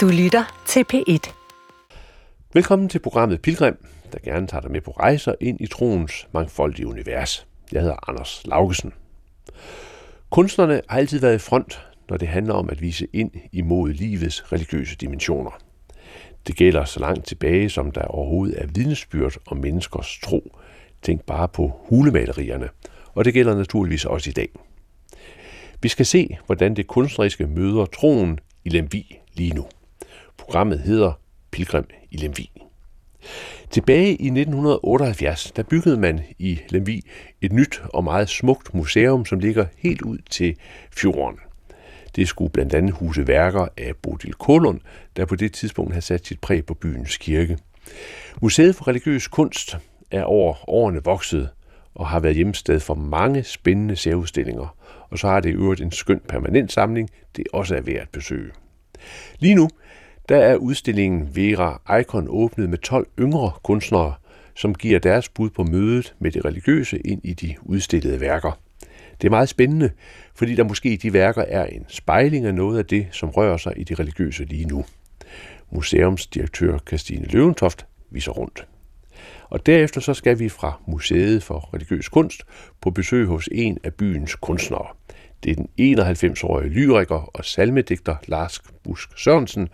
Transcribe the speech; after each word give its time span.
Du 0.00 0.08
lytter 0.08 0.62
til 0.66 0.84
P1. 0.92 1.32
Velkommen 2.54 2.88
til 2.88 2.98
programmet 2.98 3.42
Pilgrim, 3.42 3.76
der 4.12 4.18
gerne 4.24 4.46
tager 4.46 4.60
dig 4.60 4.70
med 4.70 4.80
på 4.80 4.90
rejser 4.90 5.34
ind 5.40 5.60
i 5.60 5.66
troens 5.66 6.28
mangfoldige 6.32 6.86
univers. 6.86 7.46
Jeg 7.72 7.80
hedder 7.80 8.10
Anders 8.10 8.42
Laugesen. 8.44 8.92
Kunstnerne 10.30 10.80
har 10.88 10.98
altid 10.98 11.20
været 11.20 11.34
i 11.34 11.38
front, 11.38 11.86
når 12.08 12.16
det 12.16 12.28
handler 12.28 12.54
om 12.54 12.70
at 12.70 12.80
vise 12.80 13.08
ind 13.12 13.30
imod 13.52 13.90
livets 13.90 14.52
religiøse 14.52 14.96
dimensioner. 14.96 15.60
Det 16.46 16.56
gælder 16.56 16.84
så 16.84 17.00
langt 17.00 17.26
tilbage, 17.26 17.70
som 17.70 17.90
der 17.90 18.02
overhovedet 18.02 18.62
er 18.62 18.66
vidnesbyrd 18.74 19.36
om 19.46 19.56
menneskers 19.56 20.18
tro. 20.22 20.56
Tænk 21.02 21.24
bare 21.24 21.48
på 21.48 21.72
hulemalerierne, 21.88 22.68
og 23.14 23.24
det 23.24 23.34
gælder 23.34 23.54
naturligvis 23.54 24.04
også 24.04 24.30
i 24.30 24.32
dag. 24.32 24.48
Vi 25.82 25.88
skal 25.88 26.06
se, 26.06 26.38
hvordan 26.46 26.76
det 26.76 26.86
kunstneriske 26.86 27.46
møder 27.46 27.86
troen 27.86 28.38
i 28.64 28.68
Lemvi 28.68 29.18
lige 29.34 29.54
nu. 29.54 29.66
Programmet 30.50 30.80
hedder 30.80 31.12
Pilgrim 31.50 31.84
i 32.10 32.16
Lemvi. 32.16 32.50
Tilbage 33.70 34.08
i 34.08 34.26
1978, 34.26 35.52
der 35.52 35.62
byggede 35.62 35.96
man 35.96 36.20
i 36.38 36.60
Lemvi 36.68 37.02
et 37.40 37.52
nyt 37.52 37.82
og 37.94 38.04
meget 38.04 38.28
smukt 38.28 38.74
museum, 38.74 39.24
som 39.24 39.38
ligger 39.38 39.66
helt 39.78 40.02
ud 40.02 40.18
til 40.30 40.56
fjorden. 40.96 41.38
Det 42.16 42.28
skulle 42.28 42.52
blandt 42.52 42.74
andet 42.74 42.92
huse 42.92 43.26
værker 43.26 43.68
af 43.76 43.96
Bodil 44.02 44.32
Kolon, 44.32 44.82
der 45.16 45.24
på 45.24 45.36
det 45.36 45.52
tidspunkt 45.52 45.92
havde 45.92 46.04
sat 46.04 46.26
sit 46.26 46.40
præg 46.40 46.66
på 46.66 46.74
byens 46.74 47.16
kirke. 47.16 47.58
Museet 48.42 48.74
for 48.74 48.88
religiøs 48.88 49.28
kunst 49.28 49.78
er 50.10 50.22
over 50.22 50.70
årene 50.70 51.04
vokset 51.04 51.48
og 51.94 52.08
har 52.08 52.20
været 52.20 52.36
hjemsted 52.36 52.80
for 52.80 52.94
mange 52.94 53.44
spændende 53.44 53.96
særudstillinger. 53.96 54.76
Og 55.10 55.18
så 55.18 55.26
har 55.26 55.40
det 55.40 55.48
i 55.48 55.52
øvrigt 55.52 55.80
en 55.80 55.92
skøn 55.92 56.20
permanent 56.28 56.72
samling, 56.72 57.10
det 57.36 57.44
også 57.52 57.76
er 57.76 57.80
værd 57.80 58.02
at 58.02 58.08
besøge. 58.12 58.50
Lige 59.38 59.54
nu 59.54 59.68
der 60.30 60.36
er 60.36 60.56
udstillingen 60.56 61.36
Vera 61.36 61.98
Icon 62.00 62.26
åbnet 62.28 62.70
med 62.70 62.78
12 62.78 63.08
yngre 63.18 63.50
kunstnere, 63.62 64.14
som 64.54 64.74
giver 64.74 64.98
deres 64.98 65.28
bud 65.28 65.50
på 65.50 65.64
mødet 65.64 66.14
med 66.18 66.30
det 66.32 66.44
religiøse 66.44 66.98
ind 66.98 67.20
i 67.24 67.32
de 67.32 67.54
udstillede 67.62 68.20
værker. 68.20 68.58
Det 69.20 69.26
er 69.26 69.30
meget 69.30 69.48
spændende, 69.48 69.90
fordi 70.34 70.54
der 70.54 70.64
måske 70.64 70.92
i 70.92 70.96
de 70.96 71.12
værker 71.12 71.42
er 71.42 71.66
en 71.66 71.84
spejling 71.88 72.46
af 72.46 72.54
noget 72.54 72.78
af 72.78 72.86
det, 72.86 73.06
som 73.12 73.28
rører 73.28 73.56
sig 73.56 73.72
i 73.76 73.84
det 73.84 74.00
religiøse 74.00 74.44
lige 74.44 74.64
nu. 74.64 74.84
Museumsdirektør 75.70 76.78
Christine 76.88 77.26
Løventoft 77.26 77.86
viser 78.10 78.32
rundt. 78.32 78.66
Og 79.48 79.66
derefter 79.66 80.00
så 80.00 80.14
skal 80.14 80.38
vi 80.38 80.48
fra 80.48 80.80
Museet 80.86 81.42
for 81.42 81.74
Religiøs 81.74 82.08
Kunst 82.08 82.42
på 82.80 82.90
besøg 82.90 83.26
hos 83.26 83.48
en 83.52 83.78
af 83.84 83.94
byens 83.94 84.34
kunstnere. 84.34 84.86
Det 85.44 85.50
er 85.50 85.54
den 85.54 85.98
91-årige 85.98 86.70
lyriker 86.70 87.30
og 87.34 87.44
salmedigter 87.44 88.16
Lars 88.26 88.62
Busk 88.84 89.18
Sørensen. 89.18 89.68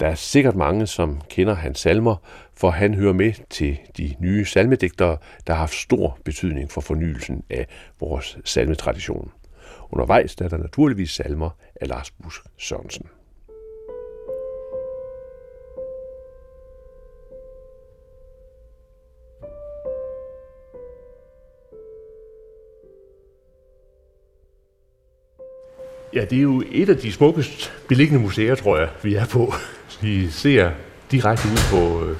Der 0.00 0.06
er 0.06 0.14
sikkert 0.14 0.56
mange, 0.56 0.86
som 0.86 1.20
kender 1.30 1.54
hans 1.54 1.78
salmer, 1.78 2.16
for 2.54 2.70
han 2.70 2.94
hører 2.94 3.12
med 3.12 3.32
til 3.50 3.78
de 3.96 4.14
nye 4.18 4.44
salmedigtere, 4.44 5.16
der 5.46 5.52
har 5.52 5.60
haft 5.60 5.74
stor 5.74 6.18
betydning 6.24 6.70
for 6.70 6.80
fornyelsen 6.80 7.44
af 7.50 7.66
vores 8.00 8.38
salmetradition. 8.44 9.30
Undervejs 9.90 10.34
er 10.34 10.48
der 10.48 10.56
naturligvis 10.56 11.10
salmer 11.10 11.50
af 11.80 11.88
Lars 11.88 12.10
Busk 12.10 12.40
Sørensen. 12.58 13.06
Ja, 26.14 26.24
det 26.24 26.38
er 26.38 26.42
jo 26.42 26.62
et 26.72 26.88
af 26.88 26.96
de 26.96 27.12
smukkest 27.12 27.72
beliggende 27.88 28.22
museer, 28.22 28.54
tror 28.54 28.78
jeg, 28.78 28.88
vi 29.02 29.14
er 29.14 29.26
på. 29.26 29.52
Vi 30.00 30.30
ser 30.30 30.70
direkte 31.10 31.48
ud 31.48 31.58
på, 31.70 32.04
øh, 32.04 32.16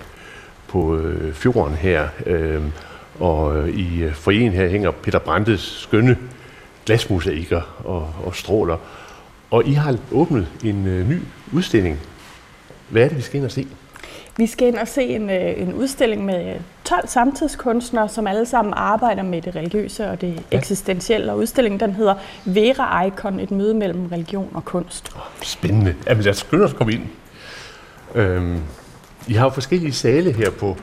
på 0.69 0.97
øh, 0.97 1.35
fjorden 1.35 1.75
her, 1.75 2.09
øhm, 2.27 2.73
og 3.21 3.69
i 3.69 4.03
øh, 4.03 4.15
foreningen 4.15 4.53
her 4.53 4.69
hænger 4.69 4.91
Peter 4.91 5.19
Brandes 5.19 5.61
skønne 5.61 6.17
glasmosaikker 6.87 7.83
og, 7.85 8.15
og 8.25 8.35
stråler. 8.35 8.77
Og 9.51 9.67
I 9.67 9.73
har 9.73 9.97
åbnet 10.13 10.49
en 10.65 11.09
ny 11.09 11.19
udstilling. 11.53 11.99
Hvad 12.89 13.03
er 13.03 13.09
det, 13.09 13.17
vi 13.17 13.23
skal 13.23 13.37
ind 13.37 13.45
og 13.45 13.51
se? 13.51 13.67
Vi 14.39 14.47
skal 14.47 14.69
ind 14.69 14.79
og 14.79 14.89
se 14.89 15.03
en, 15.03 15.31
øh, 15.31 15.63
en 15.63 15.75
udstilling 15.75 16.25
med 16.25 16.55
12 16.85 17.09
samtidskunstnere, 17.09 18.09
som 18.09 18.27
alle 18.27 18.47
sammen 18.47 18.75
arbejder 18.77 19.23
med 19.23 19.43
det 19.43 19.57
religiøse 19.57 20.11
og 20.11 20.21
det 20.21 20.43
ja. 20.53 20.59
eksistentielle. 20.59 21.33
Og 21.33 21.39
udstillingen 21.39 21.81
den 21.81 21.93
hedder 21.93 22.15
Vera 22.45 23.05
Icon, 23.05 23.41
et 23.41 23.51
møde 23.51 23.75
mellem 23.75 24.07
religion 24.07 24.49
og 24.55 24.65
kunst. 24.65 25.13
Spændende. 25.43 25.95
Jamen 26.07 26.25
lad 26.25 26.31
os 26.33 26.37
skynde 26.37 26.65
os 26.65 26.71
at 26.71 26.77
komme 26.77 26.93
ind. 26.93 27.03
Øhm, 28.15 28.61
I 29.27 29.33
har 29.33 29.45
jo 29.45 29.51
forskellige 29.51 29.93
sale 29.93 30.33
her 30.33 30.51
på 30.51 30.77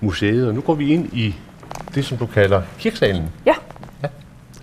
museet, 0.00 0.48
og 0.48 0.54
nu 0.54 0.60
går 0.60 0.74
vi 0.74 0.92
ind 0.92 1.12
i 1.12 1.34
det, 1.94 2.04
som 2.04 2.18
du 2.18 2.26
kalder 2.26 2.62
kirksalen. 2.78 3.28
Ja. 3.46 3.54
ja. 4.02 4.08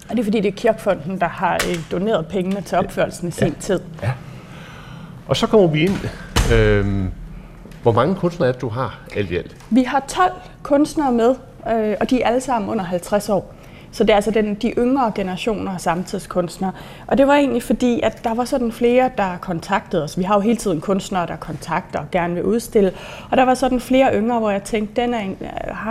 Og 0.10 0.16
det 0.16 0.20
er 0.20 0.24
fordi, 0.24 0.42
det 0.42 0.48
er 0.48 0.56
Kirkefonden, 0.58 1.20
der 1.20 1.28
har 1.28 1.54
øh, 1.54 1.80
doneret 1.92 2.28
pengene 2.28 2.62
til 2.62 2.78
opførelsen 2.78 3.28
i 3.28 3.32
sin 3.32 3.48
ja. 3.48 3.54
tid. 3.60 3.80
Ja. 4.02 4.12
Og 5.28 5.38
så 5.38 5.48
kommer 5.48 5.68
vi 5.68 5.82
ind 5.82 5.98
øhm, 6.54 7.12
hvor 7.82 7.92
mange 7.92 8.16
kunstnere 8.16 8.50
er 8.50 8.52
det, 8.52 8.62
du 8.62 8.70
har 8.70 9.00
alt 9.16 9.32
i 9.32 9.38
alt? 9.38 9.56
Vi 9.70 9.84
har 9.84 10.06
12 10.08 10.32
kunstnere 10.64 11.12
med, 11.12 11.36
øh, 11.72 11.96
og 12.00 12.10
de 12.10 12.22
er 12.22 12.28
alle 12.28 12.42
sammen 12.42 12.70
under 12.70 12.86
50 12.86 13.30
år. 13.30 13.56
Så 13.96 14.04
det 14.04 14.10
er 14.10 14.16
altså 14.16 14.32
den, 14.32 14.56
de 14.56 14.72
yngre 14.78 15.12
generationer 15.16 15.72
af 15.72 15.82
samtidskunstnere. 15.82 16.72
Og 17.08 17.18
det 17.18 17.28
var 17.28 17.36
egentlig 17.36 17.64
fordi, 17.64 18.00
at 18.04 18.24
der 18.24 18.34
var 18.34 18.46
sådan 18.46 18.72
flere, 18.72 19.10
der 19.18 19.38
kontaktede 19.42 20.04
os. 20.04 20.18
Vi 20.18 20.24
har 20.24 20.36
jo 20.36 20.42
hele 20.42 20.58
tiden 20.58 20.82
kunstnere, 20.82 21.28
der 21.28 21.36
kontakter 21.36 22.00
og 22.00 22.06
gerne 22.12 22.34
vil 22.34 22.44
udstille. 22.44 22.92
Og 23.32 23.38
der 23.38 23.46
var 23.46 23.54
sådan 23.54 23.80
flere 23.80 24.16
yngre, 24.16 24.40
hvor 24.40 24.50
jeg 24.50 24.64
tænkte, 24.64 25.02
den 25.02 25.14
er, 25.14 25.20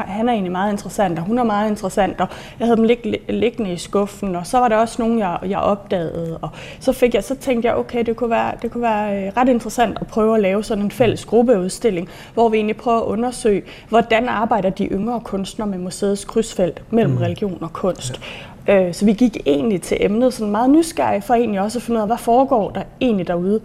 han 0.06 0.28
er 0.28 0.32
egentlig 0.32 0.52
meget 0.52 0.72
interessant, 0.72 1.18
og 1.18 1.24
hun 1.24 1.38
er 1.38 1.44
meget 1.44 1.70
interessant. 1.70 2.20
Og 2.20 2.28
jeg 2.58 2.66
havde 2.66 2.76
dem 2.76 2.84
lig, 2.84 2.98
liggende 3.28 3.72
i 3.72 3.76
skuffen, 3.76 4.36
og 4.36 4.46
så 4.46 4.58
var 4.58 4.68
der 4.68 4.76
også 4.76 5.02
nogen, 5.02 5.18
jeg, 5.18 5.38
jeg 5.48 5.58
opdagede. 5.58 6.38
Og 6.42 6.50
så, 6.80 6.92
fik 6.92 7.14
jeg, 7.14 7.24
så 7.24 7.34
tænkte 7.34 7.68
jeg, 7.68 7.76
okay, 7.76 8.04
det 8.06 8.16
kunne, 8.16 8.30
være, 8.30 8.52
det 8.62 8.70
kunne 8.70 8.82
være 8.82 9.26
øh, 9.26 9.32
ret 9.36 9.48
interessant 9.48 9.98
at 10.00 10.06
prøve 10.06 10.34
at 10.34 10.42
lave 10.42 10.64
sådan 10.64 10.84
en 10.84 10.90
fælles 10.90 11.24
gruppeudstilling, 11.24 12.08
hvor 12.34 12.48
vi 12.48 12.56
egentlig 12.56 12.76
prøver 12.76 12.98
at 12.98 13.04
undersøge, 13.04 13.62
hvordan 13.88 14.28
arbejder 14.28 14.70
de 14.70 14.86
yngre 14.86 15.20
kunstnere 15.20 15.68
med 15.68 15.78
museets 15.78 16.24
krydsfelt 16.24 16.82
mellem 16.90 17.12
mm. 17.12 17.18
religion 17.18 17.58
og 17.60 17.72
kunst 17.72 17.93
kunst. 17.94 18.20
Ja. 18.66 18.86
Øh, 18.86 18.94
så 18.94 19.04
vi 19.04 19.12
gik 19.12 19.36
egentlig 19.46 19.82
til 19.82 19.96
emnet 20.00 20.34
sådan 20.34 20.52
meget 20.52 20.70
nysgerrige 20.70 21.22
for 21.22 21.34
egentlig 21.34 21.60
også 21.60 21.78
at 21.78 21.82
finde 21.82 21.98
ud 21.98 22.02
af, 22.02 22.08
hvad 22.08 22.18
foregår 22.18 22.70
der 22.70 22.82
egentlig 23.00 23.26
derude, 23.26 23.60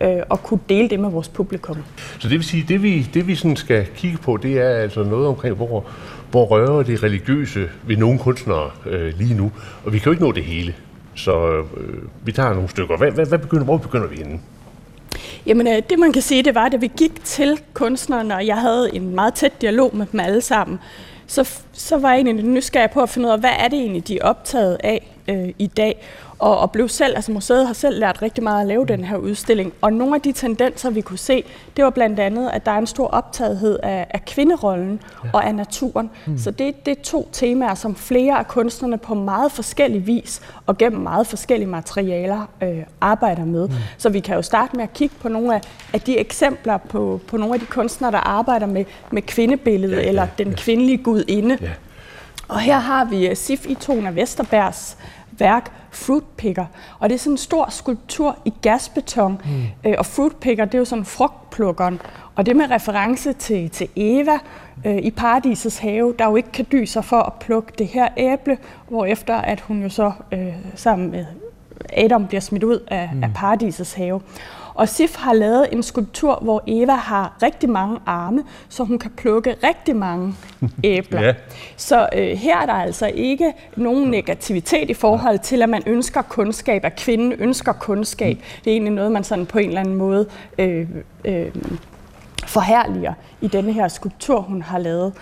øh, 0.00 0.22
og 0.28 0.42
kunne 0.42 0.60
dele 0.68 0.88
det 0.88 1.00
med 1.00 1.10
vores 1.10 1.28
publikum. 1.28 1.76
Så 2.18 2.28
det 2.28 2.30
vil 2.30 2.44
sige, 2.44 2.64
det 2.68 2.82
vi, 2.82 3.02
det 3.14 3.26
vi 3.26 3.34
sådan 3.34 3.56
skal 3.56 3.86
kigge 3.96 4.18
på, 4.18 4.36
det 4.36 4.58
er 4.58 4.68
altså 4.68 5.02
noget 5.02 5.26
omkring, 5.26 5.56
hvor, 5.56 5.84
hvor 6.30 6.44
rører 6.44 6.82
det 6.82 7.02
religiøse 7.02 7.68
ved 7.86 7.96
nogle 7.96 8.18
kunstnere 8.18 8.70
øh, 8.86 9.12
lige 9.18 9.34
nu. 9.34 9.52
Og 9.84 9.92
vi 9.92 9.98
kan 9.98 10.06
jo 10.06 10.10
ikke 10.10 10.24
nå 10.24 10.32
det 10.32 10.44
hele, 10.44 10.74
så 11.14 11.62
øh, 11.76 12.02
vi 12.24 12.32
tager 12.32 12.54
nogle 12.54 12.68
stykker. 12.68 12.96
Hvad, 12.96 13.10
hvad, 13.10 13.26
hvad 13.26 13.38
begynder, 13.38 13.64
hvor 13.64 13.76
begynder 13.76 14.06
vi 14.06 14.16
inden? 14.16 14.40
Jamen, 15.46 15.66
øh, 15.66 15.82
det 15.90 15.98
man 15.98 16.12
kan 16.12 16.22
sige, 16.22 16.42
det 16.42 16.54
var, 16.54 16.64
at 16.64 16.80
vi 16.80 16.90
gik 16.96 17.24
til 17.24 17.60
kunstnerne, 17.74 18.34
og 18.34 18.46
jeg 18.46 18.56
havde 18.56 18.96
en 18.96 19.14
meget 19.14 19.34
tæt 19.34 19.52
dialog 19.60 19.96
med 19.96 20.06
dem 20.12 20.20
alle 20.20 20.40
sammen, 20.40 20.78
så, 21.26 21.50
så 21.72 21.98
var 21.98 22.08
jeg 22.10 22.16
egentlig 22.20 22.44
nysgerrig 22.44 22.90
på 22.90 23.02
at 23.02 23.08
finde 23.08 23.28
ud 23.28 23.32
af, 23.32 23.38
hvad 23.38 23.50
er 23.58 23.68
det 23.68 23.78
egentlig, 23.78 24.08
de 24.08 24.18
er 24.18 24.24
optaget 24.24 24.76
af 24.84 25.10
øh, 25.28 25.48
i 25.58 25.66
dag? 25.66 26.06
Og, 26.38 26.58
og 26.58 26.70
blev 26.70 26.88
selv, 26.88 27.16
altså 27.16 27.32
museet 27.32 27.66
har 27.66 27.74
selv 27.74 28.00
lært 28.00 28.22
rigtig 28.22 28.44
meget 28.44 28.60
at 28.60 28.66
lave 28.66 28.86
den 28.86 29.04
her 29.04 29.16
udstilling. 29.16 29.72
Og 29.80 29.92
nogle 29.92 30.14
af 30.14 30.20
de 30.20 30.32
tendenser, 30.32 30.90
vi 30.90 31.00
kunne 31.00 31.18
se, 31.18 31.44
det 31.76 31.84
var 31.84 31.90
blandt 31.90 32.20
andet, 32.20 32.50
at 32.50 32.66
der 32.66 32.72
er 32.72 32.78
en 32.78 32.86
stor 32.86 33.06
optagethed 33.06 33.78
af, 33.82 34.06
af 34.10 34.24
kvinderollen 34.24 35.00
ja. 35.24 35.28
og 35.32 35.46
af 35.46 35.54
naturen. 35.54 36.10
Mm. 36.26 36.38
Så 36.38 36.50
det, 36.50 36.86
det 36.86 36.98
er 36.98 37.02
to 37.02 37.28
temaer, 37.32 37.74
som 37.74 37.94
flere 37.94 38.38
af 38.38 38.48
kunstnerne 38.48 38.98
på 38.98 39.14
meget 39.14 39.52
forskellig 39.52 40.06
vis 40.06 40.42
og 40.66 40.78
gennem 40.78 41.00
meget 41.00 41.26
forskellige 41.26 41.68
materialer 41.68 42.48
øh, 42.62 42.78
arbejder 43.00 43.44
med. 43.44 43.68
Mm. 43.68 43.74
Så 43.98 44.08
vi 44.08 44.20
kan 44.20 44.34
jo 44.34 44.42
starte 44.42 44.76
med 44.76 44.84
at 44.84 44.92
kigge 44.92 45.14
på 45.20 45.28
nogle 45.28 45.54
af, 45.54 45.60
af 45.92 46.00
de 46.00 46.18
eksempler 46.18 46.76
på, 46.76 47.20
på 47.26 47.36
nogle 47.36 47.54
af 47.54 47.60
de 47.60 47.66
kunstnere, 47.66 48.12
der 48.12 48.18
arbejder 48.18 48.66
med, 48.66 48.84
med 49.10 49.22
kvindebilledet 49.22 49.96
ja, 49.96 50.02
ja, 50.02 50.08
eller 50.08 50.26
den 50.38 50.48
ja. 50.48 50.56
kvindelige 50.56 50.98
gudinde. 50.98 51.58
Ja. 51.60 51.70
Og 52.48 52.60
her 52.60 52.78
har 52.78 53.04
vi 53.04 53.30
uh, 53.30 53.36
Sif 53.36 53.66
Itona 53.66 54.10
Vesterbergs 54.10 54.96
værk 55.38 55.70
Fruitpicker. 55.96 56.64
Og 56.98 57.08
det 57.08 57.14
er 57.14 57.18
sådan 57.18 57.32
en 57.32 57.38
stor 57.38 57.70
skulptur 57.70 58.38
i 58.44 58.52
gasbeton. 58.62 59.42
Mm. 59.44 59.90
Øh, 59.90 59.94
og 59.98 60.06
Fruitpicker, 60.06 60.64
det 60.64 60.74
er 60.74 60.78
jo 60.78 60.84
sådan 60.84 61.04
frugtplukkeren. 61.04 62.00
Og 62.34 62.46
det 62.46 62.56
med 62.56 62.70
reference 62.70 63.32
til, 63.32 63.70
til 63.70 63.88
Eva 63.96 64.38
øh, 64.84 64.96
i 64.96 65.10
paradisets 65.10 65.78
have, 65.78 66.14
der 66.18 66.28
jo 66.28 66.36
ikke 66.36 66.52
kan 66.52 66.86
sig 66.86 67.04
for 67.04 67.20
at 67.20 67.32
plukke 67.32 67.72
det 67.78 67.86
her 67.86 68.08
æble, 68.16 68.58
hvor 68.88 69.04
efter 69.04 69.34
at 69.34 69.60
hun 69.60 69.82
jo 69.82 69.88
så 69.88 70.12
øh, 70.32 70.54
sammen 70.74 71.10
med 71.10 71.24
Adam 71.92 72.26
bliver 72.26 72.40
smidt 72.40 72.64
ud 72.64 72.80
af, 72.88 73.10
mm. 73.14 73.24
af 73.24 73.30
paradisets 73.34 73.94
have. 73.94 74.20
Og 74.74 74.88
Sif 74.88 75.16
har 75.16 75.32
lavet 75.32 75.68
en 75.72 75.82
skulptur, 75.82 76.38
hvor 76.42 76.62
Eva 76.66 76.92
har 76.92 77.36
rigtig 77.42 77.70
mange 77.70 77.98
arme, 78.06 78.44
så 78.68 78.84
hun 78.84 78.98
kan 78.98 79.10
plukke 79.10 79.56
rigtig 79.64 79.96
mange 79.96 80.34
æbler. 80.84 81.22
ja. 81.22 81.34
Så 81.76 82.08
øh, 82.12 82.28
her 82.28 82.58
er 82.60 82.66
der 82.66 82.72
altså 82.72 83.06
ikke 83.06 83.52
nogen 83.76 84.10
negativitet 84.10 84.90
i 84.90 84.94
forhold 84.94 85.38
til, 85.38 85.62
at 85.62 85.68
man 85.68 85.82
ønsker 85.86 86.22
kundskab, 86.22 86.84
at 86.84 86.96
kvinden 86.96 87.32
ønsker 87.32 87.72
kundskab. 87.72 88.36
Det 88.64 88.70
er 88.70 88.74
egentlig 88.74 88.92
noget, 88.92 89.12
man 89.12 89.24
sådan 89.24 89.46
på 89.46 89.58
en 89.58 89.68
eller 89.68 89.80
anden 89.80 89.94
måde 89.94 90.26
øh, 90.58 90.88
øh, 91.24 91.46
forherliger 92.46 93.12
i 93.40 93.48
denne 93.48 93.72
her 93.72 93.88
skulptur, 93.88 94.40
hun 94.40 94.62
har 94.62 94.78
lavet. 94.78 95.12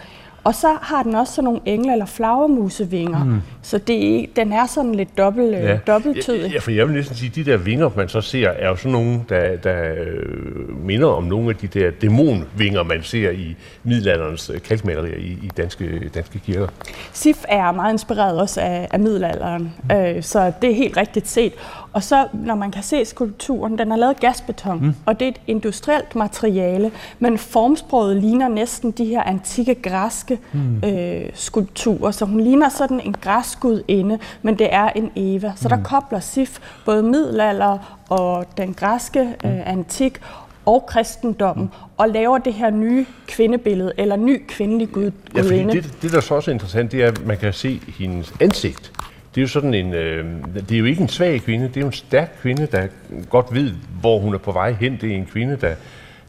Og 0.44 0.54
så 0.54 0.68
har 0.82 1.02
den 1.02 1.14
også 1.14 1.34
sådan 1.34 1.44
nogle 1.44 1.60
engle- 1.66 1.92
eller 1.92 2.06
flagermusevinger, 2.06 3.24
mm. 3.24 3.40
så 3.62 3.78
det 3.78 4.28
den 4.36 4.52
er 4.52 4.66
sådan 4.66 4.94
lidt 4.94 5.18
dobbelt, 5.18 5.54
øh, 5.54 5.62
ja. 5.64 5.78
dobbelttydig. 5.86 6.52
Ja, 6.52 6.58
for 6.58 6.70
jeg 6.70 6.86
vil 6.86 6.94
næsten 6.94 7.16
sige, 7.16 7.28
at 7.28 7.34
de 7.34 7.50
der 7.50 7.56
vinger, 7.56 7.90
man 7.96 8.08
så 8.08 8.20
ser, 8.20 8.48
er 8.48 8.68
jo 8.68 8.76
sådan 8.76 8.92
nogle, 8.92 9.20
der, 9.28 9.56
der 9.56 9.94
øh, 10.06 10.86
minder 10.86 11.06
om 11.06 11.24
nogle 11.24 11.48
af 11.48 11.56
de 11.56 11.66
der 11.66 11.90
dæmonvinger, 11.90 12.82
man 12.82 13.02
ser 13.02 13.30
i 13.30 13.56
middelalderens 13.84 14.50
øh, 14.54 14.62
kalkmalerier 14.62 15.16
i, 15.16 15.38
i 15.42 15.50
danske, 15.56 16.10
danske 16.14 16.38
kirker. 16.38 16.68
Sif 17.12 17.44
er 17.48 17.72
meget 17.72 17.92
inspireret 17.92 18.40
også 18.40 18.60
af, 18.60 18.88
af 18.90 19.00
middelalderen, 19.00 19.72
mm. 19.90 19.96
øh, 19.96 20.22
så 20.22 20.52
det 20.62 20.70
er 20.70 20.74
helt 20.74 20.96
rigtigt 20.96 21.28
set. 21.28 21.52
Og 21.92 22.02
så, 22.02 22.26
når 22.32 22.54
man 22.54 22.70
kan 22.70 22.82
se 22.82 23.04
skulpturen, 23.04 23.78
den 23.78 23.92
er 23.92 23.96
lavet 23.96 24.20
gasbeton, 24.20 24.80
mm. 24.80 24.94
og 25.06 25.20
det 25.20 25.24
er 25.26 25.30
et 25.30 25.40
industrielt 25.46 26.16
materiale, 26.16 26.90
men 27.18 27.38
formsproget 27.38 28.16
ligner 28.16 28.48
næsten 28.48 28.90
de 28.90 29.04
her 29.04 29.22
antikke 29.22 29.74
græske 29.74 30.31
mm. 30.52 30.82
øh, 30.84 31.30
skulpturer. 31.34 32.10
Så 32.10 32.24
hun 32.24 32.40
ligner 32.40 32.68
sådan 32.68 33.00
en 33.00 33.14
græsgudinde, 33.20 34.18
men 34.42 34.58
det 34.58 34.74
er 34.74 34.88
en 34.88 35.10
Eva. 35.16 35.52
Så 35.56 35.68
mm. 35.68 35.76
der 35.76 35.82
kobler 35.82 36.20
Sif 36.20 36.58
både 36.84 37.02
middelalder 37.02 38.02
og 38.08 38.46
den 38.56 38.74
græske 38.74 39.20
øh, 39.20 39.70
antik 39.70 40.20
og 40.66 40.86
kristendommen, 40.86 41.64
mm. 41.64 41.88
og 41.96 42.08
laver 42.08 42.38
det 42.38 42.54
her 42.54 42.70
nye 42.70 43.06
kvindebillede, 43.26 43.92
eller 43.98 44.16
ny 44.16 44.42
kvindelig 44.48 44.92
gud, 44.92 45.10
ja, 45.36 45.42
gudinde. 45.42 45.72
Det, 45.72 46.02
det, 46.02 46.12
der 46.12 46.20
så 46.20 46.34
også 46.34 46.50
er 46.50 46.52
interessant, 46.52 46.92
det 46.92 47.02
er, 47.02 47.08
at 47.08 47.26
man 47.26 47.36
kan 47.36 47.52
se 47.52 47.80
hendes 47.98 48.34
ansigt 48.40 48.92
det 49.34 49.40
er 49.40 49.42
jo 49.42 49.48
sådan 49.48 49.74
en, 49.74 49.94
øh, 49.94 50.24
det 50.54 50.72
er 50.72 50.78
jo 50.78 50.84
ikke 50.84 51.02
en 51.02 51.08
svag 51.08 51.40
kvinde, 51.40 51.68
det 51.68 51.76
er 51.76 51.80
jo 51.80 51.86
en 51.86 51.92
stærk 51.92 52.38
kvinde, 52.42 52.68
der 52.72 52.86
godt 53.30 53.54
ved, 53.54 53.72
hvor 54.00 54.18
hun 54.18 54.34
er 54.34 54.38
på 54.38 54.52
vej 54.52 54.72
hen. 54.72 54.98
Det 55.00 55.12
er 55.12 55.16
en 55.16 55.26
kvinde, 55.26 55.58
der, 55.60 55.74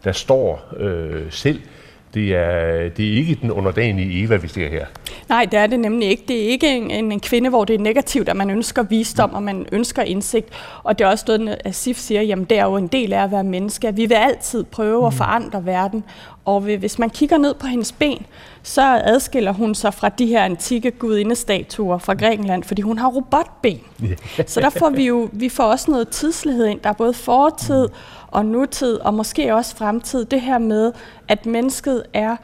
der 0.03 0.11
står 0.11 0.73
øh, 0.77 1.21
selv. 1.29 1.61
Det 2.13 2.36
er, 2.36 2.89
det 2.89 3.13
er 3.13 3.18
ikke 3.18 3.38
den 3.42 3.51
underdanige 3.51 4.24
Eva, 4.24 4.36
vi 4.36 4.48
ser 4.48 4.69
her. 4.69 4.86
Nej, 5.30 5.45
det 5.45 5.60
er 5.60 5.68
det 5.68 5.80
nemlig 5.80 6.10
ikke. 6.10 6.24
Det 6.27 6.44
er 6.44 6.50
ikke 6.50 6.77
en, 6.77 7.12
en, 7.12 7.19
kvinde, 7.19 7.50
hvor 7.50 7.65
det 7.65 7.74
er 7.74 7.80
negativt, 7.80 8.30
at 8.30 8.36
man 8.36 8.50
ønsker 8.50 8.83
visdom, 8.83 9.30
mm. 9.30 9.36
og 9.36 9.44
man 9.44 9.65
ønsker 9.71 10.01
indsigt. 10.01 10.50
Og 10.83 11.00
det 11.00 11.06
er 11.06 11.10
også 11.10 11.25
noget, 11.27 11.57
at 11.65 11.75
Sif 11.75 11.98
siger, 11.98 12.21
jamen 12.21 12.45
det 12.45 12.60
er 12.60 12.65
jo 12.65 12.77
en 12.77 12.88
del 12.88 13.13
af 13.13 13.24
at 13.24 13.31
være 13.31 13.44
menneske. 13.44 13.95
Vi 13.95 14.06
vil 14.06 14.15
altid 14.15 14.63
prøve 14.63 15.00
mm. 15.00 15.07
at 15.07 15.13
forandre 15.13 15.65
verden. 15.65 16.04
Og 16.45 16.62
hvis 16.62 17.00
man 17.00 17.10
kigger 17.10 17.38
ned 17.38 17.54
på 17.54 17.68
hendes 17.68 17.92
ben, 17.92 18.25
så 18.63 19.01
adskiller 19.04 19.54
hun 19.54 19.75
sig 19.75 19.94
fra 19.94 20.10
de 20.10 20.25
her 20.25 20.44
antikke 20.44 20.92
gudindestatuer 20.92 21.98
fra 21.98 22.13
Grækenland, 22.13 22.63
fordi 22.63 22.81
hun 22.81 22.98
har 22.98 23.07
robotben. 23.07 23.80
så 24.48 24.60
der 24.60 24.69
får 24.69 24.89
vi 24.89 25.06
jo 25.06 25.30
vi 25.31 25.50
får 25.50 25.63
også 25.63 25.92
noget 25.92 26.10
tidslighed 26.10 26.65
ind. 26.65 26.80
Der 26.80 26.89
er 26.89 26.94
både 26.94 27.13
fortid 27.13 27.88
og 28.33 28.45
nutid, 28.45 28.95
og 28.95 29.13
måske 29.13 29.56
også 29.56 29.75
fremtid. 29.75 30.25
Det 30.25 30.41
her 30.41 30.57
med, 30.57 30.91
at 31.27 31.45
mennesket 31.45 32.03
er 32.13 32.35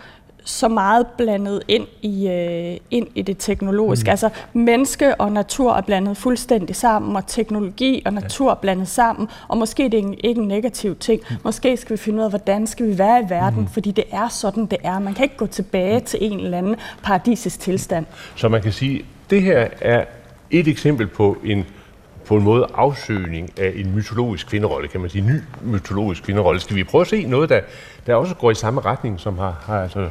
så 0.50 0.68
meget 0.68 1.08
blandet 1.18 1.64
ind 1.68 1.88
i, 2.02 2.28
øh, 2.28 2.78
ind 2.92 3.08
i 3.16 3.22
det 3.22 3.38
teknologiske. 3.40 4.08
Mm. 4.08 4.12
Altså 4.12 4.30
menneske 4.54 5.16
og 5.16 5.32
natur 5.32 5.74
er 5.74 5.82
blandet 5.82 6.18
fuldstændig 6.18 6.76
sammen, 6.76 7.16
og 7.16 7.28
teknologi 7.28 8.02
og 8.06 8.14
natur 8.14 8.52
er 8.52 8.56
blandet 8.56 8.88
sammen, 8.88 9.28
og 9.48 9.58
måske 9.58 9.84
det 9.84 10.00
er 10.00 10.02
det 10.02 10.20
ikke 10.24 10.42
en 10.42 10.48
negativ 10.48 10.96
ting. 10.96 11.22
Mm. 11.30 11.36
Måske 11.44 11.78
skal 11.78 11.98
vi 11.98 12.02
finde 12.02 12.20
ud 12.20 12.24
af, 12.24 12.30
hvordan 12.30 12.68
skal 12.68 12.88
vi 12.88 12.98
være 12.98 13.22
i 13.22 13.30
verden, 13.30 13.60
mm. 13.60 13.68
fordi 13.68 13.92
det 13.92 14.04
er 14.12 14.28
sådan, 14.28 14.66
det 14.66 14.78
er. 14.84 15.00
Man 15.00 15.14
kan 15.14 15.24
ikke 15.24 15.38
gå 15.38 15.48
tilbage 15.48 16.00
mm. 16.00 16.06
til 16.06 16.20
en 16.22 16.40
eller 16.40 16.58
anden 16.58 16.76
paradisisk 17.04 17.60
tilstand. 17.60 18.06
Så 18.36 18.50
man 18.50 18.62
kan 18.62 18.72
sige, 18.72 19.06
det 19.30 19.42
her 19.42 19.68
er 19.82 20.06
et 20.52 20.68
eksempel 20.68 21.08
på 21.08 21.38
en 21.44 21.66
på 22.30 22.36
en 22.36 22.44
måde 22.44 22.68
afsøgning 22.74 23.60
af 23.60 23.74
en 23.76 23.96
mytologisk 23.96 24.48
kvinderolle, 24.48 24.88
kan 24.88 25.02
man 25.02 25.10
sige, 25.10 25.22
ny 25.22 25.42
mytologisk 25.62 26.24
kvinderolle. 26.24 26.60
Skal 26.60 26.76
vi 26.76 26.84
prøve 26.84 27.02
at 27.02 27.08
se 27.08 27.26
noget, 27.26 27.50
der, 27.50 27.62
der 28.08 28.16
også 28.16 28.36
går 28.36 28.52
i 28.52 28.56
samme 28.56 28.82
retning, 28.82 29.20
som 29.20 29.38
har, 29.38 29.64
har 29.66 29.82
altså 29.82 30.10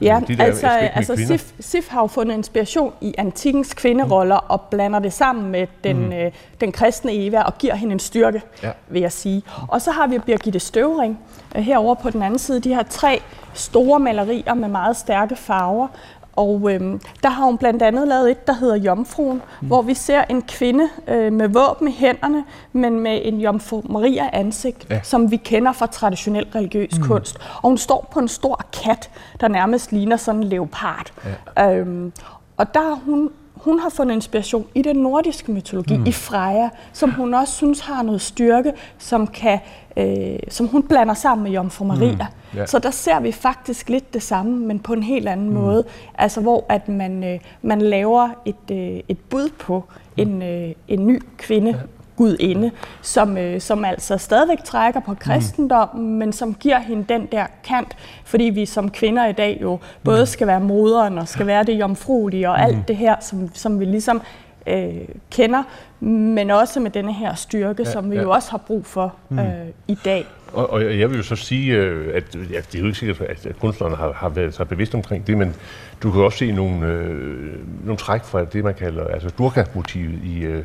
Ja, 0.00 0.20
de 0.28 0.36
der 0.36 0.44
altså, 0.44 0.68
altså 0.68 1.16
Sif, 1.16 1.52
Sif 1.60 1.88
har 1.88 2.00
jo 2.00 2.06
fundet 2.06 2.34
inspiration 2.34 2.92
i 3.00 3.14
antikkens 3.18 3.74
kvinderoller 3.74 4.36
mm. 4.36 4.46
og 4.48 4.60
blander 4.60 4.98
det 4.98 5.12
sammen 5.12 5.50
med 5.50 5.66
den, 5.84 6.06
mm. 6.06 6.12
øh, 6.12 6.32
den 6.60 6.72
kristne 6.72 7.12
Eva 7.14 7.42
og 7.42 7.58
giver 7.58 7.74
hende 7.74 7.92
en 7.92 7.98
styrke, 7.98 8.42
ja. 8.62 8.70
vil 8.88 9.02
jeg 9.02 9.12
sige. 9.12 9.42
Og 9.68 9.82
så 9.82 9.90
har 9.90 10.06
vi 10.06 10.18
Birgitte 10.18 10.58
Støvring 10.60 11.18
øh, 11.56 11.62
herover 11.62 11.94
på 11.94 12.10
den 12.10 12.22
anden 12.22 12.38
side. 12.38 12.60
De 12.60 12.74
her 12.74 12.82
tre 12.82 13.22
store 13.54 14.00
malerier 14.00 14.54
med 14.54 14.68
meget 14.68 14.96
stærke 14.96 15.36
farver, 15.36 15.88
og 16.36 16.70
øhm, 16.72 17.00
der 17.22 17.28
har 17.28 17.44
hun 17.44 17.58
blandt 17.58 17.82
andet 17.82 18.08
lavet 18.08 18.30
et, 18.30 18.46
der 18.46 18.52
hedder 18.52 18.76
Jomfruen, 18.76 19.42
mm. 19.60 19.66
hvor 19.66 19.82
vi 19.82 19.94
ser 19.94 20.24
en 20.30 20.42
kvinde 20.42 20.88
øh, 21.08 21.32
med 21.32 21.48
våben 21.48 21.88
i 21.88 21.92
hænderne, 21.92 22.44
men 22.72 23.00
med 23.00 23.20
en 23.24 23.40
Jomfru 23.40 23.82
Maria 23.84 24.30
ansigt, 24.32 24.86
ja. 24.90 25.00
som 25.02 25.30
vi 25.30 25.36
kender 25.36 25.72
fra 25.72 25.86
traditionel 25.86 26.46
religiøs 26.54 26.98
mm. 26.98 27.04
kunst. 27.04 27.38
Og 27.62 27.68
hun 27.68 27.78
står 27.78 28.08
på 28.12 28.18
en 28.18 28.28
stor 28.28 28.60
kat, 28.82 29.10
der 29.40 29.48
nærmest 29.48 29.92
ligner 29.92 30.16
sådan 30.16 30.40
en 30.40 30.48
leopard. 30.48 31.12
Ja. 31.56 31.74
Øhm, 31.74 32.12
og 32.56 32.74
der 32.74 32.80
har 32.80 33.00
hun 33.04 33.30
hun 33.66 33.78
har 33.80 33.88
fundet 33.88 34.14
inspiration 34.14 34.66
i 34.74 34.82
den 34.82 34.96
nordiske 34.96 35.52
mytologi, 35.52 35.96
mm. 35.96 36.06
i 36.06 36.12
Freja, 36.12 36.68
som 36.92 37.10
hun 37.10 37.34
også 37.34 37.54
synes 37.54 37.80
har 37.80 38.02
noget 38.02 38.20
styrke, 38.20 38.72
som, 38.98 39.26
kan, 39.26 39.58
øh, 39.96 40.38
som 40.48 40.66
hun 40.66 40.82
blander 40.82 41.14
sammen 41.14 41.42
med 41.42 41.52
Jomfru 41.52 41.84
Maria. 41.84 42.12
Mm. 42.12 42.58
Yeah. 42.58 42.68
Så 42.68 42.78
der 42.78 42.90
ser 42.90 43.20
vi 43.20 43.32
faktisk 43.32 43.88
lidt 43.88 44.14
det 44.14 44.22
samme, 44.22 44.66
men 44.66 44.78
på 44.78 44.92
en 44.92 45.02
helt 45.02 45.28
anden 45.28 45.48
mm. 45.48 45.54
måde. 45.54 45.84
Altså 46.18 46.40
hvor 46.40 46.66
at 46.68 46.88
man, 46.88 47.24
øh, 47.24 47.40
man 47.62 47.80
laver 47.82 48.28
et, 48.44 48.70
øh, 48.70 49.00
et 49.08 49.18
bud 49.18 49.48
på 49.58 49.84
mm. 49.88 50.22
en, 50.22 50.42
øh, 50.42 50.72
en 50.88 51.06
ny 51.06 51.22
kvinde, 51.38 51.80
gudinde, 52.16 52.70
som, 53.02 53.38
øh, 53.38 53.60
som 53.60 53.84
altså 53.84 54.18
stadigvæk 54.18 54.64
trækker 54.64 55.00
på 55.00 55.14
kristendommen, 55.14 56.06
mm. 56.06 56.18
men 56.18 56.32
som 56.32 56.54
giver 56.54 56.78
hende 56.78 57.04
den 57.08 57.26
der 57.32 57.46
kant, 57.64 57.96
fordi 58.24 58.44
vi 58.44 58.66
som 58.66 58.90
kvinder 58.90 59.26
i 59.26 59.32
dag 59.32 59.58
jo 59.62 59.78
både 60.04 60.20
mm. 60.20 60.26
skal 60.26 60.46
være 60.46 60.60
moderen 60.60 61.18
og 61.18 61.28
skal 61.28 61.46
være 61.46 61.64
det 61.64 61.72
jomfruelige 61.72 62.50
og 62.50 62.56
mm. 62.58 62.64
alt 62.64 62.88
det 62.88 62.96
her, 62.96 63.16
som, 63.20 63.50
som 63.54 63.80
vi 63.80 63.84
ligesom 63.84 64.22
øh, 64.66 64.94
kender, 65.30 65.62
men 66.00 66.50
også 66.50 66.80
med 66.80 66.90
denne 66.90 67.12
her 67.12 67.34
styrke, 67.34 67.82
ja, 67.86 67.90
som 67.90 68.10
vi 68.10 68.16
ja. 68.16 68.22
jo 68.22 68.30
også 68.30 68.50
har 68.50 68.58
brug 68.58 68.86
for 68.86 69.14
mm. 69.28 69.38
øh, 69.38 69.66
i 69.88 69.98
dag. 70.04 70.26
Og, 70.52 70.70
og 70.70 70.98
jeg 70.98 71.10
vil 71.10 71.16
jo 71.16 71.22
så 71.22 71.36
sige, 71.36 71.74
øh, 71.74 72.16
at 72.16 72.34
ja, 72.34 72.60
det 72.60 72.74
er 72.74 72.78
jo 72.78 72.86
ikke 72.86 72.98
sikkert, 72.98 73.20
at 73.20 73.48
kunstnerne 73.60 73.96
har, 73.96 74.12
har 74.12 74.28
været 74.28 74.54
så 74.54 74.64
bevidst 74.64 74.94
omkring 74.94 75.26
det, 75.26 75.38
men 75.38 75.54
du 76.02 76.10
kan 76.10 76.22
også 76.22 76.38
se 76.38 76.52
nogle, 76.52 76.86
øh, 76.86 77.84
nogle 77.84 77.96
træk 77.96 78.24
fra 78.24 78.44
det, 78.44 78.64
man 78.64 78.74
kalder 78.74 79.04
altså 79.06 79.30
durga-motivet 79.38 80.20
i, 80.24 80.40
øh, 80.40 80.64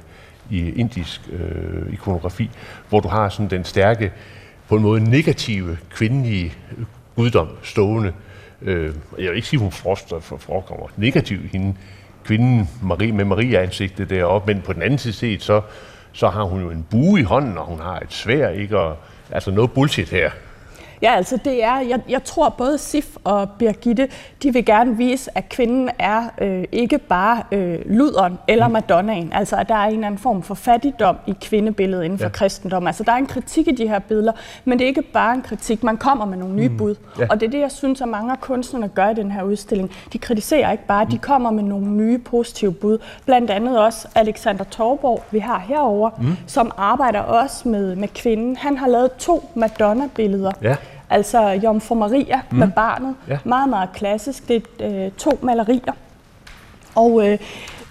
i 0.52 0.70
indisk 0.70 1.22
øh, 1.32 1.94
ikonografi, 1.94 2.50
hvor 2.90 3.00
du 3.00 3.08
har 3.08 3.30
sådan 3.30 3.50
den 3.50 3.66
stærke, 3.66 4.12
på 4.70 4.76
en 4.76 4.82
måde 4.82 5.10
negative, 5.10 5.78
kvindelige 5.90 6.54
guddom 7.16 7.48
stående. 7.64 8.14
Øh, 8.62 8.96
jeg 9.18 9.30
vil 9.30 9.36
ikke 9.36 9.48
sige, 9.48 9.60
hun 9.60 9.72
forekommer 9.72 10.88
negativt 10.98 11.52
hende, 11.52 11.76
kvinden 12.24 12.70
Marie, 12.84 13.12
med 13.12 13.26
Maria-ansigtet 13.26 14.10
deroppe, 14.10 14.54
men 14.54 14.62
på 14.62 14.74
den 14.74 14.82
anden 14.82 15.00
side 15.00 15.14
set, 15.14 15.44
så, 15.44 15.62
så 16.12 16.30
har 16.30 16.44
hun 16.44 16.62
jo 16.62 16.70
en 16.70 16.86
bue 16.90 17.20
i 17.20 17.24
hånden, 17.24 17.58
og 17.58 17.66
hun 17.66 17.80
har 17.80 18.00
et 18.00 18.14
svær, 18.14 18.50
ikke? 18.50 18.80
Og, 18.80 18.98
altså 19.32 19.52
noget 19.52 19.72
bullshit 19.72 20.10
her. 20.10 20.32
Ja, 21.02 21.16
altså 21.16 21.38
det 21.46 21.64
er, 21.64 21.80
jeg, 21.80 22.02
jeg 22.10 22.24
tror 22.24 22.50
både 22.50 22.78
Sif 22.78 23.16
og 23.24 23.50
Birgitte, 23.50 24.08
de 24.44 24.54
vil 24.54 24.66
gerne 24.66 24.98
vise, 24.98 25.38
at 25.38 25.50
kvinden 25.50 25.90
er 26.00 26.24
øh, 26.42 26.64
ikke 26.72 26.98
bare 26.98 27.44
øh, 27.52 27.80
luderen 27.86 28.40
eller 28.48 28.68
mm. 28.68 28.74
madonnaen. 28.74 29.34
Altså 29.34 29.56
at 29.56 29.70
der 29.70 29.76
er 29.76 29.86
en 29.86 29.94
eller 29.94 30.08
anden 30.08 30.20
form 30.20 30.44
for 30.44 30.56
fattigdom 30.56 31.16
i 31.28 31.36
kvindebilledet 31.42 32.04
inden 32.04 32.20
for 32.20 32.26
ja. 32.26 32.32
kristendom. 32.32 32.88
Altså 32.88 33.04
der 33.04 33.12
er 33.12 33.16
en 33.16 33.26
kritik 33.26 33.68
i 33.68 33.72
de 33.72 33.88
her 33.88 34.00
billeder, 34.00 34.32
men 34.66 34.80
det 34.80 34.86
er 34.86 34.88
ikke 34.88 35.02
bare 35.02 35.34
en 35.34 35.42
kritik. 35.42 35.84
Man 35.84 35.98
kommer 35.98 36.26
med 36.26 36.38
nogle 36.38 36.56
nye 36.56 36.70
mm. 36.70 36.78
bud. 36.78 36.96
Ja. 37.20 37.28
Og 37.30 37.40
det 37.40 37.48
er 37.48 37.52
det, 37.52 37.60
jeg 37.60 37.72
synes, 37.72 38.02
at 38.02 38.08
mange 38.08 38.32
af 38.32 38.42
kunstnerne 38.42 38.88
gør 38.88 39.10
i 39.10 39.14
den 39.14 39.32
her 39.32 39.44
udstilling. 39.44 39.92
De 40.14 40.18
kritiserer 40.18 40.72
ikke 40.72 40.86
bare, 40.86 41.04
mm. 41.04 41.12
de 41.12 41.18
kommer 41.18 41.52
med 41.52 41.64
nogle 41.64 41.88
nye 41.88 42.18
positive 42.18 42.74
bud. 42.74 42.98
Blandt 43.26 43.52
andet 43.52 43.80
også 43.80 44.08
Alexander 44.16 44.64
Torborg, 44.64 45.24
vi 45.32 45.40
har 45.40 45.60
herover, 45.60 46.10
mm. 46.22 46.38
som 46.48 46.72
arbejder 46.78 47.20
også 47.20 47.70
med, 47.70 47.96
med 47.96 48.08
kvinden. 48.08 48.56
Han 48.56 48.78
har 48.78 48.88
lavet 48.88 49.12
to 49.12 49.50
Madonna-billeder. 49.56 50.52
Ja. 50.62 50.76
Altså 51.12 51.48
Jomfru 51.48 51.96
Maria 51.96 52.42
mm. 52.52 52.58
med 52.58 52.68
barnet. 52.76 53.16
Ja. 53.28 53.38
Meget, 53.44 53.70
meget 53.70 53.90
klassisk. 53.94 54.48
Det 54.48 54.64
er 54.80 55.06
øh, 55.06 55.12
to 55.12 55.40
malerier. 55.42 55.94
Og 56.96 57.28
øh, 57.28 57.40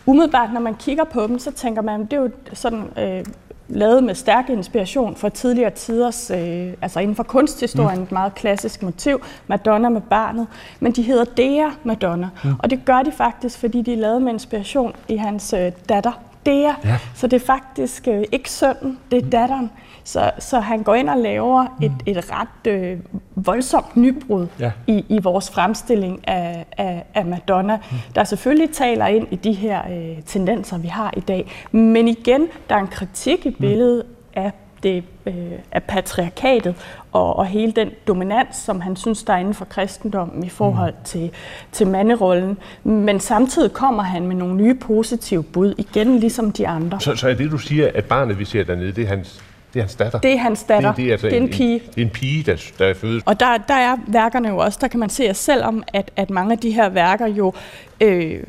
umiddelbart, 0.06 0.52
når 0.52 0.60
man 0.60 0.74
kigger 0.74 1.04
på 1.04 1.26
dem, 1.26 1.38
så 1.38 1.50
tænker 1.52 1.82
man, 1.82 2.00
det 2.04 2.12
er 2.12 2.20
jo 2.20 2.30
sådan 2.52 2.84
øh, 2.98 3.24
lavet 3.68 4.04
med 4.04 4.14
stærk 4.14 4.50
inspiration 4.50 5.16
fra 5.16 5.28
tidligere 5.28 5.70
tiders, 5.70 6.30
øh, 6.30 6.72
altså 6.82 7.00
inden 7.00 7.16
for 7.16 7.22
kunsthistorien, 7.22 7.98
mm. 7.98 8.02
et 8.02 8.12
meget 8.12 8.34
klassisk 8.34 8.82
motiv, 8.82 9.22
Madonna 9.46 9.88
med 9.88 10.00
barnet. 10.00 10.46
Men 10.80 10.92
de 10.92 11.02
hedder 11.02 11.24
Dea 11.24 11.70
Madonna, 11.84 12.28
mm. 12.44 12.54
og 12.58 12.70
det 12.70 12.84
gør 12.84 13.02
de 13.02 13.12
faktisk, 13.12 13.58
fordi 13.58 13.82
de 13.82 13.92
er 13.92 13.96
lavet 13.96 14.22
med 14.22 14.32
inspiration 14.32 14.94
i 15.08 15.16
hans 15.16 15.52
øh, 15.52 15.72
datter 15.88 16.29
Dea. 16.47 16.73
Ja. 16.85 16.99
Så 17.14 17.26
det 17.26 17.42
er 17.42 17.47
faktisk 17.47 18.09
øh, 18.09 18.25
ikke 18.32 18.50
sønnen, 18.50 18.99
det 19.11 19.18
er 19.18 19.25
mm. 19.25 19.30
datteren. 19.30 19.70
Så, 20.04 20.30
så 20.38 20.61
han 20.61 20.82
går 20.82 20.94
ind 20.94 21.09
og 21.09 21.16
laver 21.18 21.62
mm. 21.62 21.87
et, 21.87 21.92
et 22.06 22.30
ret 22.32 22.73
øh, 22.73 22.99
voldsomt 23.35 23.97
nybrud 23.97 24.47
ja. 24.61 24.73
i, 24.87 25.04
i 25.09 25.18
vores 25.18 25.50
fremstilling 25.50 26.28
af, 26.28 26.66
af, 26.78 27.04
af 27.14 27.26
Madonna, 27.26 27.76
mm. 27.76 27.97
der 28.14 28.25
selvfølgelig 28.25 28.70
taler 28.70 29.06
ind 29.06 29.26
i 29.30 29.37
de 29.37 29.52
her 29.52 29.82
øh, 29.90 30.23
tendenser, 30.23 30.78
vi 30.78 30.88
har 30.88 31.14
i 31.16 31.20
dag. 31.20 31.52
Men 31.73 32.09
igen, 32.09 32.47
der 32.68 32.75
er 32.75 32.80
en 32.80 32.88
kritik 32.88 33.47
i 33.47 33.50
billedet 33.50 34.04
mm. 34.06 34.42
af 34.42 34.52
det 34.82 35.04
øh, 35.26 35.34
af 35.72 35.82
patriarkatet 35.82 36.75
og, 37.12 37.37
og 37.37 37.46
hele 37.46 37.72
den 37.72 37.90
dominans, 38.06 38.56
som 38.56 38.80
han 38.80 38.96
synes, 38.96 39.22
der 39.22 39.32
er 39.32 39.38
inden 39.38 39.54
for 39.54 39.64
kristendommen 39.64 40.44
i 40.44 40.49
forhold 40.49 40.92
mm. 40.92 41.04
til, 41.04 41.30
til 41.72 41.87
manderollen. 41.87 42.58
Men 42.84 43.20
samtidig 43.20 43.72
kommer 43.72 44.02
han 44.02 44.26
med 44.26 44.37
nogle 44.37 44.54
nye 44.54 44.75
positive 44.75 45.42
bud, 45.42 45.75
igen 45.78 46.18
ligesom 46.18 46.52
de 46.52 46.68
andre. 46.68 47.00
Så, 47.00 47.16
så 47.16 47.28
er 47.28 47.34
det, 47.34 47.50
du 47.50 47.58
siger, 47.58 47.90
at 47.94 48.04
barnet, 48.04 48.38
vi 48.38 48.44
ser 48.44 48.64
dernede, 48.64 48.92
det 48.92 49.04
er 49.04 49.08
hans 49.08 49.42
det 49.75 49.78
er 49.78 49.82
hans 49.82 49.94
datter? 49.94 50.18
Det 50.18 50.32
er 50.32 50.38
hans 50.38 50.62
datter. 50.62 50.88
Det, 50.88 50.96
det 50.96 51.08
er, 51.08 51.12
altså 51.12 51.26
det 51.26 51.32
er 51.32 51.40
en, 51.40 51.42
en 51.42 51.50
pige. 51.50 51.75
En, 51.75 51.80
det 51.80 51.99
er 51.99 52.02
en 52.02 52.10
pige, 52.10 52.42
der, 52.42 52.56
der 52.78 52.87
er 52.87 52.94
født. 52.94 53.22
Og 53.26 53.40
der, 53.40 53.56
der 53.68 53.75
er 53.75 53.96
værkerne 54.06 54.49
jo 54.49 54.56
også, 54.56 54.78
der 54.80 54.88
kan 54.88 55.00
man 55.00 55.10
se, 55.10 55.25
at 55.25 55.37
selvom 55.37 55.82
at, 55.92 56.10
at 56.16 56.30
mange 56.30 56.52
af 56.52 56.58
de 56.58 56.70
her 56.70 56.88
værker 56.88 57.26
jo 57.26 57.52
øh, 58.00 58.42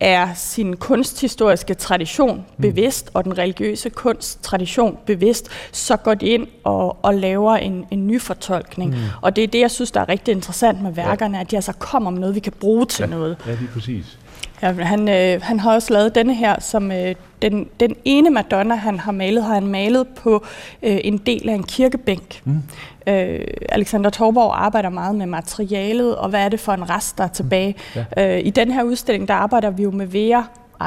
er 0.00 0.34
sin 0.34 0.76
kunsthistoriske 0.76 1.74
tradition 1.74 2.36
mm. 2.36 2.62
bevidst, 2.62 3.10
og 3.14 3.24
den 3.24 3.38
religiøse 3.38 3.90
kunsttradition 3.90 4.98
bevidst, 5.06 5.48
så 5.72 5.96
går 5.96 6.14
de 6.14 6.26
ind 6.26 6.46
og, 6.64 7.04
og 7.04 7.14
laver 7.14 7.56
en, 7.56 7.84
en 7.90 8.06
ny 8.06 8.20
fortolkning. 8.20 8.90
Mm. 8.90 9.00
Og 9.22 9.36
det 9.36 9.44
er 9.44 9.48
det, 9.48 9.60
jeg 9.60 9.70
synes, 9.70 9.90
der 9.90 10.00
er 10.00 10.08
rigtig 10.08 10.32
interessant 10.32 10.82
med 10.82 10.92
værkerne, 10.92 11.36
ja. 11.36 11.40
at 11.40 11.50
de 11.50 11.56
altså 11.56 11.72
kommer 11.72 12.10
med 12.10 12.20
noget, 12.20 12.34
vi 12.34 12.40
kan 12.40 12.52
bruge 12.60 12.86
til 12.86 13.02
ja. 13.02 13.06
noget. 13.06 13.36
Ja, 13.46 13.54
lige 13.54 13.68
præcis. 13.72 14.18
Ja, 14.64 14.72
han, 14.72 15.08
øh, 15.08 15.42
han 15.42 15.60
har 15.60 15.74
også 15.74 15.92
lavet 15.92 16.14
denne 16.14 16.34
her, 16.34 16.60
som 16.60 16.92
øh, 16.92 17.14
den, 17.42 17.68
den 17.80 17.96
ene 18.04 18.30
Madonna, 18.30 18.74
han 18.74 18.98
har 18.98 19.12
malet, 19.12 19.44
har 19.44 19.54
han 19.54 19.66
malet 19.66 20.08
på 20.08 20.44
øh, 20.82 20.98
en 21.04 21.18
del 21.18 21.48
af 21.48 21.54
en 21.54 21.62
kirkebænk. 21.62 22.40
Mm. 22.44 22.62
Øh, 23.06 23.46
Alexander 23.68 24.10
Torborg 24.10 24.54
arbejder 24.56 24.88
meget 24.88 25.14
med 25.14 25.26
materialet, 25.26 26.16
og 26.16 26.28
hvad 26.28 26.44
er 26.44 26.48
det 26.48 26.60
for 26.60 26.72
en 26.72 26.90
rest, 26.90 27.18
der 27.18 27.24
er 27.24 27.28
tilbage. 27.28 27.76
Mm. 27.94 28.00
Ja. 28.16 28.36
Øh, 28.36 28.46
I 28.46 28.50
den 28.50 28.70
her 28.70 28.82
udstilling, 28.82 29.28
der 29.28 29.34
arbejder 29.34 29.70
vi 29.70 29.82
jo 29.82 29.90
med 29.90 30.06
Vera 30.06 30.44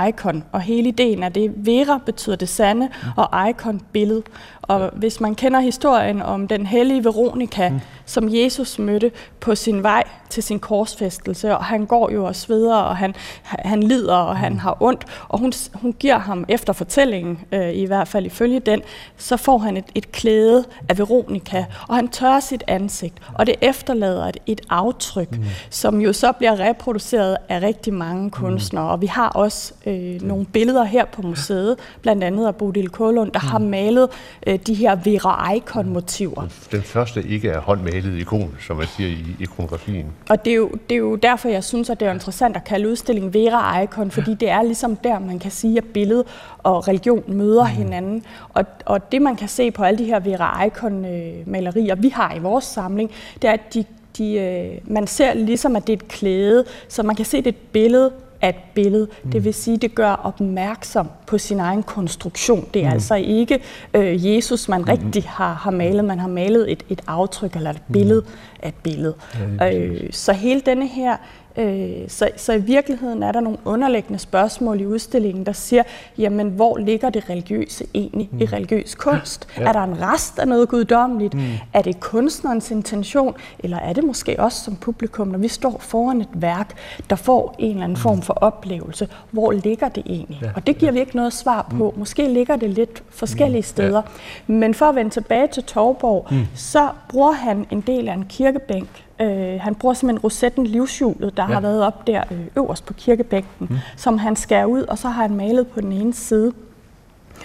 icon, 0.09 0.43
og 0.51 0.61
hele 0.61 0.87
ideen 0.87 1.23
er 1.23 1.29
det, 1.29 1.53
Vera 1.55 1.99
betyder 2.05 2.35
det 2.35 2.49
sande, 2.49 2.89
mm. 3.03 3.09
og 3.15 3.49
icon 3.49 3.81
billede. 3.91 4.23
Og 4.67 4.89
hvis 4.93 5.21
man 5.21 5.35
kender 5.35 5.59
historien 5.59 6.21
om 6.21 6.47
den 6.47 6.65
hellige 6.65 7.03
Veronika, 7.03 7.69
mm. 7.69 7.79
som 8.05 8.29
Jesus 8.31 8.79
mødte 8.79 9.11
på 9.39 9.55
sin 9.55 9.83
vej 9.83 10.03
til 10.29 10.43
sin 10.43 10.59
korsfæstelse, 10.59 11.57
og 11.57 11.63
han 11.63 11.85
går 11.85 12.11
jo 12.11 12.25
og 12.25 12.35
sveder, 12.35 12.75
og 12.75 12.97
han, 12.97 13.15
han 13.43 13.83
lider, 13.83 14.15
og 14.15 14.33
mm. 14.33 14.39
han 14.39 14.59
har 14.59 14.77
ondt, 14.79 15.05
og 15.27 15.39
hun, 15.39 15.53
hun 15.73 15.93
giver 15.93 16.17
ham 16.17 16.45
efter 16.47 16.73
fortællingen, 16.73 17.39
øh, 17.51 17.73
i 17.73 17.85
hvert 17.85 18.07
fald 18.07 18.25
ifølge 18.25 18.59
den, 18.59 18.81
så 19.17 19.37
får 19.37 19.57
han 19.57 19.77
et, 19.77 19.85
et 19.95 20.11
klæde 20.11 20.65
af 20.89 20.97
Veronika, 20.97 21.65
og 21.87 21.95
han 21.95 22.07
tørrer 22.07 22.39
sit 22.39 22.63
ansigt, 22.67 23.13
og 23.33 23.45
det 23.45 23.55
efterlader 23.61 24.25
et, 24.25 24.37
et 24.45 24.61
aftryk, 24.69 25.31
mm. 25.31 25.43
som 25.69 26.01
jo 26.01 26.13
så 26.13 26.31
bliver 26.31 26.59
reproduceret 26.59 27.37
af 27.49 27.61
rigtig 27.61 27.93
mange 27.93 28.23
mm. 28.23 28.29
kunstnere, 28.29 28.83
mm. 28.83 28.91
og 28.91 29.01
vi 29.01 29.07
har 29.07 29.29
også 29.29 29.73
øh, 29.85 30.21
nogle 30.21 30.45
billeder 30.45 30.83
her 30.83 31.05
på 31.05 31.21
museet, 31.21 31.77
blandt 32.01 32.23
andet 32.23 32.47
af 32.47 32.55
Bodil 32.55 32.89
Kålund, 32.89 33.31
der 33.31 33.39
mm. 33.39 33.47
har 33.47 33.59
malet 33.59 34.09
øh, 34.47 34.56
de 34.57 34.73
her 34.73 34.95
Vera 34.95 35.53
Icon-motiver. 35.53 36.41
Den, 36.41 36.51
den 36.71 36.81
første 36.81 37.23
ikke 37.23 37.49
er 37.49 37.59
håndmalet 37.59 38.19
ikon, 38.19 38.55
som 38.67 38.77
man 38.77 38.87
siger 38.87 39.09
i 39.09 39.35
ikonografien. 39.39 40.05
Og 40.29 40.45
det 40.45 40.51
er, 40.51 40.55
jo, 40.55 40.71
det 40.89 40.95
er 40.95 40.99
jo 40.99 41.15
derfor, 41.15 41.49
jeg 41.49 41.63
synes, 41.63 41.89
at 41.89 41.99
det 41.99 42.07
er 42.07 42.13
interessant 42.13 42.55
at 42.55 42.63
kalde 42.63 42.89
udstillingen 42.89 43.33
Vera 43.33 43.81
Icon, 43.81 44.11
fordi 44.11 44.33
det 44.33 44.49
er 44.49 44.61
ligesom 44.61 44.95
der, 44.95 45.19
man 45.19 45.39
kan 45.39 45.51
sige, 45.51 45.77
at 45.77 45.83
billede 45.83 46.23
og 46.57 46.87
religion 46.87 47.23
møder 47.27 47.63
mm. 47.63 47.69
hinanden. 47.69 48.23
Og, 48.53 48.65
og 48.85 49.11
det, 49.11 49.21
man 49.21 49.35
kan 49.35 49.47
se 49.47 49.71
på 49.71 49.83
alle 49.83 49.97
de 49.97 50.05
her 50.05 50.19
Vera 50.19 50.65
Icon-malerier, 50.65 51.95
vi 51.95 52.09
har 52.09 52.35
i 52.35 52.39
vores 52.39 52.65
samling, 52.65 53.11
det 53.41 53.47
er, 53.47 53.53
at 53.53 53.73
de 53.73 53.85
de, 54.17 54.33
øh, 54.33 54.93
man 54.93 55.07
ser 55.07 55.33
ligesom, 55.33 55.75
at 55.75 55.87
det 55.87 55.93
er 55.93 55.97
et 55.97 56.07
klæde, 56.07 56.65
så 56.87 57.03
man 57.03 57.15
kan 57.15 57.25
se, 57.25 57.37
det 57.37 57.47
er 57.47 57.49
et 57.49 57.71
billede 57.71 58.11
af 58.41 58.49
et 58.49 58.55
billede. 58.73 59.07
Mm. 59.23 59.31
Det 59.31 59.45
vil 59.45 59.53
sige, 59.53 59.77
det 59.77 59.95
gør 59.95 60.11
opmærksom 60.11 61.09
på 61.27 61.37
sin 61.37 61.59
egen 61.59 61.83
konstruktion. 61.83 62.67
Det 62.73 62.81
er 62.81 62.87
mm. 62.87 62.93
altså 62.93 63.15
ikke 63.15 63.59
øh, 63.93 64.25
Jesus, 64.25 64.69
man 64.69 64.81
mm. 64.81 64.87
rigtig 64.87 65.23
har, 65.27 65.53
har 65.53 65.71
malet. 65.71 66.05
Man 66.05 66.19
har 66.19 66.27
malet 66.27 66.71
et, 66.71 66.83
et 66.89 67.01
aftryk 67.07 67.55
eller 67.55 67.69
et 67.69 67.81
billede 67.93 68.21
mm. 68.21 68.27
af 68.63 68.67
et 68.67 68.75
billede. 68.83 69.15
Ja, 69.59 69.77
øh, 69.79 70.09
så 70.11 70.33
hele 70.33 70.61
denne 70.65 70.87
her 70.87 71.17
Øh, 71.57 72.09
så, 72.09 72.29
så 72.35 72.53
i 72.53 72.61
virkeligheden 72.61 73.23
er 73.23 73.31
der 73.31 73.39
nogle 73.39 73.57
underliggende 73.65 74.19
spørgsmål 74.19 74.81
i 74.81 74.85
udstillingen, 74.85 75.45
der 75.45 75.51
siger, 75.51 75.83
jamen 76.17 76.49
hvor 76.49 76.77
ligger 76.77 77.09
det 77.09 77.29
religiøse 77.29 77.85
egentlig 77.93 78.29
mm. 78.31 78.41
i 78.41 78.45
religiøs 78.45 78.95
kunst? 78.95 79.47
Ja. 79.57 79.63
Er 79.63 79.73
der 79.73 79.83
en 79.83 80.01
rest 80.01 80.39
af 80.39 80.47
noget 80.47 80.69
guddommeligt? 80.69 81.33
Mm. 81.33 81.41
Er 81.73 81.81
det 81.81 81.99
kunstnerens 81.99 82.71
intention? 82.71 83.35
Eller 83.59 83.77
er 83.77 83.93
det 83.93 84.03
måske 84.03 84.39
også 84.39 84.63
som 84.63 84.75
publikum, 84.75 85.27
når 85.27 85.39
vi 85.39 85.47
står 85.47 85.77
foran 85.79 86.21
et 86.21 86.27
værk, 86.33 86.77
der 87.09 87.15
får 87.15 87.55
en 87.59 87.69
eller 87.69 87.83
anden 87.83 87.95
mm. 87.95 88.01
form 88.01 88.21
for 88.21 88.33
oplevelse? 88.33 89.07
Hvor 89.31 89.51
ligger 89.51 89.89
det 89.89 90.03
egentlig? 90.05 90.39
Ja. 90.41 90.49
Og 90.55 90.67
det 90.67 90.77
giver 90.77 90.91
vi 90.91 90.99
ikke 90.99 91.15
noget 91.15 91.33
svar 91.33 91.67
på. 91.77 91.91
Mm. 91.95 91.99
Måske 91.99 92.33
ligger 92.33 92.55
det 92.55 92.69
lidt 92.69 93.03
forskellige 93.09 93.59
mm. 93.59 93.63
steder. 93.63 94.01
Ja. 94.47 94.53
Men 94.53 94.73
for 94.73 94.85
at 94.85 94.95
vende 94.95 95.09
tilbage 95.09 95.47
til 95.47 95.63
Torborg, 95.63 96.27
mm. 96.31 96.45
så 96.55 96.89
bruger 97.09 97.31
han 97.31 97.65
en 97.71 97.81
del 97.81 98.09
af 98.09 98.13
en 98.13 98.25
kirkebænk 98.29 99.06
Øh, 99.21 99.59
han 99.61 99.75
bruger 99.75 99.93
simpelthen 99.93 100.23
rosetten 100.23 100.67
livshjulet, 100.67 101.37
der 101.37 101.43
ja. 101.43 101.53
har 101.53 101.61
været 101.61 101.83
op 101.83 102.07
der 102.07 102.23
øh, 102.31 102.39
øverst 102.57 102.85
på 102.85 102.93
kirkebænken, 102.93 103.67
mm. 103.69 103.77
som 103.97 104.17
han 104.17 104.35
skærer 104.35 104.65
ud, 104.65 104.81
og 104.81 104.97
så 104.97 105.09
har 105.09 105.21
han 105.21 105.35
malet 105.35 105.67
på 105.67 105.81
den 105.81 105.91
ene 105.91 106.13
side. 106.13 106.53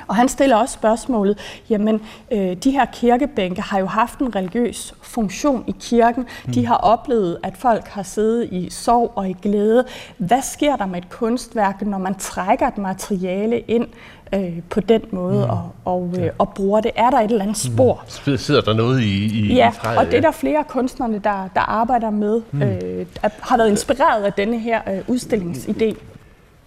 Og 0.06 0.16
han 0.16 0.28
stiller 0.28 0.56
også 0.56 0.72
spørgsmålet, 0.72 1.38
jamen 1.70 2.00
øh, 2.32 2.56
de 2.56 2.70
her 2.70 2.84
kirkebænke 2.84 3.62
har 3.62 3.78
jo 3.78 3.86
haft 3.86 4.18
en 4.18 4.36
religiøs 4.36 4.94
funktion 5.02 5.64
i 5.66 5.74
kirken. 5.80 6.26
Mm. 6.46 6.52
De 6.52 6.66
har 6.66 6.74
oplevet, 6.74 7.38
at 7.42 7.56
folk 7.56 7.88
har 7.88 8.02
siddet 8.02 8.48
i 8.52 8.70
sorg 8.70 9.12
og 9.14 9.30
i 9.30 9.36
glæde. 9.42 9.84
Hvad 10.18 10.42
sker 10.42 10.76
der 10.76 10.86
med 10.86 10.98
et 10.98 11.10
kunstværk, 11.10 11.82
når 11.82 11.98
man 11.98 12.14
trækker 12.14 12.68
et 12.68 12.78
materiale 12.78 13.60
ind 13.60 13.86
øh, 14.34 14.60
på 14.70 14.80
den 14.80 15.02
måde 15.10 15.44
mm. 15.44 15.50
og, 15.50 15.70
og, 15.84 16.14
øh, 16.18 16.30
og 16.38 16.48
bruger 16.54 16.80
det? 16.80 16.90
Er 16.94 17.10
der 17.10 17.18
et 17.18 17.30
eller 17.30 17.42
andet 17.42 17.66
mm. 17.68 17.74
spor? 17.74 18.04
Mm. 18.26 18.36
Sidder 18.36 18.60
der 18.60 18.74
noget 18.74 19.00
i, 19.00 19.24
i 19.24 19.54
Ja, 19.54 19.70
i 19.70 19.74
træet, 19.74 19.98
og 19.98 20.06
det 20.06 20.14
er 20.14 20.20
der 20.20 20.30
flere 20.30 20.64
kunstnerne, 20.68 21.20
der, 21.24 21.48
der 21.54 21.60
arbejder 21.60 22.10
med, 22.10 22.42
mm. 22.52 22.62
øh, 22.62 23.06
har 23.22 23.56
været 23.56 23.70
inspireret 23.70 24.24
af 24.24 24.32
denne 24.32 24.58
her 24.58 24.80
øh, 24.92 25.16
udstillingsidé. 25.16 25.96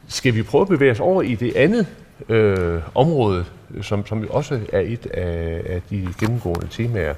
Skal 0.07 0.35
vi 0.35 0.43
prøve 0.43 0.61
at 0.61 0.67
bevæge 0.67 0.91
os 0.91 0.99
over 0.99 1.21
i 1.21 1.35
det 1.35 1.55
andet 1.55 1.87
øh, 2.29 2.81
område, 2.95 3.45
som, 3.81 4.05
som 4.05 4.27
også 4.29 4.59
er 4.73 4.79
et 4.79 5.05
af, 5.05 5.61
af 5.69 5.81
de 5.89 6.07
gennemgående 6.19 6.67
temaer 6.71 7.13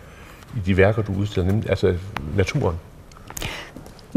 i 0.56 0.60
de 0.66 0.78
værker, 0.78 1.02
du 1.02 1.14
udstiller, 1.14 1.52
nemlig 1.52 1.70
altså 1.70 1.96
naturen. 2.36 2.76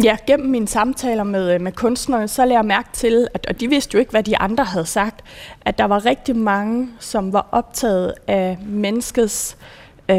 Ja, 0.04 0.16
gennem 0.26 0.50
mine 0.50 0.68
samtaler 0.68 1.24
med, 1.24 1.54
øh, 1.54 1.60
med 1.60 1.72
kunstnerne, 1.72 2.28
så 2.28 2.44
lagde 2.44 2.56
jeg 2.56 2.64
mærke 2.64 2.88
til, 2.92 3.28
at, 3.34 3.46
og 3.46 3.60
de 3.60 3.68
vidste 3.68 3.94
jo 3.94 3.98
ikke, 3.98 4.10
hvad 4.10 4.22
de 4.22 4.38
andre 4.38 4.64
havde 4.64 4.86
sagt, 4.86 5.24
at 5.60 5.78
der 5.78 5.84
var 5.84 6.06
rigtig 6.06 6.36
mange, 6.36 6.88
som 6.98 7.32
var 7.32 7.46
optaget 7.52 8.14
af 8.26 8.58
menneskets 8.66 9.56
øh, 10.08 10.16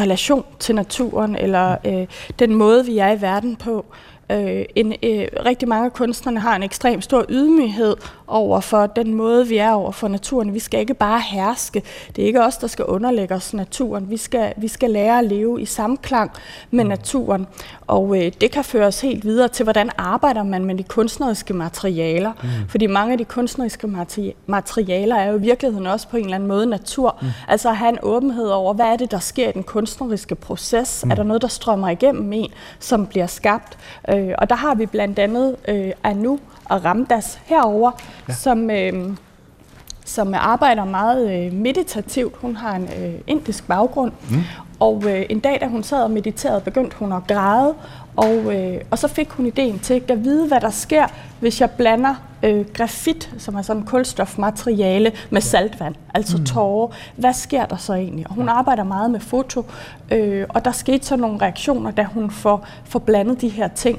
relation 0.00 0.44
til 0.58 0.74
naturen, 0.74 1.36
eller 1.36 1.76
øh, 1.86 2.06
den 2.38 2.54
måde, 2.54 2.86
vi 2.86 2.98
er 2.98 3.12
i 3.12 3.20
verden 3.20 3.56
på. 3.56 3.84
Øh, 3.88 4.11
en, 4.30 4.94
øh, 5.02 5.26
rigtig 5.46 5.68
mange 5.68 5.84
af 5.86 5.92
kunstnerne 5.92 6.40
har 6.40 6.56
en 6.56 6.62
ekstrem 6.62 7.00
stor 7.00 7.24
ydmyghed 7.28 7.96
over 8.26 8.60
for 8.60 8.86
den 8.86 9.14
måde, 9.14 9.48
vi 9.48 9.56
er 9.56 9.72
over 9.72 9.92
for 9.92 10.08
naturen. 10.08 10.54
Vi 10.54 10.58
skal 10.58 10.80
ikke 10.80 10.94
bare 10.94 11.20
herske. 11.20 11.82
Det 12.16 12.22
er 12.22 12.26
ikke 12.26 12.42
os, 12.44 12.56
der 12.56 12.66
skal 12.66 12.84
underlægge 12.84 13.34
os 13.34 13.54
naturen. 13.54 14.10
Vi 14.10 14.16
skal, 14.16 14.52
vi 14.56 14.68
skal 14.68 14.90
lære 14.90 15.18
at 15.18 15.24
leve 15.24 15.60
i 15.60 15.64
samklang 15.64 16.30
med 16.70 16.84
naturen. 16.84 17.46
Og 17.86 18.16
øh, 18.16 18.32
det 18.40 18.50
kan 18.50 18.64
føre 18.64 18.86
os 18.86 19.00
helt 19.00 19.24
videre 19.24 19.48
til, 19.48 19.62
hvordan 19.62 19.90
arbejder 19.98 20.42
man 20.42 20.64
med 20.64 20.74
de 20.74 20.82
kunstneriske 20.82 21.54
materialer. 21.54 22.32
Mm. 22.42 22.48
Fordi 22.68 22.86
mange 22.86 23.12
af 23.12 23.18
de 23.18 23.24
kunstneriske 23.24 23.86
materi- 23.86 24.34
materialer 24.46 25.16
er 25.16 25.30
jo 25.30 25.36
i 25.36 25.40
virkeligheden 25.40 25.86
også 25.86 26.08
på 26.08 26.16
en 26.16 26.24
eller 26.24 26.34
anden 26.34 26.48
måde 26.48 26.66
natur. 26.66 27.18
Mm. 27.22 27.28
Altså 27.48 27.68
at 27.68 27.76
have 27.76 27.88
en 27.88 27.98
åbenhed 28.02 28.46
over, 28.46 28.74
hvad 28.74 28.86
er 28.86 28.96
det, 28.96 29.10
der 29.10 29.18
sker 29.18 29.48
i 29.48 29.52
den 29.52 29.62
kunstneriske 29.62 30.34
proces? 30.34 31.04
Mm. 31.04 31.10
Er 31.10 31.14
der 31.14 31.22
noget, 31.22 31.42
der 31.42 31.48
strømmer 31.48 31.88
igennem 31.88 32.32
en, 32.32 32.50
som 32.78 33.06
bliver 33.06 33.26
skabt? 33.26 33.78
Øh, 34.14 34.34
og 34.38 34.48
der 34.48 34.56
har 34.56 34.74
vi 34.74 34.86
blandt 34.86 35.18
andet 35.18 35.56
øh, 35.68 35.92
Anu, 36.02 36.38
og 36.64 36.84
Ramdas 36.84 37.40
herover, 37.44 37.90
ja. 38.28 38.32
som, 38.32 38.70
øh, 38.70 38.92
som 40.12 40.34
arbejder 40.36 40.84
meget 40.84 41.46
øh, 41.46 41.52
meditativt. 41.52 42.36
Hun 42.36 42.56
har 42.56 42.76
en 42.76 42.82
øh, 42.82 43.14
indisk 43.26 43.66
baggrund, 43.68 44.12
mm. 44.30 44.36
og 44.80 45.02
øh, 45.06 45.26
en 45.30 45.40
dag, 45.40 45.58
da 45.60 45.66
hun 45.66 45.82
sad 45.82 46.02
og 46.02 46.10
mediterede, 46.10 46.60
begyndte 46.60 46.96
hun 46.96 47.12
at 47.12 47.26
græde, 47.28 47.74
og, 48.16 48.54
øh, 48.54 48.80
og 48.90 48.98
så 48.98 49.08
fik 49.08 49.30
hun 49.30 49.46
ideen 49.46 49.78
til 49.78 50.02
at 50.08 50.24
vide, 50.24 50.48
hvad 50.48 50.60
der 50.60 50.70
sker, 50.70 51.06
hvis 51.40 51.60
jeg 51.60 51.70
blander 51.70 52.14
øh, 52.42 52.66
grafit, 52.74 53.30
som 53.38 53.54
er 53.54 53.62
sådan 53.62 53.82
kulstofmateriale, 53.82 55.12
med 55.30 55.40
saltvand, 55.40 55.94
altså 56.14 56.36
mm. 56.36 56.44
tårer. 56.44 56.88
Hvad 57.16 57.32
sker 57.32 57.66
der 57.66 57.76
så 57.76 57.94
egentlig? 57.94 58.26
Og 58.28 58.34
hun 58.34 58.48
arbejder 58.48 58.84
meget 58.84 59.10
med 59.10 59.20
foto, 59.20 59.64
øh, 60.10 60.46
og 60.48 60.64
der 60.64 60.72
skete 60.72 61.06
så 61.06 61.16
nogle 61.16 61.40
reaktioner, 61.40 61.90
da 61.90 62.02
hun 62.02 62.30
får, 62.30 62.66
får 62.84 62.98
blandet 62.98 63.40
de 63.40 63.48
her 63.48 63.68
ting. 63.68 63.98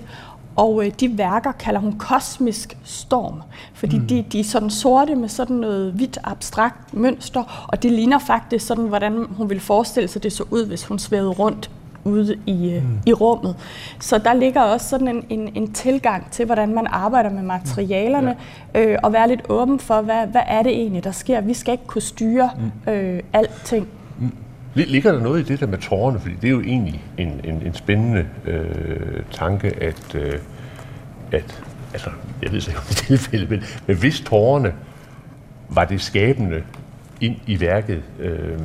Og 0.56 0.86
øh, 0.86 0.92
de 1.00 1.18
værker 1.18 1.52
kalder 1.52 1.80
hun 1.80 1.94
kosmisk 1.94 2.78
storm, 2.84 3.42
fordi 3.74 4.00
mm. 4.00 4.08
de, 4.08 4.26
de 4.32 4.40
er 4.40 4.44
sådan 4.44 4.70
sorte 4.70 5.16
med 5.16 5.30
sådan 5.30 5.56
noget 5.56 5.94
hvidt 5.94 6.18
abstrakt 6.24 6.94
mønster, 6.94 7.66
og 7.68 7.84
det 7.84 7.92
ligner 7.92 8.20
faktisk 8.20 8.68
sådan, 8.68 8.86
hvordan 8.86 9.26
hun 9.38 9.50
ville 9.50 9.62
forestille 9.62 10.08
sig, 10.08 10.24
det 10.24 10.34
så 10.34 10.44
ud, 10.52 10.66
hvis 10.66 10.86
hun 10.86 11.00
svævede 11.00 11.32
rundt 11.32 11.70
ude 12.06 12.36
i, 12.46 12.70
øh, 12.70 12.84
mm. 12.84 13.00
i 13.06 13.14
rummet. 13.14 13.56
Så 14.00 14.18
der 14.18 14.34
ligger 14.34 14.62
også 14.62 14.90
sådan 14.90 15.08
en, 15.08 15.26
en, 15.30 15.52
en 15.56 15.74
tilgang 15.74 16.32
til, 16.32 16.46
hvordan 16.46 16.74
man 16.74 16.88
arbejder 16.88 17.30
med 17.30 17.44
materialerne, 17.44 18.36
ja. 18.74 18.86
øh, 18.86 19.00
og 19.04 19.14
være 19.14 19.28
lidt 19.28 19.42
åben 19.50 19.80
for, 19.80 20.02
hvad, 20.02 20.28
hvad 20.28 20.42
er 20.48 20.64
det 20.64 20.72
egentlig, 20.72 21.04
der 21.04 21.12
sker. 21.12 21.42
Vi 21.42 21.54
skal 21.54 21.72
ikke 21.72 21.88
kunne 21.88 22.02
styre 22.02 22.50
mm. 22.86 22.92
øh, 22.92 23.24
alting. 23.34 23.88
Ligger 24.76 25.12
der 25.12 25.20
noget 25.20 25.40
i 25.40 25.44
det 25.44 25.60
der 25.60 25.68
med 25.68 25.78
tårerne? 25.78 26.20
Fordi 26.20 26.36
det 26.36 26.48
er 26.48 26.52
jo 26.52 26.62
egentlig 26.62 27.04
en, 27.18 27.42
en, 27.44 27.62
en 27.66 27.74
spændende 27.74 28.28
øh, 28.46 29.24
tanke, 29.32 29.84
at, 29.84 30.16
øh, 30.16 30.34
at 31.32 31.64
altså, 31.94 32.10
jeg 32.42 32.52
ved 32.52 32.68
ikke 32.68 32.80
om 32.80 32.86
det 32.88 32.98
tilfælde, 32.98 33.48
men, 33.50 33.64
men 33.88 33.98
hvis 33.98 34.22
tårerne 34.22 34.74
var 35.70 35.86
det 35.86 36.02
skabende 36.02 36.64
ind 37.22 37.36
i 37.48 37.60
værket, 37.60 38.02
øh, 38.20 38.60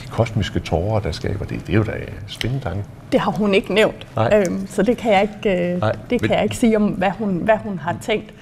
de 0.00 0.06
kosmiske 0.10 0.60
tårer, 0.60 1.00
der 1.00 1.12
skaber 1.12 1.44
det, 1.44 1.66
det 1.66 1.72
er 1.72 1.76
jo 1.76 1.82
da 1.82 1.92
spændende 2.26 2.64
tanke. 2.64 2.84
Det 3.12 3.20
har 3.20 3.30
hun 3.30 3.54
ikke 3.54 3.74
nævnt, 3.74 4.06
øhm, 4.34 4.66
så 4.66 4.82
det 4.82 4.96
kan 4.96 5.12
jeg 5.12 5.22
ikke, 5.22 5.72
øh, 5.72 5.80
Nej, 5.80 5.92
det 6.10 6.20
kan 6.20 6.28
men, 6.28 6.30
jeg 6.30 6.42
ikke 6.42 6.56
sige 6.56 6.76
om, 6.76 6.88
hvad 6.88 7.10
hun, 7.10 7.36
hvad 7.36 7.56
hun 7.56 7.78
har 7.78 7.96
tænkt. 8.02 8.34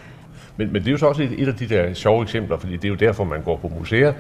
Men, 0.57 0.73
men 0.73 0.83
det 0.83 0.89
er 0.89 0.93
jo 0.93 0.99
så 0.99 1.07
også 1.07 1.23
et, 1.23 1.43
et 1.43 1.49
af 1.49 1.55
de 1.55 1.69
der 1.69 1.95
sjove 1.95 2.23
eksempler, 2.23 2.59
fordi 2.59 2.73
det 2.73 2.85
er 2.85 2.89
jo 2.89 2.95
derfor, 2.95 3.25
man 3.25 3.43
går 3.43 3.57
på 3.57 3.73
museer. 3.79 4.13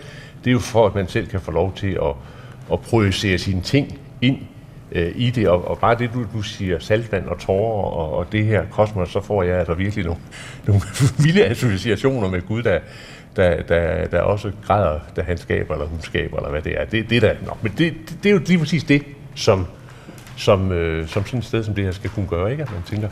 Det 0.44 0.50
er 0.50 0.52
jo 0.52 0.58
for, 0.58 0.86
at 0.86 0.94
man 0.94 1.08
selv 1.08 1.26
kan 1.26 1.40
få 1.40 1.50
lov 1.50 1.72
til 1.74 1.90
at, 1.90 2.14
at 2.72 2.80
projicere 2.80 3.38
sine 3.38 3.60
ting 3.60 3.98
ind 4.20 4.38
øh, 4.92 5.12
i 5.16 5.30
det, 5.30 5.48
og, 5.48 5.68
og 5.68 5.78
bare 5.78 5.98
det, 5.98 6.10
du, 6.14 6.26
du 6.32 6.42
siger, 6.42 6.78
saltvand 6.78 7.26
og 7.26 7.38
tårer 7.38 7.84
og, 7.84 8.16
og 8.16 8.32
det 8.32 8.44
her 8.44 8.64
kosmos, 8.70 9.08
så 9.08 9.20
får 9.20 9.42
jeg 9.42 9.58
altså 9.58 9.74
virkelig 9.74 10.04
nogle, 10.04 10.20
nogle 10.66 10.80
vilde 11.18 11.46
associationer 11.46 12.30
med 12.30 12.42
Gud, 12.42 12.62
der, 12.62 12.78
der, 13.36 13.62
der, 13.62 14.06
der 14.06 14.20
også 14.20 14.52
græder, 14.66 15.00
da 15.16 15.22
han 15.22 15.38
skaber, 15.38 15.74
eller 15.74 15.86
hun 15.86 16.00
skaber, 16.00 16.36
eller 16.36 16.50
hvad 16.50 16.62
det 16.62 16.80
er. 16.80 16.84
Det, 16.84 17.10
det 17.10 17.22
der, 17.22 17.34
nå, 17.46 17.56
men 17.62 17.72
det, 17.78 17.94
det, 18.08 18.18
det 18.22 18.28
er 18.28 18.32
jo 18.32 18.40
lige 18.46 18.58
præcis 18.58 18.84
det, 18.84 19.02
som, 19.34 19.66
som, 20.36 20.72
øh, 20.72 21.08
som 21.08 21.26
sådan 21.26 21.38
et 21.38 21.44
sted 21.44 21.64
som 21.64 21.74
det 21.74 21.84
her 21.84 21.92
skal 21.92 22.10
kunne 22.10 22.26
gøre, 22.26 22.50
ikke? 22.50 22.62
At 22.62 22.72
man 22.72 22.82
tænker, 22.82 23.08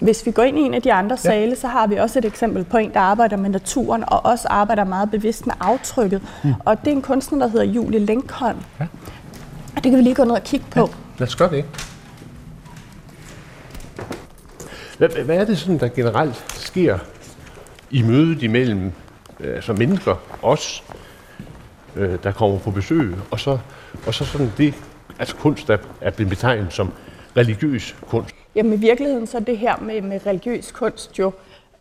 hvis 0.00 0.26
vi 0.26 0.30
går 0.30 0.42
ind 0.42 0.58
i 0.58 0.60
en 0.60 0.74
af 0.74 0.82
de 0.82 0.92
andre 0.92 1.16
sale, 1.16 1.48
ja. 1.48 1.54
så 1.54 1.66
har 1.66 1.86
vi 1.86 1.96
også 1.96 2.18
et 2.18 2.24
eksempel 2.24 2.64
på 2.64 2.76
en, 2.76 2.92
der 2.94 3.00
arbejder 3.00 3.36
med 3.36 3.50
naturen, 3.50 4.04
og 4.06 4.26
også 4.26 4.48
arbejder 4.48 4.84
meget 4.84 5.10
bevidst 5.10 5.46
med 5.46 5.54
aftrykket. 5.60 6.22
Mm. 6.44 6.54
Og 6.64 6.80
det 6.80 6.88
er 6.88 6.96
en 6.96 7.02
kunstner, 7.02 7.38
der 7.38 7.48
hedder 7.48 7.64
Julie 7.64 7.98
Lenkholm. 7.98 8.58
Ja. 8.80 8.86
Og 9.76 9.84
det 9.84 9.90
kan 9.90 9.96
vi 9.96 10.02
lige 10.02 10.14
gå 10.14 10.24
ned 10.24 10.32
og 10.32 10.44
kigge 10.44 10.66
på. 10.70 10.80
Ja, 10.80 10.86
lad 11.18 11.28
os 11.28 11.36
gøre 11.36 11.50
det. 11.50 11.64
Hvad, 14.98 15.08
hvad 15.08 15.36
er 15.36 15.44
det 15.44 15.58
sådan, 15.58 15.78
der 15.78 15.88
generelt 15.88 16.44
sker 16.48 16.98
i 17.90 18.02
mødet 18.02 18.42
imellem 18.42 18.92
øh, 19.40 19.54
altså 19.54 19.72
mennesker, 19.72 20.14
os, 20.42 20.84
øh, 21.96 22.18
der 22.22 22.32
kommer 22.32 22.58
på 22.58 22.70
besøg, 22.70 23.16
og 23.30 23.40
så, 23.40 23.58
og 24.06 24.14
så 24.14 24.24
sådan 24.24 24.52
det, 24.58 24.74
altså 25.18 25.36
kunst, 25.36 25.68
der 25.68 25.76
er 26.00 26.10
blevet 26.10 26.30
betegnet 26.30 26.72
som 26.72 26.92
religiøs 27.36 27.96
kunst. 28.06 28.34
Jamen 28.54 28.72
i 28.72 28.76
virkeligheden 28.76 29.26
så 29.26 29.36
er 29.36 29.42
det 29.42 29.58
her 29.58 29.76
med, 29.76 30.02
med 30.02 30.26
religiøs 30.26 30.72
kunst 30.72 31.18
jo, 31.18 31.32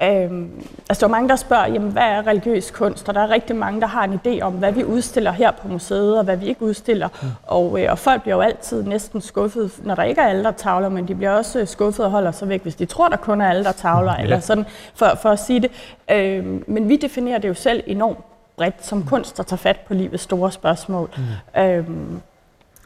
Øhm, 0.03 0.51
altså 0.89 0.99
der 0.99 1.07
er 1.07 1.11
mange, 1.11 1.29
der 1.29 1.35
spørger, 1.35 1.67
jamen, 1.67 1.91
hvad 1.91 2.03
er 2.03 2.27
religiøs 2.27 2.71
kunst? 2.71 3.09
Og 3.09 3.15
der 3.15 3.21
er 3.21 3.29
rigtig 3.29 3.55
mange, 3.55 3.81
der 3.81 3.87
har 3.87 4.03
en 4.03 4.19
idé 4.25 4.41
om, 4.41 4.53
hvad 4.53 4.71
vi 4.71 4.83
udstiller 4.83 5.31
her 5.31 5.51
på 5.51 5.67
museet, 5.67 6.17
og 6.17 6.23
hvad 6.23 6.37
vi 6.37 6.45
ikke 6.45 6.63
udstiller. 6.63 7.07
Mm. 7.21 7.27
Og, 7.43 7.81
øh, 7.81 7.91
og 7.91 7.99
folk 7.99 8.21
bliver 8.21 8.35
jo 8.35 8.41
altid 8.41 8.83
næsten 8.83 9.21
skuffet, 9.21 9.71
når 9.83 9.95
der 9.95 10.03
ikke 10.03 10.21
er 10.21 10.25
alle, 10.25 10.43
der 10.43 10.51
tavler, 10.51 10.89
men 10.89 11.07
de 11.07 11.15
bliver 11.15 11.31
også 11.31 11.59
øh, 11.59 11.67
skuffet 11.67 12.05
og 12.05 12.11
holder 12.11 12.31
sig 12.31 12.49
væk, 12.49 12.63
hvis 12.63 12.75
de 12.75 12.85
tror, 12.85 13.07
der 13.07 13.17
kun 13.17 13.41
er 13.41 13.49
alle, 13.49 13.63
der 13.63 13.71
tavler, 13.71 14.17
mm. 14.17 14.23
eller 14.23 14.39
sådan, 14.39 14.65
for, 14.95 15.07
for 15.21 15.29
at 15.29 15.39
sige 15.39 15.59
det. 15.59 15.71
Øhm, 16.11 16.63
men 16.67 16.89
vi 16.89 16.95
definerer 16.95 17.37
det 17.37 17.47
jo 17.47 17.53
selv 17.53 17.83
enormt 17.87 18.19
bredt 18.57 18.85
som 18.85 19.03
kunst, 19.03 19.37
der 19.37 19.43
tager 19.43 19.57
fat 19.57 19.79
på 19.79 19.93
livets 19.93 20.23
store 20.23 20.51
spørgsmål. 20.51 21.09
Mm. 21.17 21.61
Øhm, 21.61 22.21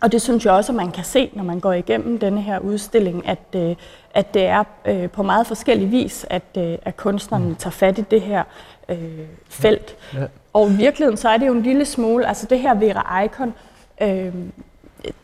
og 0.02 0.12
det 0.12 0.22
synes 0.22 0.46
jeg 0.46 0.54
også, 0.54 0.72
at 0.72 0.76
man 0.76 0.92
kan 0.92 1.04
se, 1.04 1.30
når 1.34 1.44
man 1.44 1.60
går 1.60 1.74
igennem 1.74 2.20
denne 2.20 2.42
her 2.42 2.60
udstilling, 2.60 3.28
at, 3.28 3.40
øh, 3.56 3.76
at 4.14 4.34
det 4.34 4.46
er 4.46 4.64
øh, 4.86 5.10
på 5.10 5.24
meget 5.24 5.48
forskellig 5.48 5.92
vis, 5.92 6.26
at, 6.30 6.44
øh, 6.58 6.78
at 6.82 6.98
kunstneren 6.98 7.48
mm. 7.48 7.56
tager 7.56 7.72
fat 7.72 7.98
i 7.98 8.02
det 8.02 8.22
her 8.22 8.44
øh, 8.90 9.20
felt. 9.50 9.96
Ja. 10.14 10.26
Og 10.54 10.70
i 10.70 10.74
virkeligheden 10.74 11.18
så 11.18 11.30
er 11.30 11.38
det 11.38 11.48
jo 11.48 11.54
en 11.54 11.62
lille 11.62 11.86
smule, 11.86 12.28
altså 12.28 12.48
det 12.50 12.60
her 12.60 12.74
Vera 12.74 13.24
Icon, 13.24 13.54
øh, 14.02 14.34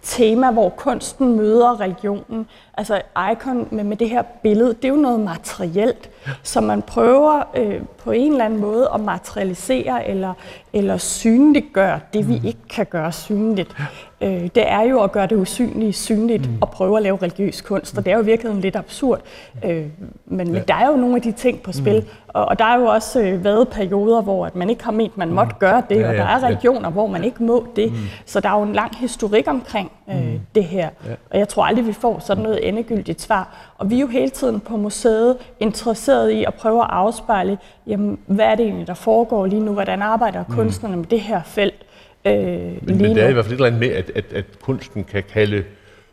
tema, 0.01 0.51
hvor 0.51 0.69
kunsten 0.69 1.38
møder 1.38 1.79
religionen. 1.79 2.48
Altså 2.74 3.01
icon 3.31 3.67
med, 3.71 3.84
med 3.84 3.97
det 3.97 4.10
her 4.10 4.21
billede, 4.21 4.73
det 4.73 4.86
er 4.86 4.89
jo 4.89 4.95
noget 4.95 5.19
materielt, 5.19 6.10
som 6.43 6.63
man 6.63 6.82
prøver 6.82 7.43
øh, 7.56 7.82
på 8.04 8.12
en 8.12 8.32
eller 8.32 8.45
anden 8.45 8.60
måde 8.60 8.89
at 8.93 8.99
materialisere 8.99 10.08
eller, 10.08 10.34
eller 10.73 10.97
synliggøre 10.97 11.99
det, 12.13 12.28
vi 12.28 12.39
mm. 12.39 12.45
ikke 12.45 12.67
kan 12.69 12.86
gøre 12.86 13.12
synligt. 13.12 13.75
Øh, 14.21 14.41
det 14.41 14.69
er 14.71 14.82
jo 14.82 14.99
at 14.99 15.12
gøre 15.12 15.27
det 15.27 15.36
usynlige 15.36 15.93
synligt 15.93 16.49
mm. 16.49 16.58
og 16.62 16.69
prøve 16.69 16.97
at 16.97 17.03
lave 17.03 17.17
religiøs 17.21 17.62
kunst, 17.62 17.97
og 17.97 18.06
det 18.06 18.13
er 18.13 18.17
jo 18.17 18.23
virkelig 18.23 18.56
lidt 18.56 18.75
absurd. 18.75 19.21
Øh, 19.65 19.86
men, 20.25 20.56
ja. 20.56 20.62
der 20.67 20.73
er 20.73 20.88
jo 20.88 20.95
nogle 20.95 21.15
af 21.15 21.21
de 21.21 21.32
ting 21.32 21.62
på 21.62 21.71
spil, 21.71 21.99
mm. 21.99 22.08
og, 22.27 22.45
og 22.45 22.60
der 22.60 22.65
er 22.65 22.80
jo 22.80 22.86
også 22.86 23.21
øh, 23.21 23.43
været 23.43 23.67
perioder, 23.67 24.21
hvor 24.21 24.45
at 24.45 24.56
man 24.56 24.69
ikke 24.69 24.84
har 24.84 24.91
ment, 24.91 25.17
man 25.17 25.30
måtte 25.30 25.51
mm. 25.53 25.60
gøre 25.60 25.84
det, 25.89 25.95
ja, 25.95 26.01
ja, 26.01 26.10
og 26.10 26.15
der 26.15 26.23
er 26.23 26.43
religioner, 26.43 26.88
ja. 26.88 26.89
hvor 26.89 27.08
man 27.08 27.23
ikke 27.23 27.43
må 27.43 27.67
det. 27.75 27.91
Mm. 27.91 27.97
Så 28.25 28.39
der 28.39 28.49
er 28.49 28.58
jo 28.58 28.63
en 28.63 28.73
lang 28.73 28.95
historik 28.97 29.47
omkring 29.47 29.91
øh, 30.10 30.15
mm. 30.15 30.39
det 30.56 30.63
her, 30.63 30.89
ja. 31.06 31.12
og 31.32 31.39
jeg 31.39 31.47
tror 31.47 31.63
aldrig, 31.63 31.88
vi 31.88 31.93
får 31.93 32.19
sådan 32.19 32.43
noget 32.43 32.67
endegyldigt 32.67 33.21
svar. 33.21 33.73
Og 33.77 33.89
vi 33.89 33.95
er 33.95 33.99
jo 33.99 34.08
hele 34.08 34.30
tiden 34.30 34.60
på 34.60 34.77
museet 34.77 35.38
interesseret 35.60 36.30
i 36.30 36.43
at 36.43 36.53
prøve 36.53 36.82
at 36.82 36.88
afspejle, 36.89 37.58
jamen, 37.88 38.19
hvad 38.25 38.45
er 38.45 38.56
det 38.56 38.65
egentlig, 38.65 38.88
der 38.88 38.93
foregår 38.93 39.45
lige 39.45 39.62
nu, 39.62 39.73
hvordan 39.73 40.01
arbejder 40.01 40.43
mm. 40.47 40.56
kunstnerne 40.56 40.97
med 40.97 41.06
det 41.06 41.21
her 41.21 41.41
felt, 41.43 41.87
Øh, 42.27 42.87
men, 42.87 42.97
men 42.97 43.15
det 43.15 43.23
er 43.23 43.29
i 43.29 43.33
hvert 43.33 43.45
fald 43.45 43.53
et 43.53 43.65
eller 43.65 43.67
andet 43.67 43.79
med, 43.79 43.89
at, 43.89 44.11
at, 44.15 44.25
at 44.33 44.45
kunsten 44.61 45.03
kan 45.03 45.23
kalde 45.33 45.63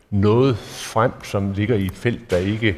noget 0.09 0.57
frem, 0.57 1.11
som 1.23 1.51
ligger 1.51 1.75
i 1.75 1.85
et 1.85 1.95
felt, 1.95 2.31
der 2.31 2.37
ikke 2.37 2.75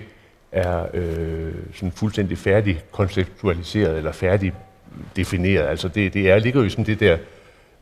er 0.51 0.85
øh, 0.93 1.53
sådan 1.73 1.91
fuldstændig 1.91 2.37
færdig 2.37 2.79
konceptualiseret 2.91 3.97
eller 3.97 4.11
færdig 4.11 4.53
defineret. 5.15 5.67
Altså 5.67 5.87
det, 5.87 6.13
det 6.13 6.29
er, 6.29 6.39
ligger 6.39 6.63
jo 6.63 6.69
sådan 6.69 6.85
det 6.85 6.99
der 6.99 7.17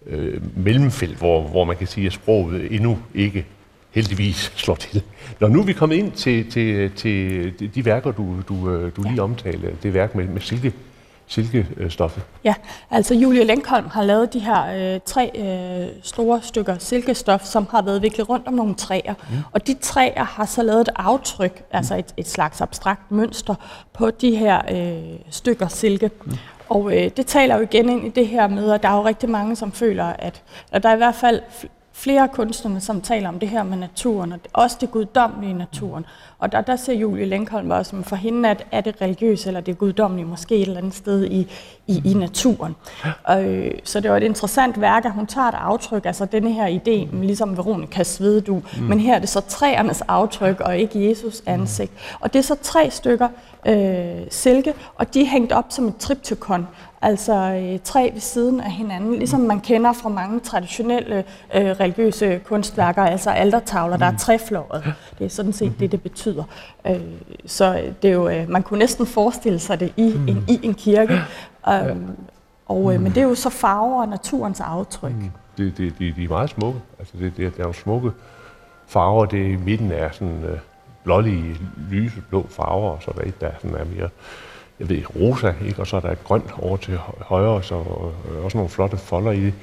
øh, 0.07 0.41
mellemfelt, 0.57 1.17
hvor, 1.17 1.41
hvor 1.41 1.63
man 1.63 1.77
kan 1.77 1.87
sige, 1.87 2.07
at 2.07 2.13
sproget 2.13 2.73
endnu 2.73 2.99
ikke 3.15 3.45
heldigvis 3.91 4.51
slår 4.55 4.75
til. 4.75 5.01
Når 5.39 5.47
nu 5.47 5.61
er 5.61 5.65
vi 5.65 5.73
kommet 5.73 5.95
ind 5.95 6.11
til, 6.11 6.51
til, 6.51 6.91
til 6.91 7.75
de 7.75 7.85
værker, 7.85 8.11
du, 8.11 8.35
du, 8.49 8.71
øh, 8.71 8.91
du 8.95 9.03
lige 9.03 9.21
omtalte, 9.21 9.75
det 9.83 9.93
værk 9.93 10.15
med, 10.15 10.25
med 10.27 10.41
Silke 10.41 10.73
silkestoffet? 11.27 12.23
Ja, 12.43 12.53
altså 12.91 13.13
Julie 13.13 13.43
Lenkholm 13.43 13.87
har 13.87 14.03
lavet 14.03 14.33
de 14.33 14.39
her 14.39 14.93
øh, 14.95 14.99
tre 15.05 15.31
øh, 15.35 15.87
store 16.03 16.41
stykker 16.41 16.77
silkestof, 16.77 17.43
som 17.43 17.67
har 17.71 17.81
været 17.81 18.01
viklet 18.01 18.29
rundt 18.29 18.47
om 18.47 18.53
nogle 18.53 18.75
træer. 18.75 19.13
Mm. 19.13 19.35
Og 19.51 19.67
de 19.67 19.73
træer 19.73 20.23
har 20.23 20.45
så 20.45 20.63
lavet 20.63 20.81
et 20.81 20.89
aftryk, 20.95 21.59
mm. 21.59 21.65
altså 21.71 21.95
et, 21.95 22.13
et 22.17 22.27
slags 22.27 22.61
abstrakt 22.61 23.11
mønster, 23.11 23.55
på 23.93 24.11
de 24.11 24.35
her 24.35 24.61
øh, 24.71 25.19
stykker 25.29 25.67
silke. 25.67 26.11
Mm. 26.25 26.37
Og 26.69 26.97
øh, 26.97 27.11
det 27.17 27.25
taler 27.25 27.55
jo 27.55 27.61
igen 27.61 27.89
ind 27.89 28.05
i 28.05 28.09
det 28.09 28.27
her 28.27 28.47
med, 28.47 28.71
at 28.71 28.83
der 28.83 28.89
er 28.89 28.95
jo 28.95 29.05
rigtig 29.05 29.29
mange, 29.29 29.55
som 29.55 29.71
føler, 29.71 30.05
at, 30.05 30.41
at 30.71 30.83
der 30.83 30.89
er 30.89 30.93
i 30.93 30.97
hvert 30.97 31.15
fald 31.15 31.41
flere 31.97 32.27
kunstnere, 32.27 32.81
som 32.81 33.01
taler 33.01 33.29
om 33.29 33.39
det 33.39 33.49
her 33.49 33.63
med 33.63 33.77
naturen, 33.77 34.33
og 34.33 34.39
også 34.53 34.77
det 34.81 34.91
guddommelige 34.91 35.49
i 35.49 35.53
naturen. 35.53 36.05
Og 36.39 36.51
der, 36.51 36.61
der 36.61 36.75
ser 36.75 36.93
Julie 36.93 37.25
Lenkholm 37.25 37.71
også, 37.71 37.89
som 37.89 38.03
for 38.03 38.15
hende 38.15 38.49
at 38.49 38.65
er 38.71 38.81
det 38.81 39.01
religiøse 39.01 39.47
eller 39.47 39.61
det 39.61 39.77
guddommelige 39.77 40.25
måske 40.25 40.55
et 40.55 40.61
eller 40.61 40.77
andet 40.77 40.93
sted 40.93 41.25
i, 41.25 41.51
i, 41.87 42.01
i 42.05 42.13
naturen. 42.13 42.75
Og, 43.23 43.43
øh, 43.43 43.71
så 43.83 43.99
det 43.99 44.11
var 44.11 44.17
et 44.17 44.23
interessant 44.23 44.81
værk, 44.81 45.05
at 45.05 45.11
hun 45.11 45.27
tager 45.27 45.47
et 45.47 45.55
aftryk, 45.55 46.05
altså 46.05 46.25
denne 46.25 46.53
her 46.53 46.79
idé, 46.79 47.15
ligesom 47.15 47.57
Veronica 47.57 48.03
Svededu, 48.03 48.55
mm. 48.55 48.83
men 48.83 48.99
her 48.99 49.15
er 49.15 49.19
det 49.19 49.29
så 49.29 49.41
træernes 49.41 50.01
aftryk 50.01 50.59
og 50.59 50.77
ikke 50.77 51.09
Jesus 51.09 51.43
ansigt. 51.45 51.91
Og 52.19 52.33
det 52.33 52.39
er 52.39 52.43
så 52.43 52.55
tre 52.61 52.89
stykker 52.89 53.27
øh, 53.67 54.27
silke, 54.29 54.73
og 54.95 55.13
de 55.13 55.21
er 55.21 55.25
hængt 55.25 55.51
op 55.51 55.65
som 55.69 55.87
et 55.87 55.97
triptykon, 55.97 56.67
altså 57.01 57.33
øh, 57.33 57.79
tre 57.83 58.11
ved 58.13 58.21
siden 58.21 58.61
af 58.61 58.71
hinanden, 58.71 59.15
ligesom 59.15 59.39
man 59.39 59.59
kender 59.59 59.93
fra 59.93 60.09
mange 60.09 60.39
traditionelle 60.39 61.17
øh, 61.55 61.65
religiøse 61.65 62.39
kunstværker, 62.45 63.03
altså 63.03 63.29
altertavler, 63.29 63.97
der 63.97 64.05
er 64.05 64.11
mm. 64.11 64.17
treflåret. 64.17 64.93
Det 65.19 65.25
er 65.25 65.29
sådan 65.29 65.53
set 65.53 65.79
det, 65.79 65.91
det 65.91 66.01
betyder. 66.01 66.43
Øh, 66.87 67.01
så 67.45 67.81
det 68.01 68.09
er 68.09 68.13
jo, 68.13 68.29
øh, 68.29 68.49
man 68.49 68.63
kunne 68.63 68.79
næsten 68.79 69.05
forestille 69.05 69.59
sig 69.59 69.79
det 69.79 69.93
i 69.97 70.13
mm. 70.15 70.27
en, 70.27 70.45
i 70.47 70.59
en 70.63 70.73
kirke. 70.73 71.19
Um, 71.67 72.15
og, 72.65 72.93
øh, 72.93 73.01
men 73.01 73.11
det 73.11 73.17
er 73.17 73.27
jo 73.27 73.35
så 73.35 73.49
farver 73.49 74.01
og 74.01 74.07
naturens 74.07 74.61
aftryk. 74.61 75.11
Mm. 75.11 75.31
Det, 75.57 75.77
det, 75.77 75.99
de, 75.99 76.13
de 76.15 76.23
er 76.23 76.29
meget 76.29 76.49
smukke. 76.49 76.79
Altså 76.99 77.13
det, 77.17 77.37
det, 77.37 77.57
det 77.57 77.63
er 77.63 77.67
jo 77.67 77.73
smukke 77.73 78.11
farver. 78.87 79.25
Det 79.25 79.51
i 79.51 79.55
midten 79.55 79.91
er 79.91 80.11
sådan 80.11 80.43
øh, 80.43 80.57
blålige, 81.03 81.57
lyse 81.89 82.21
blå 82.29 82.45
farver, 82.49 82.89
og 82.89 83.01
så 83.01 83.11
der 83.15 83.21
et, 83.21 83.41
der 83.41 83.49
sådan 83.61 83.77
er 83.77 83.85
mere 83.95 84.09
jeg 84.79 84.89
ved, 84.89 85.03
rosa, 85.15 85.53
ikke? 85.67 85.79
og 85.79 85.87
så 85.87 85.95
er 85.95 86.01
der 86.01 86.15
grønt 86.15 86.51
over 86.59 86.77
til 86.77 86.97
højre, 87.19 87.63
så 87.63 87.75
og, 87.75 88.13
også 88.43 88.57
nogle 88.57 88.69
flotte 88.69 88.97
folder 88.97 89.31
i 89.31 89.45
det. 89.45 89.53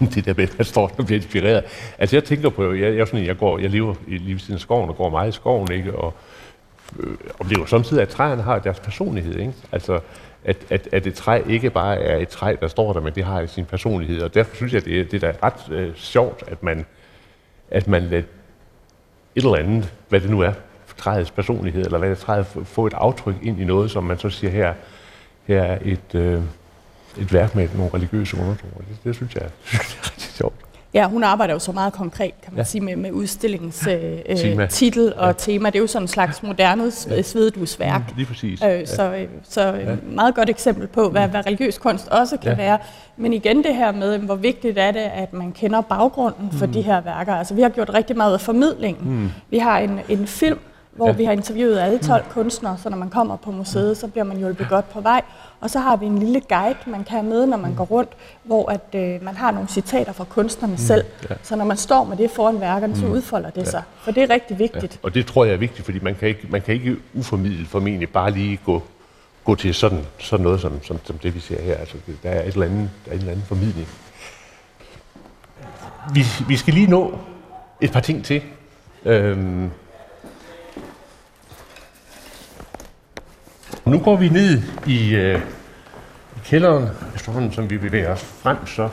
det 0.14 0.24
der 0.24 0.34
med, 0.36 0.48
at 0.58 0.66
står 0.66 0.92
og 0.98 1.06
bliver 1.06 1.20
inspireret. 1.20 1.64
Altså 1.98 2.16
jeg 2.16 2.24
tænker 2.24 2.48
på, 2.48 2.72
jeg, 2.72 2.96
jeg, 2.96 3.06
sådan, 3.06 3.26
jeg, 3.26 3.38
går, 3.38 3.58
jeg 3.58 3.70
lever 3.70 3.94
lige 4.06 4.32
ved 4.32 4.38
siden 4.38 4.54
af 4.54 4.60
skoven 4.60 4.88
og 4.88 4.96
går 4.96 5.10
meget 5.10 5.28
i 5.28 5.32
skoven, 5.32 5.72
ikke? 5.72 5.96
og 5.96 6.14
øh, 7.00 7.16
oplever 7.40 7.66
samtidig, 7.66 8.02
at 8.02 8.08
træerne 8.08 8.42
har 8.42 8.58
deres 8.58 8.80
personlighed. 8.80 9.38
Ikke? 9.38 9.52
Altså, 9.72 10.00
at, 10.44 10.56
at, 10.70 10.88
at 10.92 11.06
et 11.06 11.14
træ 11.14 11.42
ikke 11.48 11.70
bare 11.70 11.96
er 11.96 12.16
et 12.16 12.28
træ, 12.28 12.56
der 12.60 12.68
står 12.68 12.92
der, 12.92 13.00
men 13.00 13.14
det 13.14 13.24
har 13.24 13.46
sin 13.46 13.64
personlighed. 13.64 14.22
Og 14.22 14.34
derfor 14.34 14.56
synes 14.56 14.72
jeg, 14.72 14.84
det 14.84 15.00
er, 15.00 15.04
det 15.04 15.24
er 15.24 15.32
da 15.32 15.38
ret 15.42 15.70
øh, 15.70 15.94
sjovt, 15.94 16.44
at 16.46 16.62
man, 16.62 16.86
at 17.70 17.88
man 17.88 18.02
lader 18.02 18.22
et 19.36 19.44
eller 19.44 19.56
andet, 19.56 19.92
hvad 20.08 20.20
det 20.20 20.30
nu 20.30 20.40
er, 20.40 20.52
træets 21.04 21.30
personlighed, 21.30 21.84
eller 21.84 21.98
hvad 21.98 22.10
det 22.10 22.18
træet 22.18 22.46
få 22.64 22.86
et 22.86 22.94
aftryk 22.94 23.34
ind 23.42 23.60
i 23.60 23.64
noget, 23.64 23.90
som 23.90 24.04
man 24.04 24.18
så 24.18 24.30
siger 24.30 24.50
her, 24.50 24.74
her 25.46 25.62
er 25.62 25.78
et, 25.82 26.14
øh, 26.14 26.42
et 27.18 27.32
værk 27.32 27.54
med 27.54 27.68
nogle 27.74 27.90
religiøse 27.94 28.36
undertoner. 28.36 28.74
Det, 28.88 28.96
det 29.04 29.14
synes 29.14 29.34
jeg, 29.34 29.42
det 29.70 29.98
er 30.02 30.10
rigtig 30.10 30.32
sjovt. 30.32 30.54
Ja, 30.94 31.08
hun 31.08 31.24
arbejder 31.24 31.54
jo 31.54 31.58
så 31.58 31.72
meget 31.72 31.92
konkret, 31.92 32.32
kan 32.42 32.52
man 32.52 32.58
ja. 32.58 32.64
sige, 32.64 32.80
med, 32.80 32.96
med 32.96 33.12
udstillingens 33.12 33.86
øh, 33.86 34.36
tema. 34.36 34.66
titel 34.66 35.14
og 35.16 35.26
ja. 35.26 35.32
tema. 35.32 35.70
Det 35.70 35.76
er 35.76 35.80
jo 35.80 35.86
sådan 35.86 36.04
en 36.04 36.08
slags 36.08 36.42
moderne 36.42 36.92
ja. 37.10 37.22
svededusværk. 37.22 38.00
Mm, 38.00 38.16
lige 38.16 38.26
præcis. 38.26 38.62
Øh, 38.62 38.68
ja. 38.68 38.86
Så, 38.86 39.14
øh, 39.14 39.28
så 39.42 39.62
ja. 39.62 39.96
meget 40.02 40.34
godt 40.34 40.50
eksempel 40.50 40.86
på, 40.86 41.08
hvad, 41.08 41.28
hvad 41.28 41.46
religiøs 41.46 41.78
kunst 41.78 42.08
også 42.08 42.36
kan 42.36 42.50
ja. 42.50 42.56
være. 42.56 42.78
Men 43.16 43.32
igen 43.32 43.64
det 43.64 43.74
her 43.74 43.92
med, 43.92 44.18
hvor 44.18 44.34
vigtigt 44.34 44.78
er 44.78 44.90
det, 44.90 45.00
at 45.00 45.32
man 45.32 45.52
kender 45.52 45.80
baggrunden 45.80 46.50
for 46.52 46.66
mm. 46.66 46.72
de 46.72 46.82
her 46.82 47.00
værker. 47.00 47.34
Altså 47.34 47.54
vi 47.54 47.62
har 47.62 47.68
gjort 47.68 47.94
rigtig 47.94 48.16
meget 48.16 48.32
af 48.32 48.40
formidlingen. 48.40 49.22
Mm. 49.22 49.30
Vi 49.50 49.58
har 49.58 49.78
en, 49.78 50.00
en 50.08 50.26
film, 50.26 50.58
hvor 50.96 51.06
ja. 51.06 51.12
vi 51.12 51.24
har 51.24 51.32
interviewet 51.32 51.78
alle 51.78 51.98
12 51.98 52.22
mm. 52.24 52.30
kunstnere, 52.30 52.78
så 52.82 52.90
når 52.90 52.96
man 52.96 53.10
kommer 53.10 53.36
på 53.36 53.50
museet, 53.50 53.96
så 53.96 54.08
bliver 54.08 54.24
man 54.24 54.36
hjulpet 54.36 54.68
godt 54.68 54.90
på 54.90 55.00
vej. 55.00 55.22
Og 55.60 55.70
så 55.70 55.78
har 55.78 55.96
vi 55.96 56.06
en 56.06 56.18
lille 56.18 56.40
guide, 56.40 56.76
man 56.86 57.04
kan 57.04 57.10
have 57.10 57.22
med, 57.22 57.46
når 57.46 57.56
man 57.56 57.70
mm. 57.70 57.76
går 57.76 57.84
rundt, 57.84 58.10
hvor 58.42 58.70
at, 58.70 58.80
øh, 58.94 59.24
man 59.24 59.36
har 59.36 59.50
nogle 59.50 59.68
citater 59.68 60.12
fra 60.12 60.24
kunstnerne 60.24 60.72
mm. 60.72 60.78
selv. 60.78 61.04
Ja. 61.30 61.34
Så 61.42 61.56
når 61.56 61.64
man 61.64 61.76
står 61.76 62.04
med 62.04 62.16
det 62.16 62.30
foran 62.30 62.60
værkerne, 62.60 62.96
så 62.96 63.06
mm. 63.06 63.12
udfolder 63.12 63.50
det 63.50 63.60
ja. 63.60 63.70
sig. 63.70 63.82
For 64.02 64.10
det 64.10 64.22
er 64.22 64.30
rigtig 64.30 64.58
vigtigt. 64.58 64.92
Ja. 64.92 64.98
Og 65.02 65.14
det 65.14 65.26
tror 65.26 65.44
jeg 65.44 65.54
er 65.54 65.58
vigtigt, 65.58 65.84
fordi 65.84 65.98
man 65.98 66.14
kan 66.14 66.28
ikke, 66.28 66.46
man 66.50 66.62
kan 66.62 66.74
ikke 66.74 66.96
uformidlet 67.14 67.68
formentlig 67.68 68.08
bare 68.08 68.30
lige 68.30 68.60
gå, 68.64 68.82
gå 69.44 69.54
til 69.54 69.74
sådan, 69.74 70.00
sådan 70.18 70.44
noget, 70.44 70.60
som, 70.60 70.82
som, 70.82 70.98
som 71.04 71.18
det 71.18 71.34
vi 71.34 71.40
ser 71.40 71.62
her. 71.62 71.76
Altså, 71.76 71.96
der 72.22 72.30
er, 72.30 72.42
et 72.42 72.52
eller 72.52 72.66
andet, 72.66 72.90
der 73.04 73.10
er 73.10 73.14
en 73.14 73.20
eller 73.20 73.32
anden 73.32 73.46
formidling. 73.46 73.88
Vi, 76.14 76.24
vi 76.48 76.56
skal 76.56 76.74
lige 76.74 76.86
nå 76.86 77.18
et 77.80 77.92
par 77.92 78.00
ting 78.00 78.24
til. 78.24 78.42
Øhm, 79.04 79.70
Nu 83.86 83.98
går 83.98 84.16
vi 84.16 84.28
ned 84.28 84.62
i, 84.86 85.14
øh, 85.14 85.40
i 86.36 86.40
kælderen, 86.44 86.88
efterhånden 87.14 87.52
som 87.52 87.70
vi 87.70 87.78
bevæger 87.78 88.12
os 88.12 88.20
frem, 88.20 88.66
så 88.66 88.88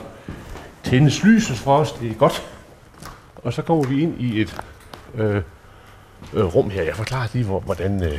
tændes 0.84 1.24
lyset 1.24 1.56
for 1.56 1.76
os, 1.76 1.92
det 1.92 2.10
er 2.10 2.14
godt. 2.14 2.42
Og 3.34 3.52
så 3.52 3.62
går 3.62 3.82
vi 3.82 4.02
ind 4.02 4.20
i 4.20 4.40
et 4.40 4.62
øh, 5.14 5.42
øh, 6.34 6.44
rum 6.44 6.70
her. 6.70 6.82
Jeg 6.82 6.96
forklarer 6.96 7.28
lige, 7.32 7.44
hvor, 7.44 7.60
hvordan, 7.60 8.04
øh, 8.04 8.18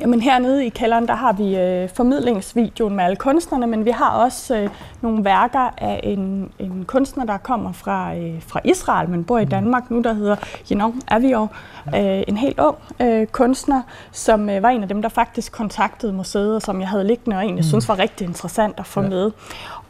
Jamen 0.00 0.20
hernede 0.20 0.66
i 0.66 0.68
kælderen, 0.68 1.08
der 1.08 1.14
har 1.14 1.32
vi 1.32 1.56
øh, 1.56 1.88
formidlingsvideoen 1.94 2.96
med 2.96 3.04
alle 3.04 3.16
kunstnerne, 3.16 3.66
men 3.66 3.84
vi 3.84 3.90
har 3.90 4.10
også 4.10 4.56
øh, 4.56 4.68
nogle 5.00 5.24
værker 5.24 5.74
af 5.78 6.00
en, 6.02 6.52
en 6.58 6.84
kunstner, 6.86 7.24
der 7.24 7.36
kommer 7.36 7.72
fra, 7.72 8.14
øh, 8.14 8.42
fra 8.46 8.60
Israel, 8.64 9.08
men 9.08 9.24
bor 9.24 9.38
i. 9.38 9.44
Danmark 9.52 9.90
nu, 9.90 10.00
der 10.00 10.12
hedder 10.12 10.36
Jenon 10.70 11.02
Avior. 11.08 11.52
Øh, 11.96 12.22
en 12.28 12.36
helt 12.36 12.60
ung 12.60 12.76
øh, 13.00 13.26
kunstner, 13.26 13.82
som 14.12 14.50
øh, 14.50 14.62
var 14.62 14.68
en 14.68 14.82
af 14.82 14.88
dem, 14.88 15.02
der 15.02 15.08
faktisk 15.08 15.52
kontaktede 15.52 16.12
museet, 16.12 16.54
og 16.54 16.62
som 16.62 16.80
jeg 16.80 16.88
havde 16.88 17.04
liggende 17.04 17.36
og 17.36 17.42
egentlig 17.42 17.64
mm. 17.64 17.68
synes 17.68 17.88
var 17.88 17.98
rigtig 17.98 18.26
interessant 18.26 18.74
at 18.78 18.86
få 18.86 19.02
ja. 19.02 19.08
med. 19.08 19.30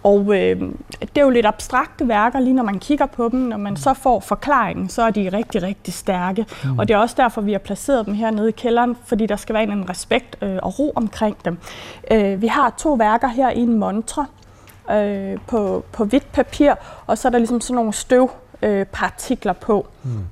Og 0.02 0.20
øh, 0.20 0.60
det 1.00 1.18
er 1.18 1.22
jo 1.22 1.30
lidt 1.30 1.46
abstrakte 1.46 2.08
værker, 2.08 2.40
lige 2.40 2.54
når 2.54 2.62
man 2.62 2.78
kigger 2.78 3.06
på 3.06 3.28
dem. 3.28 3.40
Når 3.40 3.56
man 3.56 3.76
så 3.76 3.94
får 3.94 4.20
forklaringen, 4.20 4.88
så 4.88 5.02
er 5.02 5.10
de 5.10 5.28
rigtig, 5.32 5.62
rigtig 5.62 5.94
stærke. 5.94 6.46
Mm. 6.64 6.78
Og 6.78 6.88
det 6.88 6.94
er 6.94 6.98
også 6.98 7.14
derfor, 7.18 7.40
vi 7.40 7.52
har 7.52 7.58
placeret 7.58 8.06
dem 8.06 8.14
hernede 8.14 8.48
i 8.48 8.52
kælderen, 8.52 8.96
fordi 9.04 9.26
der 9.26 9.36
skal 9.36 9.54
være 9.54 9.62
en 9.82 9.90
respekt 9.90 10.36
øh, 10.42 10.58
og 10.62 10.78
ro 10.78 10.92
omkring 10.96 11.36
dem. 11.44 11.58
Øh, 12.10 12.42
vi 12.42 12.46
har 12.46 12.74
to 12.78 12.92
værker 12.92 13.28
her 13.28 13.50
i 13.50 13.60
en 13.60 13.78
montre 13.78 14.26
øh, 14.90 15.38
på, 15.46 15.84
på 15.92 16.04
hvidt 16.04 16.32
papir, 16.32 16.74
og 17.06 17.18
så 17.18 17.28
er 17.28 17.30
der 17.30 17.38
ligesom 17.38 17.60
sådan 17.60 17.74
nogle 17.74 17.92
støvpartikler 17.92 19.52
øh, 19.52 19.60
på. 19.60 19.86
Mm 20.02 20.24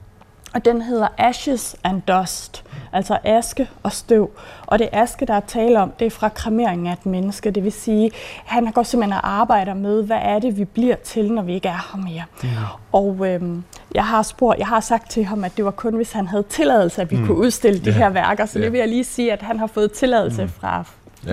og 0.55 0.65
den 0.65 0.83
hedder 0.83 1.09
Ashes 1.19 1.77
and 1.85 2.03
Dust, 2.03 2.65
altså 2.93 3.19
aske 3.25 3.69
og 3.83 3.93
støv. 3.93 4.31
Og 4.67 4.79
det 4.79 4.89
aske, 4.93 5.27
der 5.27 5.35
er 5.35 5.41
tale 5.41 5.81
om, 5.81 5.93
det 5.99 6.07
er 6.07 6.11
fra 6.11 6.29
kremeringen 6.29 6.87
af 6.87 6.93
et 6.93 7.07
menneske. 7.07 7.51
Det 7.51 7.65
vil 7.65 7.73
sige, 7.73 8.11
han 8.45 8.73
går 8.73 8.83
simpelthen 8.83 9.13
og 9.13 9.31
arbejder 9.31 9.75
med, 9.75 10.03
hvad 10.03 10.19
er 10.23 10.39
det, 10.39 10.57
vi 10.57 10.65
bliver 10.65 10.97
til, 10.97 11.33
når 11.33 11.43
vi 11.43 11.55
ikke 11.55 11.69
er 11.69 11.93
her 11.93 12.03
mere. 12.03 12.25
Ja. 12.45 12.49
Og 12.93 13.27
øhm, 13.27 13.65
jeg 13.95 14.05
har 14.05 14.23
spurgt, 14.23 14.59
jeg 14.59 14.67
har 14.67 14.81
sagt 14.81 15.11
til 15.11 15.25
ham, 15.25 15.45
at 15.45 15.57
det 15.57 15.65
var 15.65 15.71
kun, 15.71 15.95
hvis 15.95 16.13
han 16.13 16.27
havde 16.27 16.43
tilladelse, 16.43 17.03
at 17.03 17.11
vi 17.11 17.17
mm. 17.17 17.27
kunne 17.27 17.39
udstille 17.39 17.81
de 17.81 17.91
ja. 17.91 17.97
her 17.97 18.09
værker. 18.09 18.47
Så 18.47 18.59
ja. 18.59 18.65
det 18.65 18.73
vil 18.73 18.79
jeg 18.79 18.89
lige 18.89 19.05
sige, 19.05 19.33
at 19.33 19.43
han 19.43 19.59
har 19.59 19.67
fået 19.67 19.93
tilladelse 19.93 20.43
mm. 20.43 20.51
fra, 20.51 20.85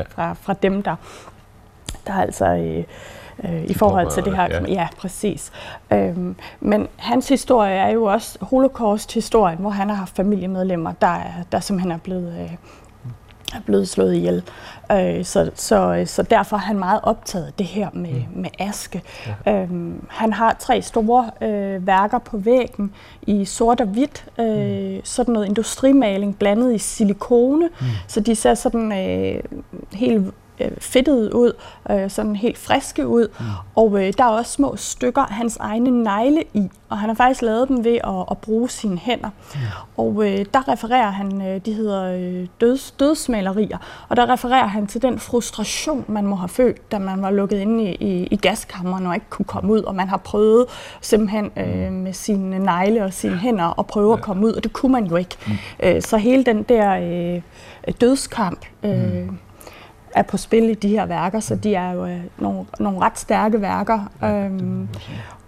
fra, 0.10 0.34
fra 0.34 0.54
dem, 0.54 0.84
der, 0.84 0.96
der 2.08 2.14
altså... 2.14 2.46
Øh, 2.46 2.84
øh, 3.44 3.64
i 3.64 3.74
forhold 3.74 4.12
til 4.12 4.26
det 4.26 4.36
her. 4.36 4.48
Ja, 4.52 4.62
ja 4.68 4.88
præcis. 4.98 5.52
Øhm, 5.94 6.36
men 6.60 6.88
hans 6.96 7.30
historie 7.30 7.76
er 7.76 7.90
jo 7.90 8.04
også 8.04 8.38
holocaust-historien, 8.42 9.58
hvor 9.58 9.70
han 9.70 9.90
har 9.90 9.96
haft 9.96 10.16
familiemedlemmer, 10.16 10.92
der, 11.02 11.18
der 11.52 11.60
simpelthen 11.60 11.92
er 11.92 11.98
blevet, 11.98 12.34
øh, 12.42 12.52
er 13.56 13.62
blevet 13.66 13.90
slået 13.90 14.16
ihjel. 14.16 14.44
Øh, 14.92 15.26
så, 15.26 15.52
så, 15.56 16.04
så 16.06 16.24
derfor 16.24 16.56
er 16.56 16.62
han 16.62 16.80
meget 16.80 17.00
optaget 17.04 17.46
af 17.46 17.54
det 17.54 17.66
her 17.66 17.90
med, 17.94 18.14
mm. 18.14 18.42
med 18.42 18.50
aske. 18.60 19.02
Ja. 19.46 19.62
Øhm, 19.62 20.06
han 20.10 20.34
har 20.34 20.56
tre 20.60 20.82
store 20.82 21.30
øh, 21.42 21.88
værker 21.88 22.18
på 22.20 22.38
væggen 22.38 22.94
i 23.22 23.46
sort 23.46 23.82
og 23.82 23.88
hvidt. 23.88 24.26
Øh, 24.40 24.96
mm. 24.96 25.02
Sådan 25.04 25.34
noget 25.34 25.46
industrimaling 25.46 26.38
blandet 26.38 26.76
i 26.76 26.78
silikone, 26.78 27.70
mm. 27.82 27.88
så 28.08 28.20
de 28.20 28.36
ser 28.36 28.54
sådan 28.54 28.92
øh, 28.92 29.44
helt 29.94 30.34
øh, 30.60 30.72
fedtede 30.80 31.36
ud, 31.36 31.54
øh, 31.92 32.10
sådan 32.10 32.36
helt 32.36 32.58
friske 32.58 33.08
ud. 33.08 33.28
Mm. 33.40 33.46
Og 33.76 34.06
øh, 34.06 34.14
der 34.18 34.24
er 34.24 34.30
også 34.30 34.52
små 34.52 34.76
stykker 34.76 35.22
af 35.22 35.34
hans 35.34 35.58
egne 35.58 36.04
negle 36.04 36.44
i, 36.54 36.70
og 36.90 36.98
han 36.98 37.10
har 37.10 37.16
faktisk 37.16 37.42
lavet 37.42 37.68
dem 37.68 37.84
ved 37.84 37.96
at, 38.04 38.26
at 38.32 38.38
bruge 38.38 38.70
sine 38.70 38.98
hænder. 38.98 39.30
Mm. 39.54 39.60
Og 39.98 40.26
øh, 40.26 40.46
der 40.54 40.68
refererer 40.68 41.10
han, 41.10 41.42
øh, 41.42 41.62
de 41.66 41.74
hedder 41.74 42.04
øh, 42.04 42.48
døds, 42.62 42.92
dødsmalerier, 42.92 43.78
og 44.10 44.18
der 44.18 44.30
refererer 44.30 44.68
han 44.68 44.88
til 44.88 45.02
den 45.02 45.20
frustration, 45.20 46.06
man 46.08 46.26
må 46.26 46.36
have 46.36 46.50
følt, 46.50 46.92
da 46.92 47.00
man 47.00 47.22
var 47.22 47.32
lukket 47.32 47.60
inde 47.60 47.84
i, 47.84 47.96
i, 47.96 48.28
i 48.32 48.36
gaskammeren 48.36 49.06
og 49.06 49.14
ikke 49.14 49.30
kunne 49.30 49.46
komme 49.46 49.74
ud, 49.74 49.82
og 49.82 49.96
man 49.96 50.08
har 50.08 50.18
prøvet 50.18 50.66
simpelthen 51.02 51.52
øh, 51.58 51.92
mm. 51.92 51.94
med 51.94 52.14
sine 52.14 52.60
negle 52.60 53.04
og 53.04 53.14
sine 53.14 53.38
hænder 53.38 53.80
at 53.80 53.88
prøve 53.88 54.12
ja. 54.12 54.18
at 54.18 54.24
komme 54.24 54.48
ud, 54.48 54.54
og 54.54 54.64
det 54.64 54.74
kunne 54.74 54.92
man 54.92 55.06
jo 55.06 55.16
ikke. 55.16 55.36
Mm. 55.48 55.54
Øh, 55.84 56.02
så 56.02 56.18
hele 56.18 56.44
den 56.44 56.64
der 56.64 56.92
øh, 56.94 57.42
dødskamp, 58.02 58.66
øh, 58.84 59.14
mm 59.14 59.38
er 60.18 60.24
på 60.24 60.38
spil 60.38 60.70
i 60.70 60.74
de 60.74 60.90
her 60.90 61.06
værker, 61.06 61.40
så 61.40 61.56
de 61.56 61.76
er 61.76 61.92
jo 61.92 62.06
øh, 62.06 62.20
nogle, 62.38 62.66
nogle 62.80 63.00
ret 63.00 63.20
stærke 63.20 63.62
værker. 63.62 64.12
Øhm, 64.24 64.88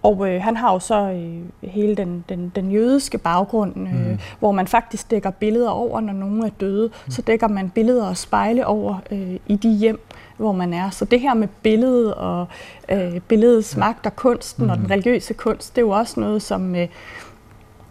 og 0.03 0.29
øh, 0.29 0.41
han 0.41 0.57
har 0.57 0.73
jo 0.73 0.79
så 0.79 1.11
øh, 1.11 1.69
hele 1.69 1.95
den, 1.95 2.25
den, 2.29 2.51
den 2.55 2.71
jødiske 2.71 3.17
baggrund, 3.17 3.75
øh, 3.77 4.09
mm. 4.09 4.19
hvor 4.39 4.51
man 4.51 4.67
faktisk 4.67 5.11
dækker 5.11 5.29
billeder 5.29 5.69
over, 5.69 6.01
når 6.01 6.13
nogen 6.13 6.43
er 6.43 6.49
døde. 6.49 6.87
Mm. 7.05 7.11
Så 7.11 7.21
dækker 7.21 7.47
man 7.47 7.69
billeder 7.69 8.05
og 8.05 8.17
spejle 8.17 8.67
over 8.67 8.95
øh, 9.11 9.35
i 9.47 9.55
de 9.55 9.69
hjem, 9.69 9.99
hvor 10.37 10.51
man 10.51 10.73
er. 10.73 10.89
Så 10.89 11.05
det 11.05 11.19
her 11.19 11.33
med 11.33 11.47
billedet 11.63 12.13
og 12.13 12.47
øh, 12.89 13.19
billedets 13.19 13.77
magt 13.77 14.05
og 14.05 14.15
kunsten 14.15 14.63
mm. 14.63 14.69
og 14.69 14.77
den 14.77 14.85
mm. 14.85 14.91
religiøse 14.91 15.33
kunst, 15.33 15.75
det 15.75 15.81
er 15.81 15.85
jo 15.85 15.91
også 15.91 16.19
noget, 16.19 16.41
som, 16.41 16.75
øh, 16.75 16.87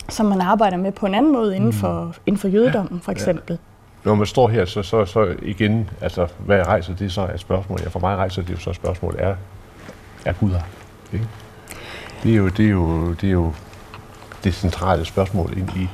som 0.09 0.27
man 0.27 0.41
arbejder 0.41 0.77
med 0.77 0.93
på 0.93 1.07
en 1.07 1.15
anden 1.15 1.33
måde 1.33 1.57
inden 1.57 1.69
mm. 1.69 1.73
for, 1.73 2.15
inden 2.27 2.39
for 2.39 2.49
jødedommen, 2.49 3.01
for 3.01 3.13
eksempel. 3.13 3.53
Ja 3.53 3.78
når 4.05 4.15
man 4.15 4.27
står 4.27 4.49
her, 4.49 4.65
så, 4.65 4.83
så, 4.83 5.05
så 5.05 5.37
igen, 5.43 5.91
altså, 6.01 6.27
hvad 6.39 6.67
rejser 6.67 6.95
det 6.95 7.13
så 7.13 7.21
af 7.21 7.41
spørgsmål? 7.41 7.79
Ja, 7.83 7.89
for 7.89 8.01
mig 8.01 8.17
rejser 8.17 8.43
det 8.43 8.51
jo 8.51 8.59
så 8.59 8.73
spørgsmål, 8.73 9.15
er, 9.19 9.37
er 10.25 10.33
Gud 10.33 10.51
her? 10.51 10.63
Ikke? 11.13 11.27
Det, 12.23 12.33
er 12.33 12.37
jo, 12.37 12.49
det, 12.49 12.67
er 12.67 12.71
jo, 12.71 13.13
det 13.13 13.29
er 13.29 13.33
jo 13.33 13.53
det 14.45 14.55
centrale 14.55 15.05
spørgsmål 15.05 15.59
ind 15.59 15.71
i. 15.77 15.89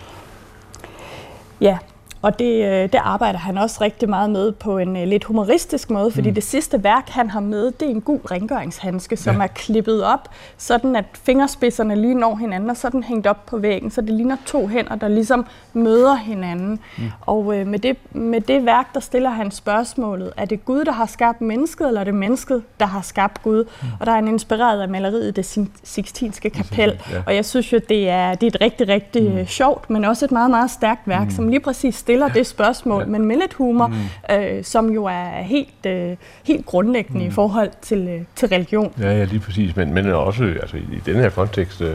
Ja, 1.61 1.79
og 2.25 2.39
det, 2.39 2.65
øh, 2.65 2.83
det 2.83 3.01
arbejder 3.03 3.39
han 3.39 3.59
også 3.59 3.79
rigtig 3.81 4.09
meget 4.09 4.31
med 4.31 4.53
på 4.53 4.79
en 4.79 4.97
uh, 4.97 5.03
lidt 5.03 5.25
humoristisk 5.25 5.91
måde, 5.91 6.11
fordi 6.11 6.29
mm. 6.29 6.35
det 6.35 6.45
sidste 6.45 6.85
værk, 6.85 7.09
han 7.09 7.31
har 7.31 7.41
med, 7.41 7.71
det 7.71 7.83
er 7.83 7.91
en 7.91 8.01
god 8.01 8.31
rengøringshandske, 8.31 9.17
som 9.17 9.37
ja. 9.37 9.43
er 9.43 9.47
klippet 9.47 10.05
op, 10.05 10.29
sådan 10.57 10.97
at 10.97 11.05
fingerspidserne 11.13 11.97
lige 11.97 12.15
når 12.15 12.37
hinanden, 12.37 12.71
og 12.71 12.77
så 12.77 12.87
er 12.87 12.91
den 12.91 13.03
hængt 13.03 13.27
op 13.27 13.47
på 13.47 13.59
væggen, 13.59 13.91
så 13.91 14.01
det 14.01 14.11
ligner 14.11 14.37
to 14.47 14.67
hænder, 14.67 14.95
der 14.95 15.09
ligesom 15.09 15.47
møder 15.73 16.15
hinanden. 16.15 16.81
Mm. 16.99 17.05
Og 17.21 17.47
uh, 17.47 17.67
med, 17.67 17.79
det, 17.79 17.97
med 18.13 18.41
det 18.41 18.67
værk, 18.67 18.95
der 18.95 19.01
stiller 19.01 19.31
han 19.31 19.51
spørgsmålet, 19.51 20.33
er 20.37 20.45
det 20.45 20.65
Gud, 20.65 20.85
der 20.85 20.93
har 20.93 21.07
skabt 21.07 21.41
mennesket, 21.41 21.87
eller 21.87 22.01
er 22.01 22.05
det 22.05 22.15
mennesket, 22.15 22.63
der 22.81 22.87
har 22.87 23.01
skabt 23.01 23.43
Gud? 23.43 23.65
Mm. 23.65 23.89
Og 24.01 24.07
der 24.07 24.13
er 24.13 24.17
han 24.17 24.29
inspireret 24.29 24.81
af 24.81 24.89
maleriet 24.89 25.37
Det 25.37 25.69
Sixtinske 25.83 26.51
Kapel, 26.51 27.01
ja. 27.11 27.23
og 27.27 27.35
jeg 27.35 27.45
synes 27.45 27.73
jo, 27.73 27.81
det 27.89 28.09
er, 28.09 28.35
det 28.35 28.47
er 28.47 28.51
et 28.51 28.61
rigtig, 28.61 28.89
rigtig 28.89 29.31
mm. 29.31 29.47
sjovt, 29.47 29.91
men 29.91 30.05
også 30.05 30.25
et 30.25 30.33
meget, 30.33 30.51
meget 30.51 30.71
stærkt 30.71 31.09
værk, 31.09 31.25
mm. 31.25 31.31
som 31.31 31.49
lige 31.49 31.61
præcis 31.61 31.95
stiller 31.95 32.14
ja. 32.21 32.39
det 32.39 32.47
spørgsmål, 32.47 33.03
ja. 33.03 33.09
men 33.09 33.25
med 33.25 33.37
lidt 33.37 33.55
humor, 33.55 33.87
mm. 33.87 34.35
øh, 34.37 34.65
som 34.65 34.91
jo 34.91 35.05
er 35.05 35.43
helt, 35.43 35.87
øh, 35.87 36.17
helt 36.45 36.67
grundlæggende 36.67 37.21
mm. 37.21 37.27
i 37.27 37.31
forhold 37.31 37.71
til, 37.83 38.09
øh, 38.09 38.21
til 38.37 38.49
religion. 38.49 38.93
Ja, 39.01 39.19
ja, 39.19 39.25
lige 39.25 39.41
præcis. 39.41 39.77
Men, 39.77 39.95
men 39.95 40.07
også 40.07 40.45
altså, 40.45 40.77
i, 40.77 40.81
i 40.81 41.01
den 41.07 41.17
her 41.17 41.31
kontekst, 41.31 41.81
øh, 41.81 41.95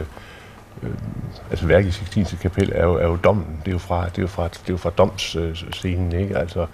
øh 0.82 0.90
altså 1.50 1.66
værket 1.66 1.88
i 1.88 1.92
Sixtinske 1.92 2.36
kapel 2.36 2.72
er 2.74 2.84
jo, 2.84 2.94
er 2.94 3.06
jo 3.06 3.18
dommen. 3.24 3.46
Det 3.64 3.68
er 3.68 3.72
jo 3.72 3.78
fra, 3.78 4.04
det 4.04 4.18
er 4.18 4.22
jo 4.22 4.28
fra, 4.28 4.48
det 4.48 4.58
er 4.58 4.70
jo 4.70 4.76
fra 4.76 4.90
domsscenen, 4.90 6.12
ikke? 6.12 6.38
Altså, 6.38 6.66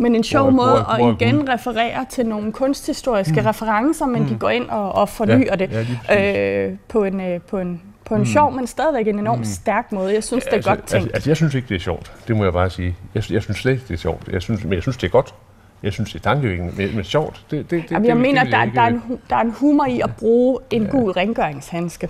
men 0.00 0.14
en 0.14 0.24
sjov 0.24 0.42
hvor, 0.42 0.50
måde 0.50 0.84
hvor, 0.84 0.96
hvor, 0.96 1.08
at 1.08 1.22
igen 1.22 1.36
hvor, 1.36 1.52
referere 1.52 2.06
til 2.10 2.26
nogle 2.26 2.52
kunsthistoriske 2.52 3.40
mm. 3.40 3.46
referencer, 3.46 4.06
men 4.06 4.22
mm. 4.22 4.28
de 4.28 4.38
går 4.38 4.50
ind 4.50 4.68
og, 4.68 4.92
og 4.92 5.08
fornyer 5.08 5.44
ja, 5.50 5.56
det 5.56 5.98
ja, 6.08 6.66
øh, 6.68 6.76
på 6.88 7.04
en, 7.04 7.20
øh, 7.20 7.40
på 7.40 7.58
en, 7.58 7.82
på 8.10 8.14
en 8.14 8.20
mm. 8.20 8.26
sjov, 8.26 8.52
men 8.52 8.66
stadigvæk 8.66 9.06
en 9.06 9.18
enormt 9.18 9.40
mm. 9.40 9.44
stærk 9.44 9.92
måde. 9.92 10.14
Jeg 10.14 10.24
synes, 10.24 10.44
ja, 10.44 10.46
det 10.46 10.52
er 10.52 10.56
altså, 10.56 10.70
godt 10.70 10.78
tænkt. 10.78 11.04
Altså, 11.04 11.14
altså, 11.14 11.30
jeg 11.30 11.36
synes 11.36 11.54
ikke, 11.54 11.68
det 11.68 11.74
er 11.74 11.80
sjovt. 11.80 12.12
Det 12.28 12.36
må 12.36 12.44
jeg 12.44 12.52
bare 12.52 12.70
sige. 12.70 12.96
Jeg, 13.14 13.30
jeg 13.30 13.42
synes 13.42 13.58
slet 13.58 13.72
ikke, 13.72 13.84
det 13.88 13.94
er 13.94 13.98
sjovt. 13.98 14.28
Jeg 14.32 14.42
synes, 14.42 14.64
men 14.64 14.72
jeg 14.72 14.82
synes, 14.82 14.96
det 14.96 15.06
er 15.06 15.10
godt. 15.10 15.34
Jeg 15.82 15.92
synes, 15.92 16.12
det 16.12 16.18
er 16.18 16.22
tankevækkende, 16.22 16.72
men, 16.76 16.94
men 16.94 17.04
sjovt. 17.04 17.44
Det, 17.50 17.70
det, 17.70 17.82
det, 17.82 17.90
Jamen, 17.90 18.08
jeg 18.08 18.14
det, 18.14 18.22
mener, 18.22 18.44
det, 18.44 18.52
der, 18.52 18.64
der, 18.64 18.80
er 18.80 18.86
en, 18.86 19.02
der 19.30 19.36
er 19.36 19.40
en 19.40 19.50
humor 19.50 19.86
i 19.86 20.00
at 20.00 20.10
bruge 20.18 20.58
en 20.70 20.82
ja. 20.82 20.90
gul 20.90 21.10
rengøringshandske. 21.10 22.08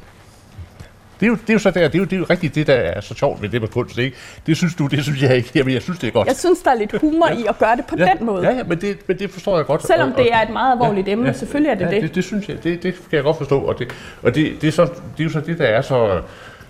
Det 1.20 1.26
er, 1.26 1.30
jo, 1.30 1.34
det 1.34 1.50
er 1.50 1.52
jo 1.52 1.58
så 1.58 1.70
der, 1.70 1.88
det 1.88 1.94
er 1.94 1.98
jo, 1.98 2.04
det 2.04 2.12
er 2.12 2.16
jo 2.16 2.26
rigtigt 2.30 2.54
det, 2.54 2.66
der 2.66 2.74
er 2.74 3.00
så 3.00 3.14
sjovt 3.14 3.42
ved 3.42 3.48
det 3.48 3.60
med 3.60 3.68
kunst, 3.68 3.98
ikke? 3.98 4.16
Det 4.46 4.56
synes 4.56 4.74
du, 4.74 4.86
det 4.86 5.02
synes 5.02 5.22
jeg 5.22 5.36
ikke. 5.36 5.50
Jamen, 5.54 5.74
jeg 5.74 5.82
synes, 5.82 5.98
det 5.98 6.06
er 6.06 6.10
godt. 6.10 6.28
Jeg 6.28 6.36
synes, 6.36 6.58
der 6.58 6.70
er 6.70 6.74
lidt 6.74 7.00
humor 7.00 7.28
ja. 7.28 7.38
i 7.38 7.44
at 7.48 7.58
gøre 7.58 7.76
det 7.76 7.86
på 7.86 7.96
ja. 7.98 8.12
den 8.18 8.26
måde. 8.26 8.48
Ja, 8.48 8.56
ja 8.56 8.62
men, 8.62 8.80
det, 8.80 8.98
men 9.06 9.18
det 9.18 9.30
forstår 9.30 9.56
jeg 9.56 9.66
godt. 9.66 9.86
Selvom 9.86 10.12
det 10.12 10.32
er 10.32 10.42
et 10.42 10.50
meget 10.50 10.72
alvorligt 10.72 11.06
ja, 11.06 11.12
emne, 11.12 11.26
ja, 11.26 11.32
selvfølgelig 11.32 11.70
er 11.70 11.74
det 11.74 11.84
ja, 11.84 11.90
det. 11.90 12.02
det. 12.02 12.14
Det 12.14 12.24
synes 12.24 12.48
jeg, 12.48 12.64
det, 12.64 12.82
det 12.82 12.94
kan 12.94 13.16
jeg 13.16 13.22
godt 13.22 13.38
forstå. 13.38 13.60
Og 13.60 13.78
det, 13.78 13.88
og 14.22 14.34
det, 14.34 14.52
det, 14.60 14.68
er, 14.68 14.72
så, 14.72 14.82
det 14.84 15.20
er 15.20 15.24
jo 15.24 15.30
så 15.30 15.40
det, 15.40 15.58
der 15.58 15.64
er 15.64 15.82
så, 15.82 16.20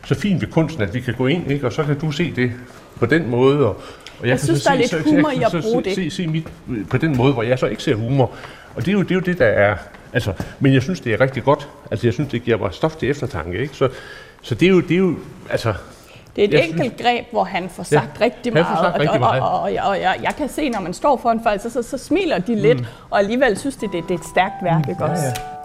så 0.04 0.14
fint 0.14 0.40
ved 0.40 0.48
kunsten, 0.48 0.82
at 0.82 0.94
vi 0.94 1.00
kan 1.00 1.14
gå 1.14 1.26
ind, 1.26 1.50
ikke? 1.50 1.66
og 1.66 1.72
så 1.72 1.84
kan 1.84 1.98
du 1.98 2.10
se 2.10 2.32
det 2.36 2.52
på 2.96 3.06
den 3.06 3.30
måde, 3.30 3.66
og, 3.66 3.76
og 4.20 4.26
jeg, 4.26 4.28
jeg 4.28 4.40
synes, 4.40 4.64
der 4.64 4.70
er 4.70 4.74
lidt 4.74 4.94
humor 5.04 5.30
i 5.30 5.42
at 5.42 5.62
bruge 5.62 5.82
det. 5.82 5.94
Se, 5.94 6.10
se 6.10 6.26
mit, 6.26 6.46
på 6.90 6.96
den 6.96 7.16
måde, 7.16 7.32
hvor 7.32 7.42
jeg 7.42 7.58
så 7.58 7.66
ikke 7.66 7.82
ser 7.82 7.94
humor. 7.94 8.30
Og 8.74 8.86
det 8.86 8.88
er 8.88 8.92
jo 8.92 9.02
det, 9.02 9.10
er 9.10 9.14
jo 9.14 9.20
det 9.20 9.38
der 9.38 9.46
er... 9.46 9.76
Altså, 10.12 10.32
men 10.60 10.74
jeg 10.74 10.82
synes, 10.82 11.00
det 11.00 11.12
er 11.12 11.20
rigtig 11.20 11.44
godt. 11.44 11.68
Altså, 11.90 12.06
jeg 12.06 12.14
synes, 12.14 12.30
det 12.30 12.42
giver 12.42 12.58
mig 12.58 12.74
stof 12.74 12.96
til 12.96 13.10
eftertanke. 13.10 13.58
Ikke? 13.58 13.76
Så, 13.76 13.88
så 14.42 14.55
det 14.55 14.66
er 14.66 14.70
jo, 14.70 14.81
det 14.81 14.90
er 14.90 14.98
jo 14.98 15.16
altså, 15.50 15.74
det 16.37 16.44
er 16.44 16.59
et 16.59 16.64
enkelt 16.64 16.83
synes, 16.83 17.03
greb, 17.03 17.24
hvor 17.31 17.44
han 17.44 17.68
får 17.68 17.83
sagt 17.83 18.20
ja, 18.20 18.24
rigtig 18.24 18.53
meget, 18.53 18.66
sagt 18.81 18.98
rigtig 19.00 19.20
meget. 19.20 19.42
og, 19.42 19.50
og, 19.50 19.61
og, 19.62 19.88
og 19.88 20.00
jeg, 20.00 20.16
jeg 20.22 20.35
kan 20.37 20.48
se, 20.48 20.68
når 20.68 20.81
man 20.81 20.92
står 20.92 21.16
foran 21.16 21.40
folk, 21.42 21.61
så, 21.61 21.70
så, 21.70 21.83
så 21.83 21.98
smiler 21.98 22.38
de 22.38 22.55
lidt, 22.55 22.81
mm. 22.81 22.87
og 23.11 23.18
alligevel 23.18 23.59
synes 23.59 23.76
de, 23.76 23.87
det, 23.87 24.03
det 24.09 24.11
er 24.11 24.18
et 24.18 24.24
stærkt 24.24 24.55
værk, 24.62 24.85
mm. 24.87 24.90
ikke 24.90 25.05
også? 25.05 25.22
Ja, 25.22 25.29
ja. 25.29 25.60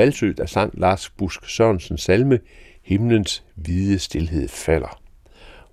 Valsø, 0.00 0.32
der 0.36 0.46
sang 0.46 0.70
Lars 0.78 1.10
Busk 1.10 1.48
Sørensen 1.48 1.98
salme 1.98 2.38
Himlens 2.82 3.44
hvide 3.54 3.98
stilhed 3.98 4.48
falder. 4.48 5.02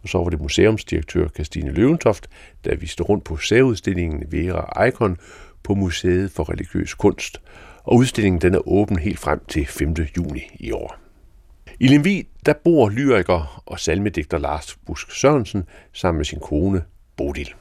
Og 0.03 0.09
så 0.09 0.17
var 0.17 0.29
det 0.29 0.41
museumsdirektør 0.41 1.27
Christine 1.27 1.71
Løventoft, 1.71 2.29
der 2.65 2.75
viste 2.75 3.03
rundt 3.03 3.23
på 3.23 3.37
særudstillingen 3.37 4.23
Vera 4.31 4.87
Icon 4.87 5.17
på 5.63 5.75
Museet 5.75 6.31
for 6.31 6.49
Religiøs 6.49 6.93
Kunst. 6.93 7.41
Og 7.83 7.95
udstillingen 7.95 8.41
den 8.41 8.53
er 8.53 8.67
åben 8.67 8.99
helt 8.99 9.19
frem 9.19 9.39
til 9.47 9.65
5. 9.65 9.95
juni 10.17 10.41
i 10.59 10.71
år. 10.71 10.95
I 11.79 11.87
Lemvi, 11.87 12.27
der 12.45 12.53
bor 12.63 12.89
lyriker 12.89 13.63
og 13.65 13.79
salmedigter 13.79 14.37
Lars 14.37 14.77
Busk 14.85 15.11
Sørensen 15.11 15.63
sammen 15.93 16.17
med 16.17 16.25
sin 16.25 16.39
kone 16.39 16.83
Bodil. 17.17 17.53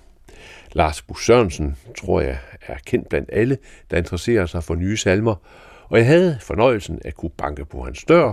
Lars 0.72 1.02
Busk 1.02 1.24
Sørensen, 1.24 1.76
tror 1.98 2.20
jeg, 2.20 2.38
er 2.66 2.76
kendt 2.87 3.09
blandt 3.09 3.31
alle, 3.33 3.59
der 3.90 3.96
interesserer 3.96 4.46
sig 4.46 4.64
for 4.64 4.74
nye 4.74 4.96
salmer, 4.96 5.35
og 5.88 5.99
jeg 5.99 6.07
havde 6.07 6.38
fornøjelsen 6.40 7.01
at 7.05 7.14
kunne 7.14 7.31
banke 7.31 7.64
på 7.64 7.85
hans 7.85 8.05
dør 8.05 8.33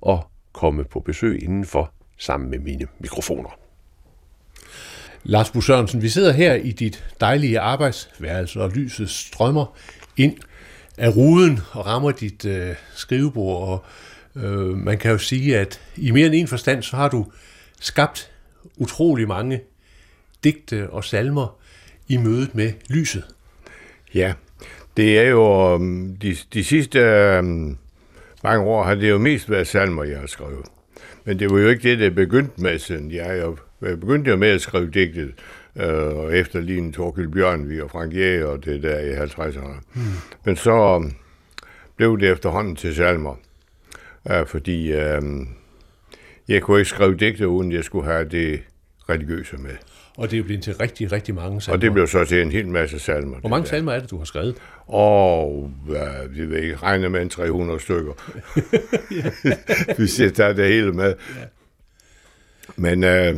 og 0.00 0.30
komme 0.52 0.84
på 0.84 1.00
besøg 1.00 1.42
indenfor 1.42 1.92
sammen 2.18 2.50
med 2.50 2.58
mine 2.58 2.86
mikrofoner. 2.98 3.50
Lars 5.22 5.50
Bu 5.50 5.60
Sørensen, 5.60 6.02
vi 6.02 6.08
sidder 6.08 6.32
her 6.32 6.54
i 6.54 6.72
dit 6.72 7.04
dejlige 7.20 7.60
arbejdsværelse, 7.60 8.62
og 8.62 8.70
lyset 8.70 9.10
strømmer 9.10 9.76
ind 10.16 10.36
af 10.96 11.16
ruden 11.16 11.60
og 11.72 11.86
rammer 11.86 12.10
dit 12.10 12.44
øh, 12.44 12.74
skrivebord, 12.94 13.68
og 13.68 13.84
øh, 14.42 14.76
man 14.76 14.98
kan 14.98 15.10
jo 15.10 15.18
sige, 15.18 15.58
at 15.58 15.80
i 15.96 16.10
mere 16.10 16.26
end 16.26 16.34
en 16.34 16.48
forstand, 16.48 16.82
så 16.82 16.96
har 16.96 17.08
du 17.08 17.26
skabt 17.80 18.30
utrolig 18.76 19.28
mange 19.28 19.60
digte 20.44 20.90
og 20.90 21.04
salmer 21.04 21.56
i 22.08 22.16
mødet 22.16 22.54
med 22.54 22.72
lyset. 22.88 23.24
Ja, 24.14 24.32
det 24.98 25.18
er 25.18 25.28
jo 25.28 25.74
um, 25.74 26.16
de, 26.22 26.36
de 26.54 26.64
sidste 26.64 27.00
um, 27.38 27.78
mange 28.42 28.64
år 28.64 28.84
har 28.84 28.94
det 28.94 29.10
jo 29.10 29.18
mest 29.18 29.50
været 29.50 29.66
salmer, 29.66 30.04
jeg 30.04 30.18
har 30.18 30.26
skrevet. 30.26 30.66
Men 31.24 31.38
det 31.38 31.50
var 31.50 31.58
jo 31.58 31.68
ikke 31.68 31.90
det, 31.90 31.98
det 31.98 32.14
begyndte 32.14 32.62
med, 32.62 32.78
siden 32.78 33.10
jeg, 33.10 33.54
jeg 33.82 34.00
begyndte 34.00 34.30
jo 34.30 34.36
med 34.36 34.48
at 34.48 34.60
skrive 34.60 34.90
digtet 34.90 35.34
øh, 35.76 36.32
efter 36.32 36.60
lige 36.60 36.92
Torkild 36.92 37.28
Bjørnvig 37.28 37.82
og 37.82 37.90
Frank 37.90 38.14
Jæger 38.14 38.46
og 38.46 38.64
det 38.64 38.82
der 38.82 38.98
i 38.98 39.14
50'erne. 39.14 39.80
Hmm. 39.94 40.02
Men 40.44 40.56
så 40.56 40.96
um, 40.96 41.12
blev 41.96 42.20
det 42.20 42.30
efterhånden 42.30 42.76
til 42.76 42.94
salmer, 42.94 43.34
øh, 44.30 44.46
fordi 44.46 44.92
øh, 44.92 45.22
jeg 46.48 46.62
kunne 46.62 46.78
ikke 46.78 46.90
skrive 46.90 47.16
digte, 47.16 47.48
uden 47.48 47.72
jeg 47.72 47.84
skulle 47.84 48.06
have 48.06 48.24
det 48.24 48.62
religiøse 49.08 49.56
med. 49.56 49.76
Og 50.18 50.30
det 50.30 50.36
er 50.36 50.38
jo 50.38 50.44
blevet 50.44 50.62
til 50.62 50.74
rigtig, 50.74 51.12
rigtig 51.12 51.34
mange 51.34 51.60
salmer. 51.60 51.76
Og 51.76 51.82
det 51.82 51.92
blev 51.92 52.06
så 52.06 52.24
til 52.24 52.42
en 52.42 52.52
hel 52.52 52.68
masse 52.68 52.98
salmer. 52.98 53.38
Hvor 53.40 53.48
mange 53.48 53.66
salmer 53.66 53.92
er 53.92 54.00
det, 54.00 54.10
du 54.10 54.18
har 54.18 54.24
skrevet? 54.24 54.56
Og 54.86 55.72
hvad, 55.86 56.28
vi 56.28 56.46
vil 56.46 56.62
ikke 56.62 56.76
regne 56.76 57.08
med 57.08 57.22
en 57.22 57.28
300 57.28 57.80
stykker. 57.80 58.12
Hvis 59.98 60.20
jeg 60.20 60.34
tager 60.34 60.52
det 60.52 60.68
hele 60.68 60.92
med. 60.92 61.14
Ja. 61.38 61.44
Men 62.76 63.04
øh, 63.04 63.36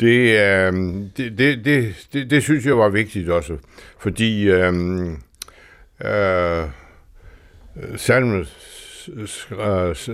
det, 0.00 0.40
øh, 0.40 0.72
det, 1.16 1.38
det, 1.38 1.64
det, 1.64 2.08
det, 2.12 2.30
det 2.30 2.42
synes 2.42 2.66
jeg 2.66 2.78
var 2.78 2.88
vigtigt 2.88 3.28
også, 3.28 3.58
fordi 3.98 4.50
øh, 4.50 4.74
øh, 6.04 6.64
salmen, 7.96 8.46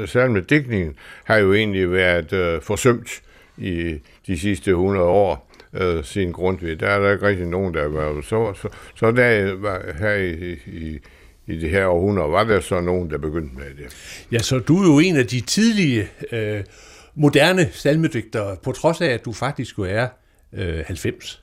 salmedækningen 0.06 0.94
har 1.24 1.36
jo 1.36 1.54
egentlig 1.54 1.92
været 1.92 2.32
øh, 2.32 2.62
forsømt 2.62 3.22
i 3.58 4.00
de 4.28 4.38
sidste 4.38 4.70
100 4.70 5.06
år 5.06 5.50
øh, 5.74 6.04
sin 6.04 6.32
grundved. 6.32 6.76
Der 6.76 6.86
er 6.86 6.98
der 6.98 7.12
ikke 7.12 7.26
rigtig 7.26 7.46
nogen, 7.46 7.74
der 7.74 7.88
var 7.88 8.20
så, 8.20 8.54
så, 8.62 8.68
så 8.94 9.10
der 9.10 9.54
var 9.54 9.82
her 9.98 10.14
i, 10.14 10.52
i, 10.66 10.98
i 11.46 11.58
det 11.58 11.70
her 11.70 11.86
århundrede, 11.86 12.30
var 12.30 12.44
der 12.44 12.60
så 12.60 12.80
nogen, 12.80 13.10
der 13.10 13.18
begyndte 13.18 13.56
med 13.56 13.84
det. 13.84 13.96
Ja, 14.32 14.38
så 14.38 14.58
du 14.58 14.82
er 14.82 14.86
jo 14.86 14.98
en 14.98 15.16
af 15.16 15.26
de 15.26 15.40
tidlige 15.40 16.08
øh, 16.32 16.64
moderne 17.14 17.68
salmedigtere, 17.72 18.56
på 18.62 18.72
trods 18.72 19.00
af, 19.00 19.06
at 19.06 19.24
du 19.24 19.32
faktisk 19.32 19.78
jo 19.78 19.82
er 19.82 20.08
øh, 20.52 20.84
90. 20.86 21.42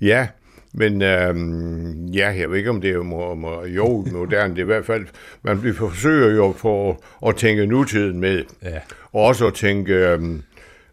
Ja, 0.00 0.28
men 0.72 1.02
øhm, 1.02 2.06
ja, 2.06 2.34
jeg 2.38 2.50
ved 2.50 2.56
ikke, 2.58 2.70
om 2.70 2.80
det 2.80 2.90
er 2.90 3.02
må, 3.02 3.34
må, 3.34 3.64
jo 3.64 4.06
moderne. 4.12 4.54
Det 4.54 4.60
er 4.60 4.64
i 4.64 4.66
hvert 4.66 4.86
fald, 4.86 5.06
man 5.42 5.74
forsøger 5.74 6.34
jo 6.34 6.52
på 6.52 7.02
at 7.26 7.36
tænke 7.36 7.66
nutiden 7.66 8.20
med. 8.20 8.44
Ja. 8.62 8.78
Og 9.12 9.22
også 9.22 9.46
at 9.46 9.54
tænke, 9.54 9.92
øhm, 9.92 10.42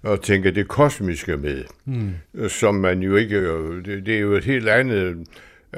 at 0.03 0.21
tænke 0.21 0.51
det 0.51 0.67
kosmiske 0.67 1.37
med. 1.37 1.63
Mm. 1.85 2.49
Som 2.49 2.75
man 2.75 2.99
jo 2.99 3.15
ikke... 3.15 3.47
Det, 3.85 4.05
det 4.05 4.15
er 4.15 4.19
jo 4.19 4.33
et 4.33 4.43
helt 4.43 4.69
andet... 4.69 5.27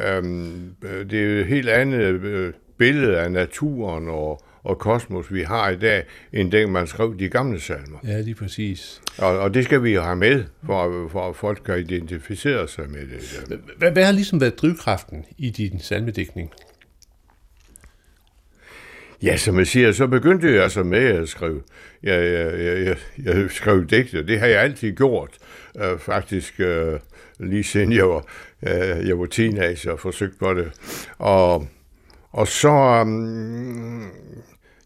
Øhm, 0.08 0.76
det 0.82 1.14
er 1.14 1.34
jo 1.34 1.40
et 1.40 1.46
helt 1.46 1.70
andet 1.70 2.00
øh, 2.00 2.54
billede 2.78 3.20
af 3.20 3.32
naturen 3.32 4.10
og, 4.10 4.44
og 4.64 4.80
kosmos, 4.80 5.34
vi 5.34 5.42
har 5.42 5.70
i 5.70 5.76
dag, 5.76 6.04
end 6.34 6.52
den, 6.52 6.72
man 6.72 6.88
skrev 6.88 7.20
de 7.20 7.30
gamle 7.30 7.60
salmer. 7.60 7.98
Ja, 8.04 8.22
lige 8.22 8.36
præcis. 8.36 9.02
Og, 9.18 9.40
og 9.40 9.54
det 9.54 9.64
skal 9.66 9.84
vi 9.84 9.94
have 9.94 10.16
med, 10.16 10.44
for, 10.66 11.08
for 11.12 11.30
at 11.30 11.36
folk 11.36 11.62
kan 11.66 11.80
identificere 11.80 12.68
sig 12.68 12.90
med 12.90 13.02
det. 13.02 13.60
Hvad, 13.78 13.92
hvad 13.92 14.06
har 14.06 14.12
ligesom 14.12 14.42
været 14.42 14.62
drivkraften 14.62 15.26
i 15.38 15.50
din 15.50 15.80
salmedækning? 15.80 16.52
Ja, 19.24 19.38
som 19.38 19.58
jeg 19.58 19.68
siger, 19.68 19.92
så 19.92 20.08
begyndte 20.08 20.54
jeg 20.54 20.64
altså 20.64 20.84
med 20.84 21.04
at 21.04 21.30
skrive. 21.30 21.62
Jeg, 22.04 22.24
jeg, 22.24 22.86
jeg, 22.86 22.98
jeg, 23.24 23.52
skrev 23.52 23.86
digte, 23.86 24.28
det 24.28 24.40
har 24.40 24.48
jeg 24.48 24.62
altid 24.62 24.92
gjort. 24.92 25.38
Øh, 25.78 26.00
faktisk 26.00 26.60
øh, 26.60 27.00
lige 27.40 27.64
siden 27.64 27.92
jeg 27.92 28.10
var, 28.10 28.26
øh, 28.68 29.08
jeg 29.08 29.20
var 29.20 29.26
teenager 29.26 29.92
og 29.92 30.00
forsøgte 30.00 30.38
på 30.40 30.54
det. 30.54 30.72
Og, 31.18 31.68
og 32.32 32.48
så, 32.48 33.02
um, 33.02 34.12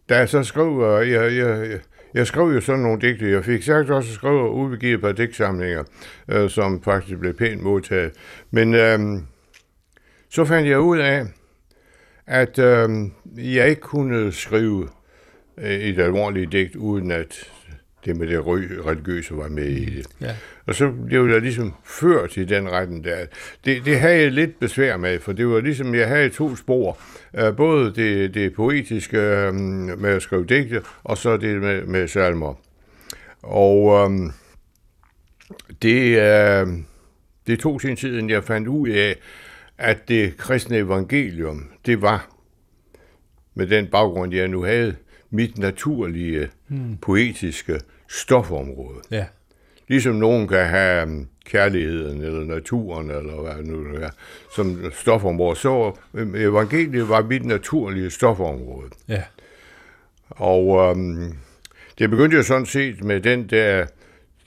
da 0.10 0.18
jeg 0.18 0.30
så 0.30 0.44
skrev, 0.44 0.68
uh, 0.68 1.10
jeg, 1.12 1.36
jeg, 1.36 1.80
jeg 2.14 2.28
skrev 2.28 2.46
jo 2.46 2.62
sådan 2.62 2.82
nogle 2.82 3.02
digte. 3.02 3.32
Jeg 3.32 3.46
fik 3.46 3.64
sagt 3.64 3.90
også 3.90 4.10
at 4.10 4.16
skrive 4.16 4.42
og 4.42 4.56
udgive 4.56 4.96
et 4.96 5.02
par 5.02 5.12
digtsamlinger, 5.12 5.84
øh, 6.28 6.50
som 6.50 6.84
faktisk 6.84 7.20
blev 7.20 7.34
pænt 7.34 7.62
modtaget. 7.62 8.12
Men 8.52 8.76
øh, 8.76 9.00
så 10.30 10.46
fandt 10.46 10.70
jeg 10.70 10.80
ud 10.80 11.00
af, 11.00 11.26
at 12.30 12.60
øh, 12.60 12.90
jeg 13.38 13.70
ikke 13.70 13.82
kunne 13.82 14.32
skrive 14.32 14.90
øh, 15.58 15.70
et 15.70 16.00
alvorligt 16.00 16.52
digt, 16.52 16.76
uden 16.76 17.12
at 17.12 17.52
det 18.06 18.18
med 18.18 18.28
det 18.28 18.46
religiøse 18.86 19.38
var 19.38 19.48
med 19.48 19.66
i 19.66 19.86
det. 19.86 20.08
Ja. 20.22 20.36
Og 20.66 20.76
så 20.76 20.92
blev 21.08 21.28
jeg 21.28 21.42
ligesom 21.42 21.74
ført 21.86 22.38
i 22.38 22.46
den 22.46 22.72
retten 22.72 23.04
der. 23.04 23.26
Det, 23.66 23.86
det 23.86 24.00
havde 24.00 24.22
jeg 24.22 24.32
lidt 24.32 24.60
besvær 24.60 24.98
med, 24.98 25.20
for 25.20 25.32
det 25.32 25.48
var 25.48 25.60
ligesom, 25.60 25.96
jeg 25.96 26.08
havde 26.08 26.30
to 26.30 26.56
spor. 26.56 26.98
Uh, 27.42 27.56
både 27.56 27.94
det, 27.96 28.34
det 28.34 28.54
poetiske 28.54 29.48
um, 29.50 29.56
med 29.98 30.10
at 30.10 30.22
skrive 30.22 30.46
digte, 30.46 30.82
og 31.04 31.18
så 31.18 31.38
det 31.38 31.62
med, 31.62 31.86
med 31.86 32.08
salmer. 32.08 32.54
Og 33.42 34.06
um, 34.06 34.34
det, 35.82 36.18
uh, 36.18 36.74
det 37.48 37.60
tog 37.60 37.82
sin 37.82 37.96
tid, 37.96 38.10
inden 38.10 38.30
jeg 38.30 38.44
fandt 38.44 38.68
ud 38.68 38.90
af, 38.90 39.16
at 39.80 40.08
det 40.08 40.38
kristne 40.38 40.78
evangelium, 40.78 41.70
det 41.86 42.02
var, 42.02 42.30
med 43.54 43.68
den 43.68 43.88
baggrund, 43.88 44.34
jeg 44.34 44.48
nu 44.48 44.64
havde, 44.64 44.96
mit 45.30 45.58
naturlige, 45.58 46.50
hmm. 46.68 46.98
poetiske 46.98 47.80
stofområde. 48.10 49.00
Ja. 49.12 49.26
Ligesom 49.88 50.16
nogen 50.16 50.48
kan 50.48 50.66
have 50.66 51.04
um, 51.04 51.28
kærligheden, 51.46 52.22
eller 52.22 52.44
naturen, 52.44 53.12
eller 53.12 53.42
hvad 53.42 53.64
nu 53.64 53.94
det 53.94 54.04
er, 54.04 54.10
som 54.56 54.92
stofområde, 54.94 55.56
så 55.56 55.98
um, 56.14 56.36
evangeliet 56.36 57.10
var 57.10 57.24
mit 57.24 57.46
naturlige 57.46 58.10
stofområde. 58.10 58.90
Ja. 59.08 59.24
Og 60.30 60.68
um, 60.68 61.38
det 62.00 62.10
begyndte 62.10 62.38
jo 62.38 62.44
sådan 62.44 62.66
set 62.66 63.04
med 63.04 63.22
den 63.22 63.50
der 63.50 63.86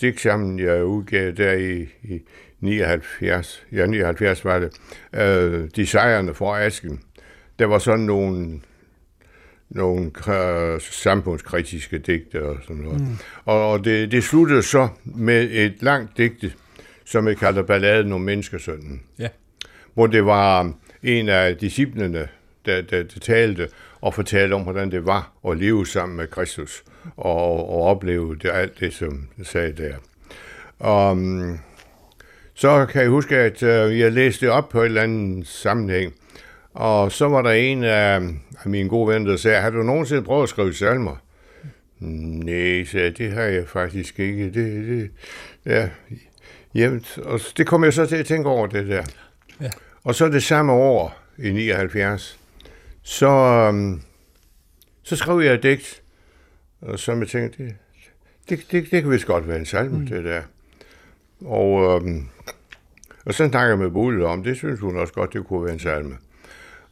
digtsamling, 0.01 0.61
jeg 0.61 0.85
udgav 0.85 1.31
der 1.31 1.53
i, 1.53 1.89
i 2.03 2.23
79, 2.63 3.67
ja 3.73 3.87
79 3.87 4.45
var 4.45 4.59
det, 4.59 4.73
øh, 5.15 5.69
de 5.77 5.87
sejrende 5.87 6.35
for 6.35 6.57
Asken. 6.57 7.01
Der 7.59 7.67
var 7.67 7.79
sådan 7.79 8.05
nogle, 8.05 8.61
nogle 9.71 10.11
samfundskritiske 10.81 11.99
digte 11.99 12.45
og 12.45 12.57
sådan 12.63 12.83
noget. 12.83 13.01
Mm. 13.01 13.17
Og, 13.45 13.85
det, 13.85 14.13
det 14.13 14.25
sluttede 14.25 14.63
så 14.63 14.89
med 15.05 15.49
et 15.51 15.75
langt 15.81 16.19
digte, 16.19 16.53
som 17.05 17.29
jeg 17.29 17.37
kalder 17.37 17.63
Balladen 17.63 18.13
om 18.13 18.21
menneskesønnen. 18.21 19.03
Ja. 19.19 19.29
Hvor 19.95 20.07
det 20.07 20.25
var 20.25 20.73
en 21.03 21.29
af 21.29 21.57
disciplene, 21.57 22.29
der, 22.67 22.83
der, 22.83 23.03
der 23.03 23.21
talte 23.21 23.69
og 24.01 24.15
fortalte 24.15 24.55
om, 24.55 24.63
hvordan 24.63 24.91
det 24.91 25.07
var 25.07 25.33
at 25.49 25.59
leve 25.59 25.87
sammen 25.87 26.17
med 26.17 26.27
Kristus 26.27 26.85
og, 27.17 27.71
og 27.71 27.83
opleve 27.83 28.37
det, 28.37 28.51
alt 28.51 28.81
det, 28.81 28.95
som 28.95 29.29
sagde 29.43 29.73
der. 29.73 29.95
Og, 30.79 31.17
så 32.55 32.87
kan 32.87 33.03
jeg 33.03 33.11
huske, 33.11 33.37
at 33.37 33.63
øh, 33.63 33.99
jeg 33.99 34.13
læste 34.13 34.47
det 34.47 34.55
op 34.55 34.69
på 34.69 34.81
et 34.81 34.87
eller 34.87 35.03
andet 35.03 35.47
sammenhæng, 35.47 36.15
og 36.75 37.13
så 37.13 37.29
var 37.29 37.43
der 37.43 37.51
en 37.51 37.85
af, 37.85 38.15
af 38.65 38.71
mine 38.71 38.89
gode 38.89 39.15
venner, 39.15 39.31
der 39.31 39.37
sagde, 39.37 39.61
har 39.61 39.71
du 39.71 39.83
nogensinde 39.83 40.23
prøvet 40.23 40.43
at 40.43 40.49
skrive 40.49 40.75
salmer? 40.75 41.17
Nej, 41.99 42.85
sagde 42.85 43.07
jeg, 43.07 43.19
det 43.19 43.33
har 43.33 43.43
jeg 43.43 43.69
faktisk 43.69 44.21
ikke. 44.21 44.45
Det, 44.45 44.89
det, 44.89 45.11
ja, 45.67 45.89
jamen, 46.75 47.05
og 47.23 47.41
det 47.57 47.67
kom 47.67 47.85
jeg 47.85 47.93
så 47.93 48.07
til 48.07 48.17
at 48.17 48.27
tænke 48.27 48.49
over 48.49 48.67
det 48.67 48.89
der. 48.89 49.05
Ja. 49.61 49.71
Og 50.05 50.15
så 50.15 50.29
det 50.29 50.43
samme 50.43 50.73
år, 50.73 51.23
i 51.39 51.51
79, 51.51 52.39
så, 53.03 53.29
um, 53.69 54.03
så 55.03 55.17
skrev 55.17 55.41
jeg 55.41 55.55
et 55.55 55.63
digt, 55.63 56.03
og 56.81 56.99
så 56.99 57.13
jeg 57.13 57.29
tænkte, 57.29 57.65
det, 57.65 57.75
det, 58.49 58.59
det, 58.73 58.91
det 58.91 59.03
kan 59.03 59.11
vist 59.11 59.27
godt 59.27 59.49
være 59.49 59.59
en 59.59 59.67
salme, 59.67 59.99
mm. 59.99 60.07
det 60.07 60.25
der. 60.25 60.43
Og, 61.45 61.97
øhm, 62.03 62.29
og 63.25 63.35
så 63.35 63.49
snakker 63.49 63.69
jeg 63.69 63.79
med 63.79 63.91
Bodil 63.91 64.25
om, 64.25 64.45
det 64.45 64.57
synes 64.57 64.81
hun 64.81 64.97
også 64.97 65.13
godt, 65.13 65.33
det 65.33 65.47
kunne 65.47 65.65
være 65.65 65.73
en 65.73 65.79
salme. 65.79 66.17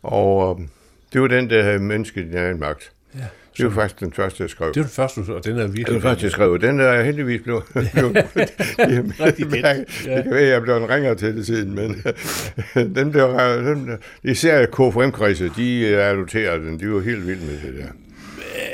Og 0.03 0.57
øhm, 0.59 0.69
det 1.13 1.21
var 1.21 1.27
den, 1.29 1.51
der 1.51 1.63
havde 1.63 1.79
mennesket 1.79 2.35
i 2.35 2.37
en 2.37 2.61
magt. 2.61 2.93
Ja. 3.15 3.25
Det 3.59 3.65
var 3.65 3.71
faktisk 3.71 4.01
den 4.01 4.13
første, 4.13 4.43
jeg 4.43 4.51
skrev. 4.51 4.69
Det 4.69 4.77
var 4.77 4.83
den 4.83 4.91
første, 4.91 5.35
og 5.35 5.45
den 5.45 5.59
er 5.59 5.67
virkelig... 5.67 5.87
Den 5.87 6.03
første, 6.03 6.25
jeg 6.25 6.33
skrev. 6.33 6.59
Den 6.59 6.79
der 6.79 6.89
er 6.89 7.03
heldigvis 7.03 7.43
blevet... 7.43 7.63
Ja. 7.75 7.81
det, 7.83 9.37
det 9.39 9.51
kan 10.07 10.31
være, 10.31 10.43
jeg 10.43 10.63
blev 10.63 10.77
en 10.77 10.91
ringer 10.91 11.15
til 11.15 11.37
det 11.37 11.47
siden, 11.47 11.75
men 11.75 12.03
den 12.97 13.11
blev... 13.11 13.29
Den, 13.65 13.99
især 14.23 14.67
KFM-kredse, 14.67 15.51
de 15.57 15.87
adopterede 15.97 16.65
den. 16.65 16.81
De 16.81 16.91
var 16.91 17.01
helt 17.01 17.27
vilde 17.27 17.47
med 17.47 17.53
det 17.53 17.79
der. 17.79 17.87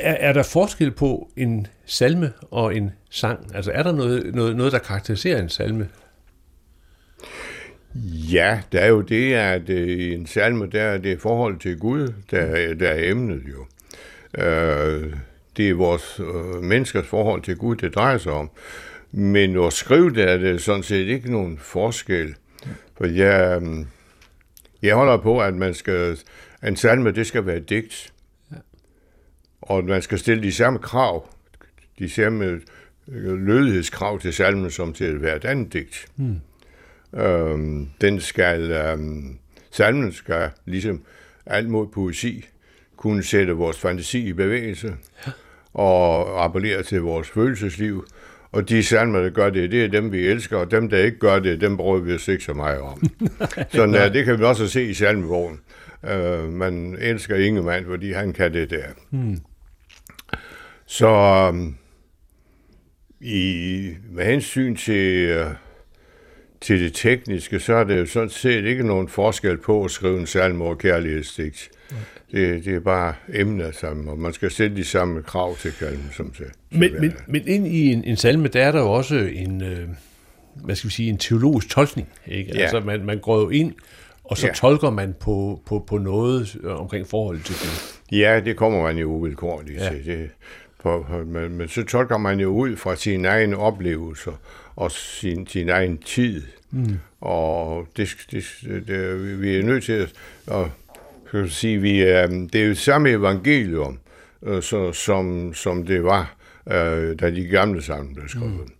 Er, 0.00 0.16
er 0.28 0.32
der 0.32 0.42
forskel 0.42 0.90
på 0.90 1.30
en 1.36 1.66
salme 1.86 2.32
og 2.50 2.76
en 2.76 2.90
sang? 3.10 3.54
Altså 3.54 3.70
er 3.74 3.82
der 3.82 3.92
noget, 3.92 4.34
noget, 4.34 4.56
noget 4.56 4.72
der 4.72 4.78
karakteriserer 4.78 5.42
en 5.42 5.48
salme? 5.48 5.88
Ja, 8.32 8.60
der 8.72 8.80
er 8.80 8.88
jo 8.88 9.00
det, 9.00 9.34
at 9.34 9.70
øh, 9.70 10.12
en 10.12 10.26
salme, 10.26 10.66
der 10.66 10.82
er 10.82 10.98
det 10.98 11.20
forhold 11.20 11.58
til 11.58 11.78
Gud, 11.78 12.12
der, 12.30 12.74
der 12.74 12.88
er 12.88 13.10
emnet 13.10 13.42
jo. 13.48 13.66
Øh, 14.44 15.12
det 15.56 15.70
er 15.70 15.74
vores 15.74 16.20
øh, 16.20 16.62
menneskers 16.62 17.06
forhold 17.06 17.42
til 17.42 17.56
Gud, 17.56 17.76
det 17.76 17.94
drejer 17.94 18.18
sig 18.18 18.32
om. 18.32 18.50
Men 19.12 19.64
at 19.64 19.72
skrive 19.72 20.10
det, 20.10 20.30
er 20.30 20.36
det 20.36 20.62
sådan 20.62 20.82
set 20.82 21.08
ikke 21.08 21.32
nogen 21.32 21.58
forskel. 21.58 22.34
For 22.98 23.06
jeg, 23.06 23.62
jeg 24.82 24.94
holder 24.94 25.16
på, 25.16 25.40
at 25.40 25.54
man 25.54 25.74
skal, 25.74 26.18
en 26.66 26.76
salme, 26.76 27.10
det 27.10 27.26
skal 27.26 27.46
være 27.46 27.60
digt. 27.60 28.12
Og 29.62 29.84
man 29.84 30.02
skal 30.02 30.18
stille 30.18 30.42
de 30.42 30.52
samme 30.52 30.78
krav, 30.78 31.28
de 31.98 32.08
samme 32.08 32.60
lødighedskrav 33.06 34.20
til 34.20 34.32
salmen, 34.32 34.70
som 34.70 34.92
til 34.92 35.18
hvert 35.18 35.44
andet 35.44 35.72
digt. 35.72 36.06
Hmm. 36.16 36.40
Øhm, 37.20 37.88
den 38.00 38.20
skal, 38.20 38.60
øhm, 38.70 39.38
salmen 39.70 40.12
skal 40.12 40.50
ligesom 40.64 41.02
alt 41.46 41.68
mod 41.68 41.86
poesi 41.86 42.48
kunne 42.96 43.22
sætte 43.22 43.52
vores 43.52 43.78
fantasi 43.78 44.28
i 44.28 44.32
bevægelse 44.32 44.96
ja. 45.26 45.32
og 45.74 46.44
appellere 46.44 46.82
til 46.82 47.00
vores 47.00 47.28
følelsesliv 47.28 48.06
Og 48.52 48.68
de 48.68 48.82
salmer, 48.82 49.20
der 49.20 49.30
gør 49.30 49.50
det, 49.50 49.70
det 49.70 49.84
er 49.84 49.88
dem, 49.88 50.12
vi 50.12 50.26
elsker, 50.26 50.56
og 50.56 50.70
dem, 50.70 50.88
der 50.88 50.98
ikke 50.98 51.18
gør 51.18 51.38
det, 51.38 51.60
dem 51.60 51.76
bruger 51.76 51.98
vi 51.98 52.14
os 52.14 52.28
ikke 52.28 52.44
så 52.44 52.52
meget 52.52 52.80
om. 52.80 53.02
så 53.72 53.84
ja, 53.84 54.08
det 54.08 54.24
kan 54.24 54.38
vi 54.38 54.44
også 54.44 54.68
se 54.68 54.84
i 54.84 54.94
salmebogen. 54.94 55.60
Uh, 56.02 56.52
man 56.52 56.96
elsker 57.00 57.36
Ingemann, 57.36 57.86
fordi 57.86 58.12
han 58.12 58.32
kan 58.32 58.54
det 58.54 58.70
der. 58.70 58.84
Hmm. 59.10 59.38
Så 60.86 61.08
um, 61.48 61.76
i, 63.20 63.90
med 64.10 64.24
hensyn 64.24 64.76
til, 64.76 65.38
uh, 65.40 65.46
til 66.60 66.80
det 66.80 66.94
tekniske, 66.94 67.60
så 67.60 67.74
er 67.74 67.84
det 67.84 67.98
jo 67.98 68.06
sådan 68.06 68.30
set 68.30 68.64
ikke 68.64 68.86
nogen 68.86 69.08
forskel 69.08 69.58
på 69.58 69.84
at 69.84 69.90
skrive 69.90 70.20
en 70.20 70.26
salme 70.26 70.64
over 70.64 70.74
kærlighedsdigt. 70.74 71.70
Det, 72.32 72.64
det 72.64 72.74
er 72.74 72.80
bare 72.80 73.14
emner 73.34 73.70
sammen, 73.70 74.08
og 74.08 74.18
man 74.18 74.32
skal 74.32 74.50
sætte 74.50 74.76
de 74.76 74.84
samme 74.84 75.22
krav 75.22 75.56
til 75.56 75.72
kalmen, 75.72 76.10
som 76.16 76.30
til. 76.30 76.44
Men, 76.70 77.00
men, 77.00 77.12
men 77.26 77.48
ind 77.48 77.66
i 77.66 77.92
en, 77.92 78.04
en 78.04 78.16
salme, 78.16 78.48
der 78.48 78.62
er 78.62 78.72
der 78.72 78.80
jo 78.80 78.92
også 78.92 79.14
en, 79.16 79.62
øh, 79.62 79.88
hvad 80.54 80.74
skal 80.74 80.88
vi 80.88 80.92
sige, 80.92 81.08
en 81.08 81.18
teologisk 81.18 81.68
tolkning. 81.68 82.08
Ikke? 82.26 82.52
Ja. 82.54 82.62
Altså 82.62 82.80
man, 82.80 83.04
man 83.04 83.18
går 83.18 83.40
jo 83.40 83.48
ind, 83.48 83.72
og 84.24 84.38
så 84.38 84.46
ja. 84.46 84.52
tolker 84.52 84.90
man 84.90 85.14
på, 85.20 85.62
på, 85.66 85.84
på 85.86 85.98
noget 85.98 86.56
øh, 86.64 86.80
omkring 86.80 87.06
forholdet 87.06 87.44
til 87.44 87.54
det. 87.54 88.00
Ja, 88.18 88.40
det 88.44 88.56
kommer 88.56 88.82
man 88.82 88.98
jo 88.98 89.06
uvilkårligt 89.06 89.80
ja. 89.80 89.88
til. 89.88 90.06
Det, 90.06 90.30
på, 90.86 91.24
men, 91.26 91.58
men 91.58 91.68
så 91.68 91.82
tolker 91.82 92.18
man 92.18 92.40
jo 92.40 92.48
ud 92.48 92.76
fra 92.76 92.96
sine 92.96 93.28
egne 93.28 93.56
oplevelser 93.56 94.32
og 94.76 94.90
sin, 94.92 95.46
sin 95.46 95.68
egen 95.68 95.98
tid. 95.98 96.42
Mm. 96.70 96.98
Og 97.20 97.86
det, 97.96 98.08
det, 98.30 98.44
det, 98.86 99.42
vi 99.42 99.56
er 99.56 99.62
nødt 99.62 99.84
til 99.84 99.92
at, 99.92 100.12
at 100.50 100.66
kan 101.30 101.48
sige, 101.48 101.78
vi 101.78 102.00
er, 102.00 102.26
det 102.26 102.54
er 102.54 102.66
jo 102.66 102.74
samme 102.74 103.10
evangelium, 103.10 103.98
øh, 104.42 104.62
så, 104.62 104.92
som, 104.92 105.54
som 105.54 105.86
det 105.86 106.04
var, 106.04 106.36
øh, 106.68 107.20
da 107.20 107.30
de 107.30 107.44
gamle 107.44 107.82
sammen 107.82 108.14
blev 108.14 108.28
skrevet. 108.28 108.52
Mm. 108.52 108.70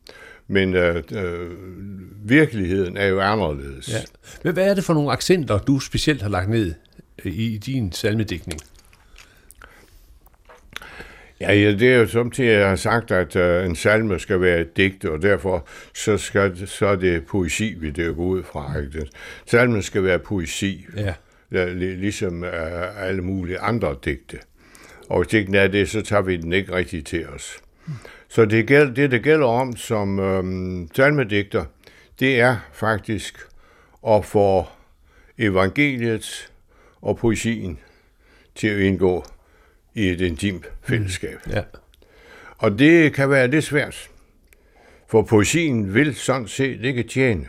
Men 0.49 0.75
øh, 0.75 1.03
øh, 1.13 1.51
virkeligheden 2.25 2.97
er 2.97 3.07
jo 3.07 3.21
anderledes. 3.21 3.89
Ja. 3.89 3.99
Men 4.43 4.53
hvad 4.53 4.71
er 4.71 4.75
det 4.75 4.85
for 4.85 4.95
nogle 4.95 5.13
accenter, 5.13 5.59
du 5.59 5.79
specielt 5.79 6.23
har 6.23 6.29
lagt 6.29 6.51
ned 6.51 6.75
i, 7.25 7.55
i 7.55 7.59
din 7.59 7.93
salmedækning? 7.93 8.61
Ja, 11.41 11.53
ja, 11.53 11.73
det 11.73 11.93
er 11.93 11.97
jo 11.97 12.07
som 12.07 12.31
til, 12.31 12.45
jeg 12.45 12.69
har 12.69 12.77
sagt, 12.77 13.11
at 13.11 13.37
uh, 13.37 13.67
en 13.67 13.77
salme 13.77 14.19
skal 14.19 14.41
være 14.41 14.61
et 14.61 14.77
digt, 14.77 15.05
og 15.05 15.23
derfor 15.23 15.69
så, 15.95 16.19
skal, 16.19 16.69
så 16.69 16.87
er 16.87 16.97
det 16.97 17.27
poesi, 17.27 17.75
vi 17.79 17.91
det 17.91 18.17
går 18.17 18.25
ud 18.25 18.43
fra. 18.43 18.79
Ikke? 18.79 19.07
Salmen 19.47 19.83
skal 19.83 20.05
være 20.05 20.19
poesi. 20.19 20.87
Ja 20.97 21.15
ligesom 21.51 22.43
uh, 22.43 23.03
alle 23.03 23.23
mulige 23.23 23.59
andre 23.59 23.97
digte. 24.05 24.39
Og 25.09 25.23
hvis 25.23 25.33
ikke 25.33 25.59
er 25.59 25.69
det, 25.69 25.91
så 25.91 26.03
tager 26.03 26.23
vi 26.23 26.37
den 26.37 26.53
ikke 26.53 26.73
rigtig 26.73 27.05
til 27.05 27.29
os. 27.29 27.59
Så 28.29 28.45
det, 28.45 28.67
gæld, 28.67 28.95
det, 28.95 29.11
det 29.11 29.23
gælder 29.23 29.47
om 29.47 29.77
som 29.77 30.19
øhm, 30.19 30.89
salmedigter, 30.95 31.65
det 32.21 32.41
er 32.41 32.57
faktisk 32.73 33.39
at 34.09 34.25
få 34.25 34.67
evangeliet 35.39 36.51
og 37.03 37.17
poesien 37.17 37.79
til 38.55 38.69
at 38.69 38.79
indgå 38.79 39.25
i 39.97 40.09
et 40.09 40.21
intimt 40.21 40.67
fællesskab. 40.83 41.39
Mm. 41.47 41.53
Ja. 41.53 41.63
Og 42.59 42.79
det 42.79 43.15
kan 43.15 43.31
være 43.31 43.49
lidt 43.49 43.65
svært, 43.65 44.11
for 45.09 45.23
poesien 45.23 45.95
vil 45.95 46.15
sådan 46.15 46.49
set 46.49 46.85
ikke 46.85 47.03
tjene. 47.03 47.49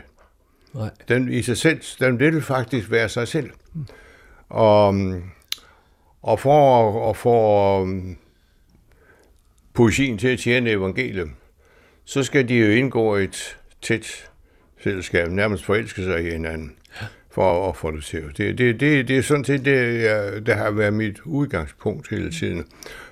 Nej. 0.74 0.90
Den 1.08 1.32
i 1.32 1.42
sig 1.42 1.56
selv, 1.56 1.80
den 2.00 2.18
vil 2.18 2.42
faktisk 2.42 2.90
være 2.90 3.08
sig 3.08 3.28
selv. 3.28 3.50
Og, 4.48 4.94
og 6.22 6.40
for 6.40 7.10
at 7.10 7.16
få 7.16 7.80
um, 7.82 8.18
poesien 9.74 10.18
til 10.18 10.28
at 10.28 10.38
tjene 10.38 10.70
evangeliet, 10.70 11.30
så 12.04 12.22
skal 12.22 12.48
de 12.48 12.54
jo 12.54 12.70
indgå 12.70 13.16
et 13.16 13.58
tæt 13.82 14.30
fællesskab, 14.78 15.28
nærmest 15.30 15.64
forelske 15.64 16.04
sig 16.04 16.26
i 16.26 16.30
hinanden, 16.30 16.76
for 17.38 17.68
at 17.68 17.76
få 17.76 17.90
det 17.90 18.04
til. 18.04 18.22
Det, 18.36 18.58
det, 18.58 18.80
det, 18.80 19.08
det 19.08 19.18
er 19.18 19.22
sådan 19.22 19.44
set 19.44 19.64
det, 19.64 20.02
jeg, 20.02 20.46
der 20.46 20.54
har 20.54 20.70
været 20.70 20.92
mit 20.92 21.20
udgangspunkt 21.24 22.10
hele 22.10 22.30
tiden 22.30 22.64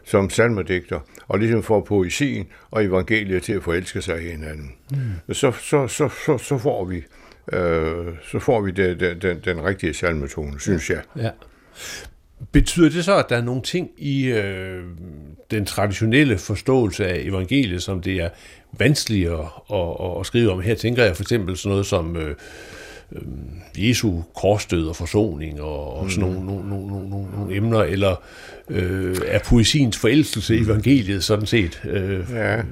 som 0.04 0.30
salmerdigter, 0.30 1.00
og 1.28 1.38
ligesom 1.38 1.62
få 1.62 1.80
poesien 1.80 2.46
og 2.70 2.84
evangeliet 2.84 3.42
til 3.42 3.52
at 3.52 3.62
forelske 3.62 4.02
sig 4.02 4.26
i 4.26 4.30
hinanden. 4.30 4.72
Mm. 4.90 5.34
Så, 5.34 5.52
så, 5.52 5.88
så, 5.88 6.08
så, 6.26 6.38
så 6.38 6.58
får 6.58 6.84
vi 6.84 7.02
øh, 7.52 8.06
så 8.30 8.38
får 8.38 8.60
vi 8.60 8.70
det, 8.70 9.00
det, 9.00 9.22
den, 9.22 9.40
den 9.44 9.64
rigtige 9.64 9.94
salmetone, 9.94 10.60
synes 10.60 10.90
jeg. 10.90 11.00
Ja. 11.16 11.30
Betyder 12.52 12.90
det 12.90 13.04
så, 13.04 13.16
at 13.16 13.26
der 13.28 13.36
er 13.36 13.42
nogle 13.42 13.62
ting 13.62 13.90
i 13.98 14.26
øh, 14.26 14.82
den 15.50 15.66
traditionelle 15.66 16.38
forståelse 16.38 17.06
af 17.06 17.18
evangeliet, 17.18 17.82
som 17.82 18.00
det 18.02 18.16
er 18.16 18.28
vanskeligt 18.78 19.30
at, 19.30 19.38
at, 19.72 20.20
at 20.20 20.26
skrive 20.26 20.52
om? 20.52 20.60
Her 20.60 20.74
tænker 20.74 21.04
jeg 21.04 21.16
for 21.16 21.22
eksempel 21.22 21.56
sådan 21.56 21.70
noget 21.70 21.86
som 21.86 22.16
øh, 22.16 22.34
øh, 23.12 23.22
Jesu 23.88 24.22
korsdød 24.34 24.88
og 24.88 24.96
forsoning 24.96 25.60
og, 25.60 25.96
og 25.96 26.10
sådan 26.10 26.28
mm. 26.28 26.34
nogle, 26.34 26.68
nogle, 26.68 26.88
nogle, 26.88 27.08
nogle, 27.10 27.30
nogle 27.30 27.56
emner, 27.56 27.82
eller 27.82 28.22
øh, 28.68 29.16
er 29.26 29.38
poesiens 29.38 29.98
forelskelse 29.98 30.56
i 30.56 30.60
evangeliet 30.60 31.24
sådan 31.24 31.46
set 31.46 31.82
øh, 31.84 32.24
ja. 32.32 32.62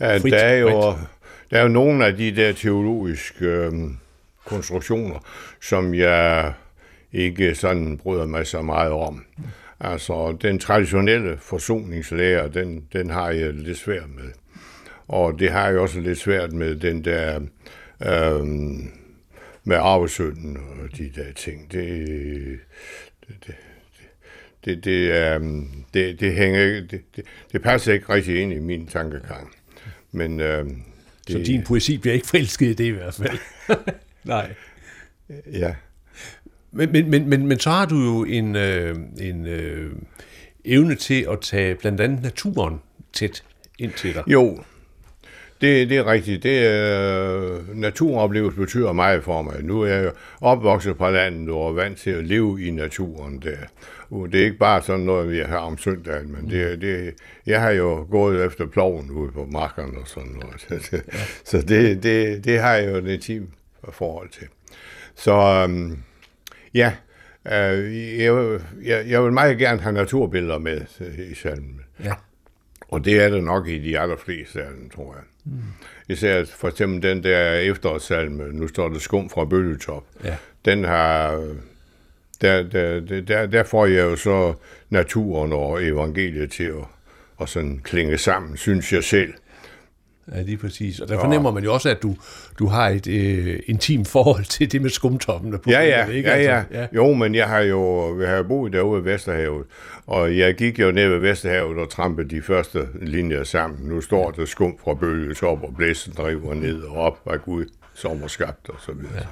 ja, 0.00 0.16
frit, 0.16 0.32
der 0.32 0.38
er 0.38 0.56
jo? 0.56 0.94
Der 1.50 1.58
er 1.58 1.62
jo 1.62 1.68
nogle 1.68 2.06
af 2.06 2.16
de 2.16 2.36
der 2.36 2.52
teologiske 2.52 3.46
øh, 3.46 3.72
konstruktioner, 4.44 5.26
som 5.62 5.94
jeg 5.94 6.52
ikke 7.12 7.54
sådan 7.54 7.98
bryder 7.98 8.26
mig 8.26 8.46
så 8.46 8.62
meget 8.62 8.92
om. 8.92 9.24
Altså, 9.80 10.36
den 10.42 10.58
traditionelle 10.58 11.36
forsoningslære, 11.38 12.48
den, 12.48 12.84
den 12.92 13.10
har 13.10 13.30
jeg 13.30 13.52
lidt 13.52 13.78
svært 13.78 14.08
med. 14.16 14.30
Og 15.08 15.38
det 15.38 15.50
har 15.50 15.68
jeg 15.68 15.78
også 15.78 16.00
lidt 16.00 16.18
svært 16.18 16.52
med 16.52 16.74
den 16.74 17.04
der 17.04 17.40
øh, 18.02 18.46
med 19.64 19.76
arvesønnen 19.76 20.56
og 20.56 20.98
de 20.98 21.10
der 21.14 21.32
ting. 21.32 21.72
Det, 21.72 22.08
det, 23.28 23.36
det, 23.46 23.54
det, 24.64 24.84
det, 24.84 25.16
er, 25.16 25.38
det, 25.94 26.20
det, 26.20 26.34
hænger, 26.34 26.58
det, 26.80 27.00
det, 27.16 27.24
det 27.52 27.62
passer 27.62 27.92
ikke 27.92 28.08
rigtig 28.08 28.40
ind 28.40 28.52
i 28.52 28.58
min 28.58 28.86
tankegang. 28.86 29.50
Men 30.12 30.40
øh, 30.40 30.64
det... 30.64 30.76
Så 31.28 31.38
din 31.38 31.62
poesi 31.64 31.98
bliver 31.98 32.14
ikke 32.14 32.26
forelsket 32.26 32.66
i 32.66 32.74
det 32.74 32.84
i 32.84 32.90
hvert 32.90 33.14
fald. 33.14 33.38
Nej. 34.24 34.54
Ja. 35.52 35.74
Men, 36.72 36.92
men, 36.92 37.10
men, 37.10 37.28
men, 37.28 37.46
men 37.46 37.58
så 37.58 37.70
har 37.70 37.86
du 37.86 37.96
jo 37.96 38.24
en, 38.24 38.56
øh, 38.56 38.96
en 39.20 39.46
øh, 39.46 39.92
evne 40.64 40.94
til 40.94 41.26
at 41.30 41.40
tage 41.40 41.74
blandt 41.74 42.00
andet 42.00 42.22
naturen 42.22 42.80
tæt 43.12 43.42
ind 43.78 43.92
til 43.92 44.14
dig. 44.14 44.22
Jo, 44.26 44.64
det, 45.60 45.88
det 45.88 45.98
er 45.98 46.06
rigtigt. 46.06 46.42
Det, 46.42 46.70
øh, 46.70 47.78
naturoplevelse 47.78 48.60
betyder 48.60 48.92
meget 48.92 49.24
for 49.24 49.42
mig. 49.42 49.62
Nu 49.62 49.80
er 49.82 49.86
jeg 49.86 50.04
jo 50.04 50.10
opvokset 50.40 50.98
på 50.98 51.10
landet 51.10 51.54
og 51.54 51.68
er 51.68 51.72
vant 51.72 51.98
til 51.98 52.10
at 52.10 52.24
leve 52.24 52.62
i 52.62 52.70
naturen 52.70 53.42
der. 53.42 53.56
Det 54.26 54.40
er 54.40 54.44
ikke 54.44 54.58
bare 54.58 54.82
sådan 54.82 55.04
noget, 55.04 55.30
vi 55.30 55.38
har 55.38 55.58
om 55.58 55.78
søndagen, 55.78 56.32
men 56.32 56.50
det, 56.50 56.80
det, 56.80 57.14
jeg 57.46 57.60
har 57.60 57.70
jo 57.70 58.06
gået 58.10 58.44
efter 58.44 58.66
ploven 58.66 59.10
ude 59.10 59.32
på 59.32 59.46
markerne 59.50 59.98
og 59.98 60.08
sådan 60.08 60.40
noget. 60.40 60.84
Så 61.50 61.62
det, 61.62 62.02
det, 62.02 62.44
det 62.44 62.58
har 62.58 62.74
jeg 62.74 62.90
jo 62.90 62.96
et 62.96 63.22
team 63.22 63.48
forhold 63.92 64.28
til. 64.28 64.46
Så 65.14 65.64
um, 65.64 65.98
ja, 66.74 66.92
øh, 67.46 68.18
jeg, 68.18 68.60
jeg, 68.84 69.04
jeg 69.08 69.24
vil 69.24 69.32
meget 69.32 69.58
gerne 69.58 69.80
have 69.80 69.92
naturbilleder 69.92 70.58
med 70.58 70.80
i 71.30 71.34
salmen. 71.34 71.80
Ja. 72.04 72.14
Og 72.88 73.04
det 73.04 73.22
er 73.22 73.28
det 73.28 73.44
nok 73.44 73.68
i 73.68 73.78
de 73.78 73.98
allerfleste 73.98 74.62
af 74.62 74.70
dem, 74.70 74.90
tror 74.90 75.14
jeg. 75.14 75.22
Mm. 75.44 75.52
Især 76.08 76.44
for 76.44 76.68
eksempel 76.68 77.02
den 77.02 77.22
der 77.22 77.54
efterårssalme, 77.54 78.52
nu 78.52 78.68
står 78.68 78.88
der 78.88 78.98
skum 78.98 79.30
fra 79.30 79.44
bølgetop. 79.44 80.04
Ja. 80.24 80.36
Den 80.64 80.84
har 80.84 81.44
der, 82.40 82.62
der, 82.62 83.00
der, 83.20 83.46
der 83.46 83.64
får 83.64 83.86
jeg 83.86 84.02
jo 84.02 84.16
så 84.16 84.54
naturen 84.90 85.52
og 85.52 85.84
evangeliet 85.84 86.50
til 86.50 86.64
at, 86.64 86.84
at 87.40 87.48
sådan 87.48 87.80
klinge 87.84 88.18
sammen, 88.18 88.56
synes 88.56 88.92
jeg 88.92 89.04
selv. 89.04 89.34
Ja, 90.32 90.42
lige 90.42 90.56
præcis. 90.56 91.00
Og 91.00 91.08
der 91.08 91.20
fornemmer 91.20 91.50
man 91.50 91.64
jo 91.64 91.74
også, 91.74 91.88
at 91.88 92.02
du, 92.02 92.16
du 92.58 92.66
har 92.66 92.88
et 92.88 93.06
øh, 93.06 93.60
intimt 93.66 94.08
forhold 94.08 94.44
til 94.44 94.72
det 94.72 94.82
med 94.82 94.90
skumtoppene 94.90 95.58
på. 95.58 95.70
Ja, 95.70 95.82
ja, 95.82 96.06
ikke? 96.06 96.28
ja, 96.28 96.42
ja. 96.42 96.58
Altså, 96.58 96.78
ja. 96.78 96.86
Jo, 96.94 97.12
men 97.12 97.34
jeg 97.34 97.48
har 97.48 97.60
jo 97.60 98.20
jeg 98.20 98.30
har 98.30 98.42
boet 98.42 98.72
derude 98.72 99.04
ved 99.04 99.12
Vesterhavet, 99.12 99.66
og 100.06 100.38
jeg 100.38 100.54
gik 100.54 100.78
jo 100.78 100.90
ned 100.90 101.08
ved 101.08 101.18
Vesterhavet 101.18 101.78
og 101.78 101.90
trampede 101.90 102.36
de 102.36 102.42
første 102.42 102.88
linjer 103.02 103.44
sammen. 103.44 103.88
Nu 103.88 104.00
står 104.00 104.30
der 104.30 104.44
skum 104.44 104.78
fra 104.84 104.94
bølget 104.94 105.42
op, 105.42 105.62
og 105.62 105.74
blæsen 105.76 106.14
driver 106.16 106.54
ned 106.54 106.82
og 106.82 106.96
op 106.96 107.18
af 107.26 107.42
Gud 107.42 107.66
sommerskabt 107.94 108.68
og 108.68 108.76
så 108.80 108.92
videre. 108.92 109.14
Ja. 109.16 109.26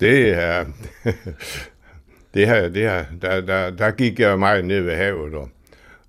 Det 0.00 0.34
er, 0.34 0.64
det 2.34 2.46
her, 2.46 2.68
det 2.68 2.82
her, 2.82 3.04
der, 3.22 3.40
der, 3.40 3.70
der 3.70 3.90
gik 3.90 4.20
jeg 4.20 4.38
meget 4.38 4.64
ned 4.64 4.80
ved 4.80 4.94
havet, 4.94 5.34
og, 5.34 5.50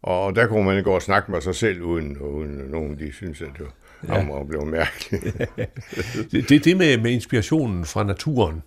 og 0.01 0.36
der 0.36 0.47
kunne 0.47 0.64
man 0.64 0.84
gå 0.84 0.91
og 0.91 1.01
snakke 1.01 1.32
med 1.32 1.41
sig 1.41 1.55
selv, 1.55 1.82
uden, 1.82 2.18
uden 2.18 2.49
nogen 2.49 2.99
de 2.99 3.14
synes, 3.14 3.41
at 3.41 3.47
det 3.57 3.60
var, 3.60 3.74
ja. 4.08 4.28
var 4.28 4.43
blevet 4.43 4.68
mærkeligt. 4.68 5.38
det, 6.32 6.50
det, 6.50 6.66
det 6.66 6.78
med, 6.78 6.97
med 6.97 7.12
inspirationen 7.12 7.86
fra 7.86 8.04
naturen, 8.04 8.64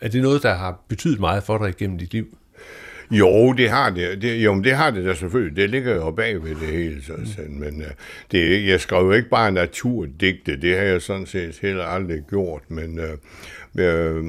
er 0.00 0.08
det 0.08 0.22
noget, 0.22 0.42
der 0.42 0.54
har 0.54 0.84
betydet 0.88 1.20
meget 1.20 1.42
for 1.42 1.58
dig 1.58 1.76
gennem 1.76 1.98
dit 1.98 2.12
liv? 2.12 2.26
Jo, 3.10 3.52
det 3.52 3.70
har 3.70 3.90
det. 3.90 4.22
det 4.22 4.44
jo, 4.44 4.60
det 4.60 4.76
har 4.76 4.90
det 4.90 5.04
da 5.04 5.14
selvfølgelig. 5.14 5.56
Det 5.56 5.70
ligger 5.70 5.94
jo 5.94 6.10
bag 6.10 6.44
ved 6.44 6.50
det 6.50 6.68
hele. 6.68 7.02
Så, 7.02 7.12
mm. 7.12 7.54
Men 7.54 7.76
uh, 7.76 7.86
det, 8.32 8.66
jeg 8.66 8.80
skrev 8.80 9.04
jo 9.04 9.12
ikke 9.12 9.28
bare 9.28 9.52
naturdigte. 9.52 10.60
Det 10.60 10.76
har 10.76 10.84
jeg 10.84 11.02
sådan 11.02 11.26
set 11.26 11.58
heller 11.62 11.84
aldrig 11.84 12.22
gjort. 12.30 12.62
Men, 12.68 12.98
uh, 12.98 13.04
uh, 13.84 14.24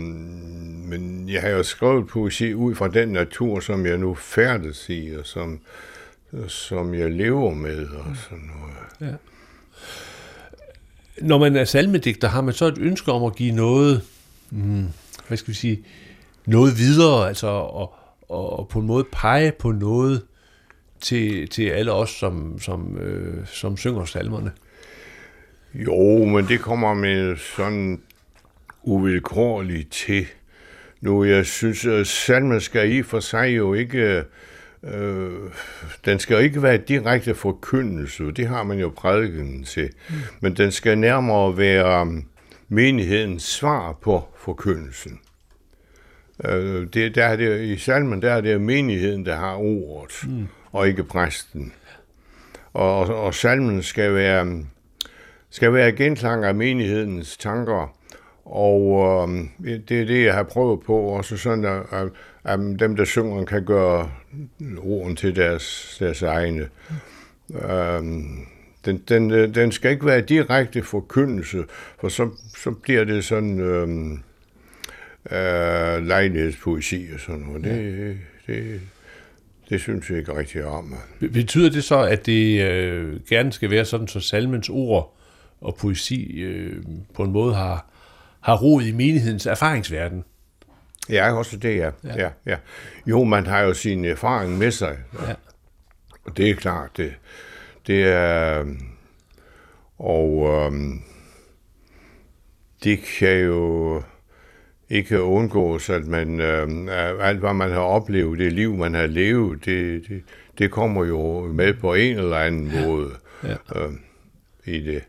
men 0.89 1.29
jeg 1.29 1.41
har 1.41 1.49
jo 1.49 1.63
skrevet 1.63 2.07
poesi 2.07 2.53
ud 2.53 2.75
fra 2.75 2.87
den 2.87 3.09
natur, 3.09 3.59
som 3.59 3.85
jeg 3.85 3.97
nu 3.97 4.13
færdes 4.13 4.89
i, 4.89 5.13
og 5.19 5.25
som, 5.25 5.59
som 6.47 6.93
jeg 6.93 7.11
lever 7.11 7.53
med. 7.53 7.87
Og 7.87 8.15
sådan 8.29 8.49
noget. 8.59 9.11
Ja. 9.11 9.17
Når 11.21 11.37
man 11.37 11.55
er 11.55 11.65
salmedigter, 11.65 12.27
har 12.27 12.41
man 12.41 12.53
så 12.53 12.65
et 12.65 12.77
ønske 12.77 13.11
om 13.11 13.23
at 13.23 13.35
give 13.35 13.55
noget, 13.55 14.01
hmm, 14.49 14.87
hvad 15.27 15.37
skal 15.37 15.49
vi 15.51 15.53
sige, 15.53 15.85
noget 16.45 16.77
videre, 16.77 17.27
altså 17.27 17.47
og, 17.47 17.95
og 18.29 18.67
på 18.67 18.79
en 18.79 18.87
måde 18.87 19.05
pege 19.11 19.51
på 19.51 19.71
noget 19.71 20.21
til, 21.01 21.49
til 21.49 21.69
alle 21.69 21.91
os, 21.91 22.09
som, 22.09 22.59
som, 22.59 22.97
øh, 22.97 23.47
som 23.47 23.77
synger 23.77 24.05
salmerne? 24.05 24.51
Jo, 25.73 26.25
men 26.25 26.47
det 26.47 26.59
kommer 26.59 26.93
med 26.93 27.37
sådan 27.55 28.01
uvilkårligt 28.83 29.91
til. 29.91 30.25
Nu, 31.01 31.23
jeg 31.23 31.45
synes, 31.45 31.85
at 31.85 32.07
salmen 32.07 32.61
skal 32.61 32.91
i 32.91 33.03
for 33.03 33.19
sig 33.19 33.57
jo 33.57 33.73
ikke... 33.73 33.97
Øh, 33.97 34.23
Øh, 34.93 35.51
den 36.05 36.19
skal 36.19 36.43
ikke 36.43 36.63
være 36.63 36.77
direkte 36.77 37.35
forkyndelse, 37.35 38.31
det 38.31 38.47
har 38.47 38.63
man 38.63 38.79
jo 38.79 38.91
prædiken 38.95 39.63
til. 39.63 39.89
Mm. 40.09 40.15
Men 40.41 40.57
den 40.57 40.71
skal 40.71 40.97
nærmere 40.97 41.57
være 41.57 42.21
menighedens 42.67 43.43
svar 43.43 43.97
på 44.01 44.23
forkyndelsen. 44.35 45.19
Øh, 46.45 46.87
det, 46.93 47.15
der 47.15 47.25
er 47.25 47.35
det, 47.35 47.61
I 47.61 47.77
salmen 47.77 48.21
der 48.21 48.33
er 48.33 48.41
det 48.41 48.61
menigheden, 48.61 49.25
der 49.25 49.35
har 49.35 49.55
ordet, 49.55 50.29
mm. 50.29 50.47
og 50.71 50.87
ikke 50.87 51.03
præsten. 51.03 51.73
Og, 52.73 52.99
og 52.99 53.33
salmen 53.33 53.83
skal 53.83 54.13
være, 54.13 54.65
skal 55.49 55.73
være 55.73 55.91
genklang 55.91 56.45
af 56.45 56.55
menighedens 56.55 57.37
tanker, 57.37 57.97
og 58.45 59.03
øh, 59.63 59.77
det 59.89 60.01
er 60.01 60.05
det, 60.05 60.25
jeg 60.25 60.33
har 60.33 60.43
prøvet 60.43 60.79
på, 60.79 60.97
også 60.97 61.37
sådan, 61.37 61.65
at, 61.65 61.81
at, 61.91 62.09
at 62.43 62.59
dem, 62.79 62.95
der 62.95 63.05
synger, 63.05 63.45
kan 63.45 63.65
gøre 63.65 64.09
orden 64.77 65.15
til 65.15 65.35
deres, 65.35 65.95
deres 65.99 66.21
egne. 66.21 66.69
Øhm, 67.69 68.45
den, 68.85 69.03
den, 69.09 69.31
øh, 69.31 69.55
den 69.55 69.71
skal 69.71 69.91
ikke 69.91 70.05
være 70.05 70.21
direkte 70.21 70.83
forkyndelse, 70.83 71.63
for 71.99 72.09
så, 72.09 72.29
så 72.57 72.71
bliver 72.71 73.03
det 73.03 73.23
sådan... 73.23 73.59
øhm, 73.59 74.19
øh, 75.31 76.07
lejlighedspoesi 76.07 77.05
og 77.13 77.19
sådan 77.19 77.41
noget. 77.41 77.63
Det, 77.63 78.17
ja. 78.47 78.53
det, 78.53 78.81
det 79.69 79.81
synes 79.81 80.09
jeg 80.09 80.17
ikke 80.17 80.37
rigtig 80.37 80.65
om. 80.65 80.95
Betyder 81.19 81.69
det 81.69 81.83
så, 81.83 81.99
at 81.99 82.25
det 82.25 82.61
øh, 82.61 83.19
gerne 83.29 83.51
skal 83.51 83.69
være 83.69 83.85
sådan, 83.85 84.07
så 84.07 84.19
salmens 84.19 84.69
ord 84.69 85.17
og 85.61 85.75
poesi 85.75 86.41
øh, 86.41 86.83
på 87.13 87.23
en 87.23 87.31
måde 87.31 87.55
har, 87.55 87.89
har 88.41 88.57
rod 88.57 88.83
i 88.83 88.91
menighedens 88.91 89.45
erfaringsverden? 89.45 90.23
Ja, 91.09 91.37
også 91.37 91.57
det, 91.57 91.77
ja. 91.77 91.91
ja. 92.03 92.13
ja, 92.17 92.29
ja. 92.45 92.57
Jo, 93.07 93.23
man 93.23 93.47
har 93.47 93.61
jo 93.61 93.73
sin 93.73 94.05
erfaring 94.05 94.57
med 94.57 94.71
sig. 94.71 94.97
Ja. 95.27 95.33
Og 96.23 96.37
det 96.37 96.49
er 96.49 96.55
klart, 96.55 96.97
det, 96.97 97.13
det 97.87 98.03
er... 98.03 98.65
Og 99.97 100.47
øhm, 100.47 101.01
det 102.83 102.99
kan 103.19 103.39
jo 103.39 104.01
ikke 104.89 105.21
undgås, 105.21 105.89
at 105.89 106.07
man, 106.07 106.39
øh, 106.39 106.67
alt 107.27 107.39
hvad 107.39 107.53
man 107.53 107.71
har 107.71 107.79
oplevet, 107.79 108.39
det 108.39 108.53
liv, 108.53 108.75
man 108.75 108.93
har 108.93 109.07
levet, 109.07 109.65
det, 109.65 110.07
det, 110.07 110.23
det 110.57 110.71
kommer 110.71 111.05
jo 111.05 111.41
med 111.41 111.73
på 111.73 111.93
en 111.93 112.17
eller 112.17 112.37
anden 112.37 112.71
måde 112.85 113.09
ja. 113.43 113.55
øh, 113.75 113.93
i 114.65 114.79
det. 114.79 115.03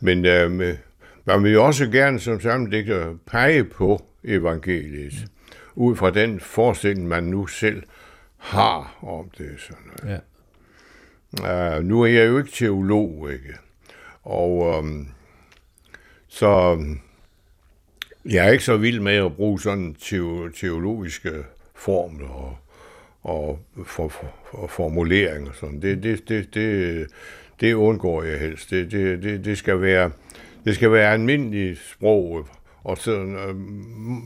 Men 0.00 0.24
øh, 0.24 0.74
man 1.24 1.42
vil 1.42 1.52
jo 1.52 1.64
også 1.64 1.86
gerne 1.86 2.20
som 2.20 2.40
sammendigter 2.40 3.14
pege 3.26 3.64
på 3.64 4.04
evangeliet. 4.24 5.26
Ud 5.76 5.96
fra 5.96 6.10
den 6.10 6.40
forestilling, 6.40 7.08
man 7.08 7.24
nu 7.24 7.46
selv 7.46 7.82
har 8.36 8.98
om 9.02 9.30
det. 9.38 9.50
Sådan 9.58 10.20
ja. 11.42 11.78
uh, 11.78 11.84
nu 11.84 12.02
er 12.02 12.06
jeg 12.06 12.28
jo 12.28 12.38
ikke 12.38 12.50
teolog, 12.50 13.32
ikke? 13.32 13.54
Og 14.22 14.78
um, 14.78 15.08
så 16.28 16.78
jeg 18.24 18.46
er 18.46 18.50
ikke 18.50 18.64
så 18.64 18.76
vild 18.76 19.00
med 19.00 19.16
at 19.16 19.36
bruge 19.36 19.60
sådan 19.60 19.96
teologiske 20.60 21.44
formler 21.74 22.28
og, 22.28 22.58
og 23.22 23.60
for, 23.86 24.08
for, 24.08 24.34
for 24.50 24.66
formuleringer. 24.66 25.52
Sådan. 25.52 25.82
Det, 25.82 26.02
det, 26.02 26.28
det, 26.28 26.54
det, 26.54 27.06
det 27.60 27.74
undgår 27.74 28.22
jeg 28.22 28.40
helst. 28.40 28.70
Det, 28.70 28.92
det, 28.92 29.22
det, 29.22 29.44
det, 29.44 29.58
skal 29.58 29.80
være, 29.80 30.10
det 30.64 30.74
skal 30.74 30.92
være 30.92 31.12
almindeligt 31.12 31.78
sprog, 31.78 32.48
og 32.86 32.98
så 32.98 33.10
øh, 33.10 33.56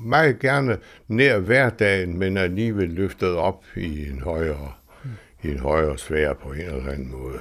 meget 0.05 0.39
gerne 0.39 0.79
nær 1.09 1.39
hverdagen, 1.39 2.19
men 2.19 2.37
alligevel 2.37 2.89
løftet 2.89 3.37
op 3.37 3.65
i 3.77 4.09
en 4.09 4.21
højere, 4.21 4.73
i 5.43 5.51
en 5.51 5.59
højere 5.59 5.99
sfære 5.99 6.35
på 6.35 6.53
en 6.53 6.61
eller 6.61 6.93
anden 6.93 7.11
måde. 7.11 7.41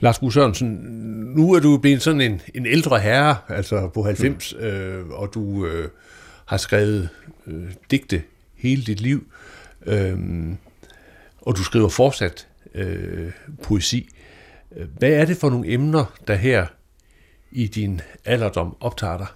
Lars 0.00 0.18
Gu 0.18 0.30
Sørensen, 0.30 0.68
nu 1.36 1.52
er 1.52 1.60
du 1.60 1.78
blevet 1.78 2.02
sådan 2.02 2.20
en, 2.20 2.40
en 2.54 2.66
ældre 2.66 3.00
herre, 3.00 3.36
altså 3.48 3.88
på 3.88 4.02
90, 4.02 4.54
mm. 4.54 4.64
øh, 4.64 5.08
og 5.08 5.34
du 5.34 5.66
øh, 5.66 5.88
har 6.46 6.56
skrevet 6.56 7.08
øh, 7.46 7.64
digte 7.90 8.22
hele 8.56 8.82
dit 8.82 9.00
liv, 9.00 9.32
øh, 9.86 10.18
og 11.42 11.56
du 11.56 11.64
skriver 11.64 11.88
fortsat 11.88 12.48
øh, 12.74 13.32
poesi. 13.62 14.08
Hvad 14.98 15.10
er 15.10 15.24
det 15.24 15.36
for 15.36 15.50
nogle 15.50 15.72
emner, 15.72 16.18
der 16.26 16.34
her 16.34 16.66
i 17.52 17.66
din 17.66 18.00
alderdom 18.24 18.76
optager 18.80 19.16
dig? 19.18 19.26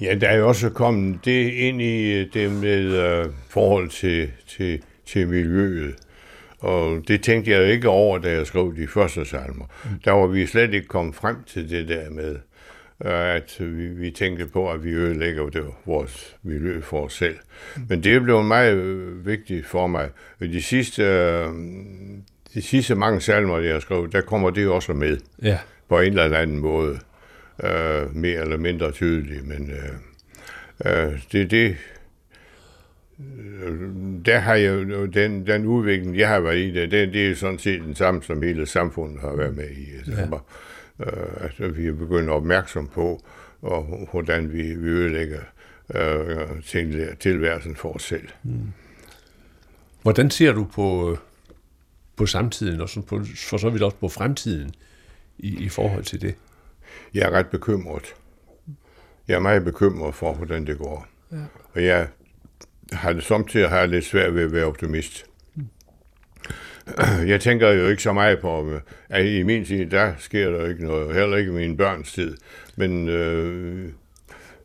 Ja, 0.00 0.14
der 0.14 0.28
er 0.28 0.36
jo 0.36 0.48
også 0.48 0.70
kommet 0.70 1.24
det 1.24 1.52
ind 1.52 1.82
i 1.82 2.24
det 2.24 2.52
med 2.52 2.84
øh, 2.84 3.26
forhold 3.48 3.88
til, 3.88 4.30
til, 4.46 4.82
til 5.06 5.28
miljøet. 5.28 5.94
Og 6.60 7.02
det 7.08 7.22
tænkte 7.22 7.50
jeg 7.50 7.66
ikke 7.66 7.88
over, 7.88 8.18
da 8.18 8.30
jeg 8.32 8.46
skrev 8.46 8.76
de 8.76 8.86
første 8.86 9.24
salmer. 9.24 9.64
Mm. 9.84 9.90
Der 10.04 10.12
var 10.12 10.26
vi 10.26 10.46
slet 10.46 10.74
ikke 10.74 10.88
kommet 10.88 11.14
frem 11.14 11.36
til 11.46 11.70
det 11.70 11.88
der 11.88 12.10
med, 12.10 12.30
øh, 13.04 13.34
at 13.36 13.56
vi, 13.60 13.86
vi 13.88 14.10
tænkte 14.10 14.46
på, 14.46 14.70
at 14.72 14.84
vi 14.84 14.90
ødelægger 14.90 15.48
det, 15.48 15.64
vores 15.86 16.36
miljø 16.42 16.80
for 16.80 17.04
os 17.04 17.12
selv. 17.12 17.36
Mm. 17.76 17.82
Men 17.88 18.04
det 18.04 18.22
blev 18.22 18.42
meget 18.42 18.74
øh, 18.74 19.26
vigtigt 19.26 19.66
for 19.66 19.86
mig. 19.86 20.08
De 20.40 20.62
sidste, 20.62 21.02
øh, 21.02 21.46
de 22.54 22.62
sidste 22.62 22.94
mange 22.94 23.20
salmer, 23.20 23.58
jeg 23.58 23.72
har 23.72 23.80
skrevet, 23.80 24.12
der 24.12 24.20
kommer 24.20 24.50
det 24.50 24.68
også 24.68 24.92
med 24.92 25.18
Ja. 25.42 25.58
på 25.88 25.98
en 26.00 26.18
eller 26.18 26.38
anden 26.38 26.58
måde. 26.58 26.98
Øh, 27.64 28.16
mere 28.16 28.40
eller 28.40 28.56
mindre 28.56 28.90
tydeligt, 28.90 29.46
men 29.46 29.70
øh, 29.70 31.06
øh, 31.08 31.12
det 31.32 31.42
er 31.42 31.46
det. 31.46 31.76
Øh, 33.62 33.90
Der 34.26 34.38
har 34.38 34.54
jeg 34.54 34.74
jo 34.74 35.06
den, 35.06 35.46
den 35.46 35.66
udvikling, 35.66 36.18
jeg 36.18 36.28
har 36.28 36.40
været 36.40 36.58
i, 36.58 36.70
det, 36.70 36.90
det, 36.90 37.12
det 37.12 37.30
er 37.30 37.34
sådan 37.34 37.58
set 37.58 37.80
den 37.80 37.94
samme, 37.94 38.22
som 38.22 38.42
hele 38.42 38.66
samfundet 38.66 39.20
har 39.20 39.36
været 39.36 39.56
med 39.56 39.70
i. 39.70 39.96
Altså, 39.96 40.40
ja. 41.00 41.06
øh, 41.06 41.44
altså, 41.44 41.68
vi 41.68 41.86
er 41.86 41.92
begyndt 41.92 42.30
opmærksom 42.30 42.86
på, 42.86 43.24
og, 43.62 44.08
hvordan 44.10 44.52
vi, 44.52 44.62
vi 44.74 44.88
ødelægger 44.88 45.40
øh, 45.94 46.62
til, 46.66 47.08
tilværelsen 47.20 47.76
for 47.76 47.92
os 47.92 48.02
selv. 48.02 48.28
Hvordan 50.02 50.30
ser 50.30 50.52
du 50.52 50.64
på, 50.64 51.10
øh, 51.10 51.18
på 52.16 52.26
samtiden, 52.26 52.80
og 52.80 52.88
sådan 52.88 53.06
på, 53.06 53.20
for 53.36 53.56
så 53.56 53.70
vidt 53.70 53.82
også 53.82 53.96
på 53.96 54.08
fremtiden 54.08 54.74
i, 55.38 55.64
i 55.64 55.68
forhold 55.68 56.04
til 56.04 56.20
det? 56.20 56.34
Jeg 57.14 57.22
er 57.22 57.30
ret 57.30 57.46
bekymret. 57.46 58.14
Jeg 59.28 59.34
er 59.34 59.40
meget 59.40 59.64
bekymret 59.64 60.14
for, 60.14 60.32
hvordan 60.34 60.66
det 60.66 60.78
går. 60.78 61.06
Ja. 61.32 61.36
Og 61.72 61.84
jeg 61.84 62.08
har 62.92 63.12
det 63.12 63.24
samtidig 63.24 63.68
har 63.68 63.78
jeg 63.78 63.88
lidt 63.88 64.04
svært 64.04 64.34
ved 64.34 64.44
at 64.44 64.52
være 64.52 64.64
optimist. 64.64 65.26
Jeg 67.26 67.40
tænker 67.40 67.68
jo 67.68 67.88
ikke 67.88 68.02
så 68.02 68.12
meget 68.12 68.40
på, 68.40 68.80
at 69.08 69.26
i 69.26 69.42
min 69.42 69.64
tid, 69.64 69.86
der 69.86 70.12
sker 70.18 70.50
der 70.50 70.68
ikke 70.68 70.84
noget, 70.84 71.14
heller 71.14 71.36
ikke 71.36 71.50
i 71.50 71.54
min 71.54 71.76
børns 71.76 72.12
tid. 72.12 72.36
Men 72.76 73.08
øh, 73.08 73.88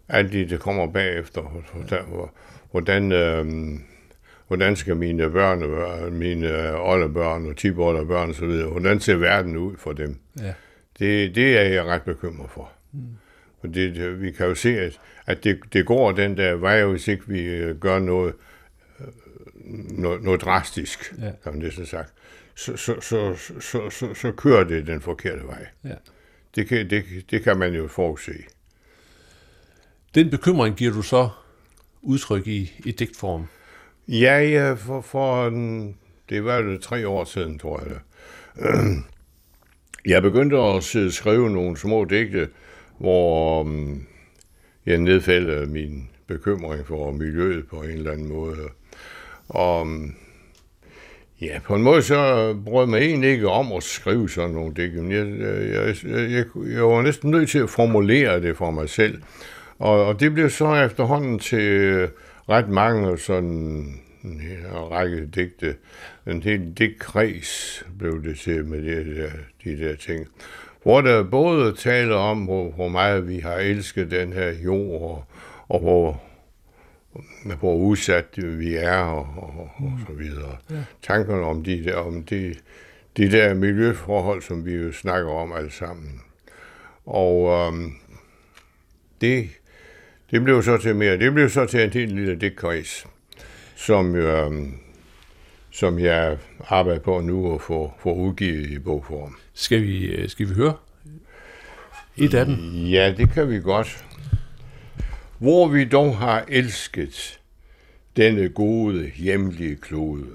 alt 0.10 0.34
det, 0.34 0.50
der 0.50 0.58
kommer 0.58 0.88
bagefter, 0.88 1.42
hvordan, 1.74 2.04
hvordan, 2.72 3.12
øh, 3.12 3.46
hvordan 4.48 4.76
skal 4.76 4.96
mine 4.96 5.30
børn, 5.30 6.14
mine 6.14 6.80
oldebørn 6.80 7.50
og 7.50 7.58
tiboldebørn 7.58 8.30
osv., 8.30 8.72
hvordan 8.72 9.00
ser 9.00 9.16
verden 9.16 9.58
ud 9.58 9.78
for 9.78 9.94
dem? 9.94 10.20
Ja. 10.40 10.54
Det, 11.00 11.36
det 11.36 11.58
er 11.58 11.64
jeg 11.64 11.86
ret 11.86 12.02
bekymret 12.02 12.50
for. 12.50 12.72
Mm. 12.92 13.00
For 13.62 13.68
det, 13.68 13.96
det, 13.96 14.22
vi 14.22 14.32
kan 14.32 14.48
jo 14.48 14.56
se, 14.56 14.80
at, 14.80 15.00
at 15.26 15.44
det, 15.44 15.60
det 15.74 15.86
går 15.86 16.12
den 16.12 16.38
der 16.38 16.56
vej, 16.56 16.86
hvis 16.86 17.08
ikke 17.08 17.24
vi 17.28 17.42
øh, 17.46 17.80
gør 17.80 18.00
noget, 18.00 18.34
øh, 19.00 19.08
noget, 20.00 20.24
noget 20.24 20.42
drastisk, 20.42 21.14
Ja. 21.22 21.32
har 21.44 21.52
man 21.52 21.60
næsten 21.60 21.86
sagt. 21.86 22.14
Så, 22.56 22.78
så, 22.78 23.02
så, 23.02 23.36
så, 23.60 23.90
så, 23.90 24.14
så 24.14 24.32
kører 24.32 24.64
det 24.64 24.88
den 24.88 25.02
forkerte 25.02 25.48
vej. 25.48 25.68
Ja. 25.84 25.96
Det 26.56 26.68
kan, 26.68 26.90
det, 26.90 27.04
det 27.32 27.44
kan 27.44 27.58
man 27.60 27.74
jo 27.74 27.88
forudse. 27.88 28.32
Den 30.16 30.30
bekymring 30.30 30.76
giver 30.76 30.94
du 30.94 31.02
så 31.02 31.30
udtryk 32.02 32.48
i, 32.48 32.72
i 32.86 32.92
digtform. 32.92 33.48
Ja, 34.08 34.40
ja, 34.40 34.74
for, 34.74 35.02
for 35.02 35.48
en, 35.48 35.98
det 36.30 36.46
var 36.46 36.58
jo 36.58 36.78
tre 36.78 37.08
år 37.08 37.24
siden, 37.26 37.60
tror 37.60 37.80
jeg. 37.84 37.90
det. 37.90 38.02
Jeg 40.06 40.22
begyndte 40.22 40.58
at 40.58 40.84
skrive 41.14 41.50
nogle 41.50 41.78
små 41.78 42.06
digte, 42.06 42.50
hvor 42.98 43.62
um, 43.62 44.08
jeg 44.86 44.98
nedfældede 44.98 45.66
min 45.66 46.10
bekymring 46.28 46.88
for 46.88 47.12
miljøet 47.12 47.68
på 47.68 47.76
en 47.76 47.90
eller 47.90 48.12
anden 48.12 48.28
måde. 48.28 48.70
Og 49.48 49.88
mm, 49.88 50.16
ja, 51.42 51.60
på 51.64 51.76
en 51.76 51.84
måde 51.84 52.02
så 52.02 52.54
brød 52.66 52.88
mig 52.88 53.00
egentlig 53.00 53.30
ikke 53.30 53.50
om 53.50 53.72
at 53.72 53.84
skrive 53.84 54.30
sådan 54.30 54.56
nogle 54.56 54.74
digte, 54.74 55.10
jeg, 55.10 55.28
jeg, 55.74 55.96
jeg, 56.32 56.46
jeg, 56.74 56.84
var 56.84 57.02
næsten 57.02 57.32
nødt 57.32 57.50
til 57.50 57.60
at 57.60 57.70
formulere 57.70 58.42
det 58.42 58.58
for 58.58 58.72
mig 58.72 58.90
selv. 58.90 59.22
Og, 59.80 60.06
og 60.06 60.20
det 60.20 60.34
blev 60.34 60.50
så 60.50 60.76
efterhånden 60.76 61.40
til 61.40 62.08
ret 62.50 62.70
mange 62.70 63.18
sådan 63.18 63.50
mm, 64.22 64.32
en 64.32 64.92
række 64.92 65.26
digte. 65.36 65.76
En 66.28 66.44
hel 66.44 66.74
digtkreds 66.78 67.84
blev 68.00 68.24
det 68.24 68.40
til 68.40 68.66
med 68.66 68.82
de 68.82 69.16
der, 69.16 69.30
de 69.64 69.80
der 69.80 69.96
ting. 69.96 70.28
Hvor 70.86 71.02
der 71.02 71.24
både 71.24 71.76
taler 71.76 72.16
om, 72.16 72.44
hvor, 72.44 72.72
hvor 72.72 72.88
meget 72.88 73.28
vi 73.28 73.40
har 73.40 73.54
elsket 73.56 74.12
den 74.12 74.34
her 74.34 74.54
jord, 74.64 75.02
og, 75.02 75.24
og 75.70 75.80
hvor, 75.80 76.22
hvor 77.60 77.76
udsat 77.76 78.26
vi 78.38 78.76
er, 78.76 78.98
og, 78.98 79.28
og, 79.38 79.70
og 79.78 80.00
så 80.08 80.14
videre. 80.14 80.58
Ja. 80.70 80.84
Tankerne 81.02 81.46
om 81.46 81.64
de 81.64 81.84
der, 81.84 81.96
om 81.96 82.24
de, 82.24 82.56
de 83.18 83.32
der 83.32 83.54
miljøforhold, 83.54 84.42
som 84.42 84.66
vi 84.66 84.74
jo 84.74 84.92
snakker 84.92 85.32
om 85.32 85.54
alle 85.54 85.72
sammen. 85.72 86.22
Og 87.06 87.50
øhm, 87.50 87.94
det, 89.22 89.50
det 90.32 90.44
blev 90.44 90.64
så 90.64 90.78
til 90.78 90.96
mere. 90.96 91.18
Det 91.18 91.34
blev 91.34 91.50
så 91.50 91.66
til 91.66 91.84
en 91.84 91.90
helt 91.90 92.12
lille 92.12 92.36
digtkreds, 92.36 93.08
som, 93.76 94.16
øhm, 94.16 94.74
som 95.76 96.00
jeg 96.00 96.38
arbejder 96.68 97.00
på 97.00 97.22
nu 97.22 97.54
at 97.54 97.62
få, 97.62 97.94
få 98.00 98.14
udgivet 98.14 98.70
i 98.70 98.80
bogform. 98.80 99.36
Skal 99.54 99.82
vi, 99.82 100.06
øh, 100.06 100.30
skal 100.30 100.50
vi 100.50 100.54
høre 100.54 100.78
et 102.18 102.34
af 102.34 102.46
dem? 102.46 102.56
Ja, 102.86 103.14
det 103.18 103.30
kan 103.30 103.50
vi 103.50 103.60
godt. 103.60 104.06
Hvor 105.40 105.68
vi 105.68 105.86
dog 105.86 106.18
har 106.18 106.46
elsket 106.48 107.40
denne 108.16 108.50
gode 108.50 109.12
hjemlige 109.16 109.76
klode, 109.76 110.28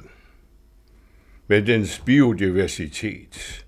med 1.47 1.63
dens 1.63 2.03
biodiversitet, 2.07 3.67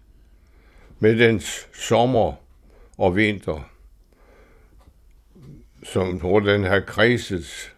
med 0.98 1.18
dens 1.18 1.68
sommer 1.74 2.34
og 2.98 3.16
vinter, 3.16 3.70
som 5.82 6.20
hvor 6.20 6.40
den 6.40 6.64
har 6.64 6.80
kredset 6.80 7.74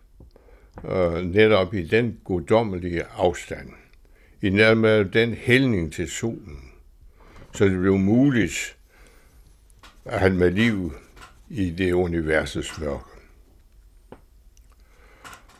øh, 0.84 1.24
netop 1.24 1.74
i 1.74 1.82
den 1.82 2.20
guddommelige 2.24 3.04
afstand, 3.16 3.70
i 4.44 4.50
nærmere 4.50 5.04
den 5.04 5.34
hældning 5.34 5.92
til 5.92 6.10
solen, 6.10 6.70
så 7.54 7.64
det 7.64 7.78
blev 7.78 7.98
muligt 7.98 8.76
at 10.04 10.20
han 10.20 10.36
med 10.36 10.50
liv 10.50 10.94
i 11.48 11.70
det 11.70 11.92
universets 11.92 12.80
mørke. 12.80 13.04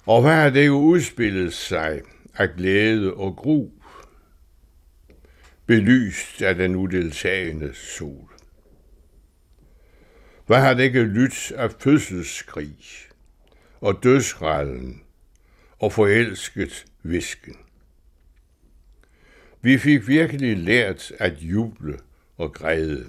Og 0.07 0.23
hvad 0.23 0.33
har 0.33 0.51
det 0.51 0.67
jo 0.67 0.75
udspillet 0.75 1.53
sig 1.53 2.03
af 2.35 2.55
glæde 2.57 3.15
og 3.15 3.37
gru, 3.37 3.71
belyst 5.67 6.43
af 6.43 6.55
den 6.55 6.77
udeltagende 6.77 7.75
sol? 7.75 8.31
Hvad 10.47 10.61
har 10.61 10.75
det 10.75 10.83
ikke 10.83 11.03
lyttet 11.03 11.53
af 11.57 11.73
fødselskrig 11.73 12.79
og 13.81 14.03
dødsrallen 14.03 15.03
og 15.79 15.93
forelsket 15.93 16.87
visken? 17.03 17.57
Vi 19.65 19.79
fik 19.79 20.09
virkelig 20.09 20.57
lært 20.57 21.13
at 21.19 21.39
juble 21.39 21.99
og 22.37 22.53
græde. 22.53 23.07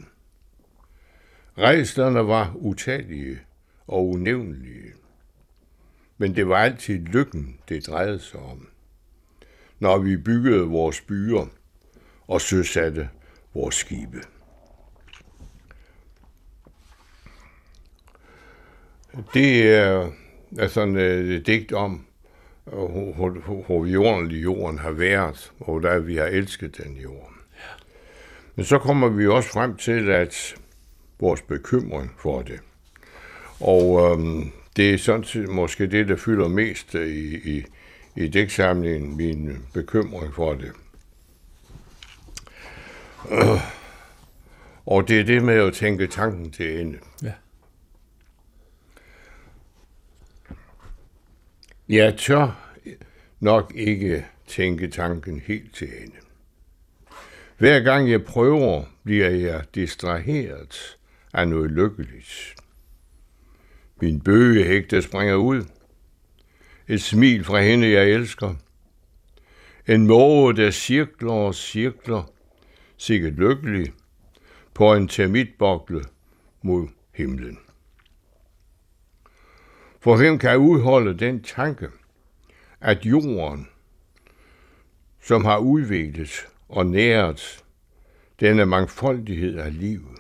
Rejslerne 1.58 2.28
var 2.28 2.56
utallige 2.56 3.40
og 3.88 4.10
unævnlige. 4.10 4.94
Men 6.18 6.36
det 6.36 6.48
var 6.48 6.56
altid 6.58 7.00
lykken, 7.00 7.60
det 7.70 7.88
drejede 7.88 8.20
sig 8.20 8.40
om. 8.40 8.68
Når 9.80 9.98
vi 9.98 10.18
byggede 10.18 10.64
vores 10.64 11.02
byer 11.02 11.48
og 12.28 12.42
søsatte 12.42 13.10
vores 13.54 13.76
skibe. 13.76 14.22
Det 19.34 19.76
er, 19.76 20.12
er 20.58 20.68
sådan 20.68 20.96
øh, 20.96 21.36
et 21.36 21.48
digt 21.48 21.72
om, 21.72 22.06
hvor, 22.66 23.30
hvor, 23.30 23.64
hvor 23.66 23.86
jorden, 23.86 24.32
jorden 24.32 24.80
har 24.80 24.92
været, 24.92 25.52
og 25.60 25.66
hvordan 25.66 26.08
vi 26.08 26.16
har 26.16 26.26
elsket 26.26 26.78
den 26.78 26.98
jord. 26.98 27.32
Men 28.56 28.66
så 28.66 28.80
kommer 28.80 29.10
vi 29.10 29.28
også 29.28 29.50
frem 29.50 29.76
til, 29.76 30.10
at 30.10 30.56
vores 31.20 31.42
bekymring 31.42 32.12
for 32.18 32.42
det. 32.42 32.60
Og 33.60 34.12
øhm, 34.12 34.52
det 34.76 34.94
er 34.94 34.98
sådan 34.98 35.24
set 35.24 35.50
måske 35.50 35.88
det, 35.88 36.08
der 36.08 36.16
fylder 36.16 36.48
mest 36.48 36.94
i, 36.94 37.58
i, 37.58 37.66
i 38.16 38.28
digtsamlingen, 38.28 39.18
min 39.18 39.58
bekymring 39.74 40.34
for 40.34 40.54
det. 40.54 40.72
Øh, 43.32 43.62
og 44.94 45.08
det 45.08 45.20
er 45.20 45.24
det 45.24 45.44
med 45.44 45.56
at 45.56 45.74
tænke 45.74 46.08
tanken 46.08 46.52
til 46.52 46.80
ende. 46.82 46.98
Ja. 47.24 47.32
Jeg 51.90 52.18
tør 52.18 52.74
nok 53.40 53.72
ikke 53.76 54.26
tænke 54.48 54.88
tanken 54.88 55.40
helt 55.40 55.76
til 55.76 55.88
ende. 56.02 56.16
Hver 57.58 57.80
gang 57.80 58.12
jeg 58.12 58.24
prøver, 58.24 58.84
bliver 59.04 59.30
jeg 59.30 59.64
distraheret 59.76 60.98
af 61.34 61.48
noget 61.48 61.72
lykkeligt. 61.72 62.56
Min 64.02 64.22
bøgehægte 64.22 65.02
springer 65.02 65.36
ud. 65.36 65.64
Et 66.88 67.02
smil 67.02 67.44
fra 67.44 67.62
hende, 67.62 67.92
jeg 67.92 68.10
elsker. 68.10 68.56
En 69.88 70.08
måge, 70.08 70.56
der 70.56 70.72
cirkler 70.72 71.32
og 71.32 71.56
cirkler, 71.56 72.32
sikkert 72.98 73.34
lykkelig, 73.34 73.94
på 74.74 74.94
en 74.94 75.08
termitbokle 75.08 76.04
mod 76.62 76.88
himlen. 77.14 77.60
For 80.06 80.18
hvem 80.18 80.40
kan 80.40 80.58
udholde 80.58 81.20
den 81.20 81.44
tanke, 81.44 81.90
at 82.82 83.06
jorden, 83.06 83.70
som 85.22 85.46
har 85.46 85.58
udviklet 85.58 86.48
og 86.70 86.86
næret 86.86 87.64
denne 88.40 88.66
mangfoldighed 88.66 89.58
af 89.58 89.80
livet, 89.80 90.18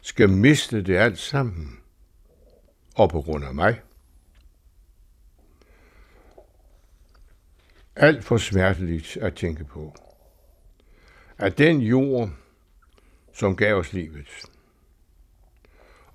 skal 0.00 0.28
miste 0.28 0.82
det 0.82 0.96
alt 0.96 1.18
sammen, 1.18 1.80
og 2.96 3.10
på 3.10 3.20
grund 3.20 3.44
af 3.44 3.54
mig. 3.54 3.80
Alt 7.96 8.24
for 8.24 8.36
smerteligt 8.36 9.16
at 9.16 9.34
tænke 9.34 9.64
på. 9.64 9.94
At 11.38 11.58
den 11.58 11.80
jord, 11.80 12.30
som 13.32 13.56
gav 13.56 13.76
os 13.76 13.92
livet, 13.92 14.28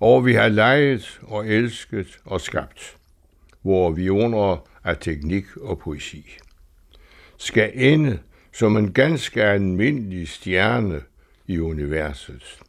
og 0.00 0.26
vi 0.26 0.34
har 0.34 0.48
leget 0.48 1.20
og 1.22 1.46
elsket 1.46 2.20
og 2.24 2.40
skabt, 2.40 2.96
hvor 3.62 3.90
vi 3.90 4.08
under 4.08 4.68
af 4.84 4.96
teknik 4.96 5.56
og 5.56 5.78
poesi, 5.78 6.38
skal 7.36 7.72
ende 7.74 8.18
som 8.52 8.76
en 8.76 8.92
ganske 8.92 9.42
almindelig 9.42 10.28
stjerne 10.28 11.02
i 11.46 11.58
universet. 11.58 12.60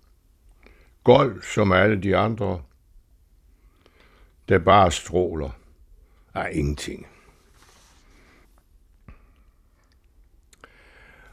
Gold 1.04 1.42
som 1.42 1.72
alle 1.72 2.02
de 2.02 2.18
andre, 2.18 2.62
der 4.50 4.60
bare 4.60 4.92
stråler 4.92 5.50
af 6.34 6.50
ingenting. 6.52 7.08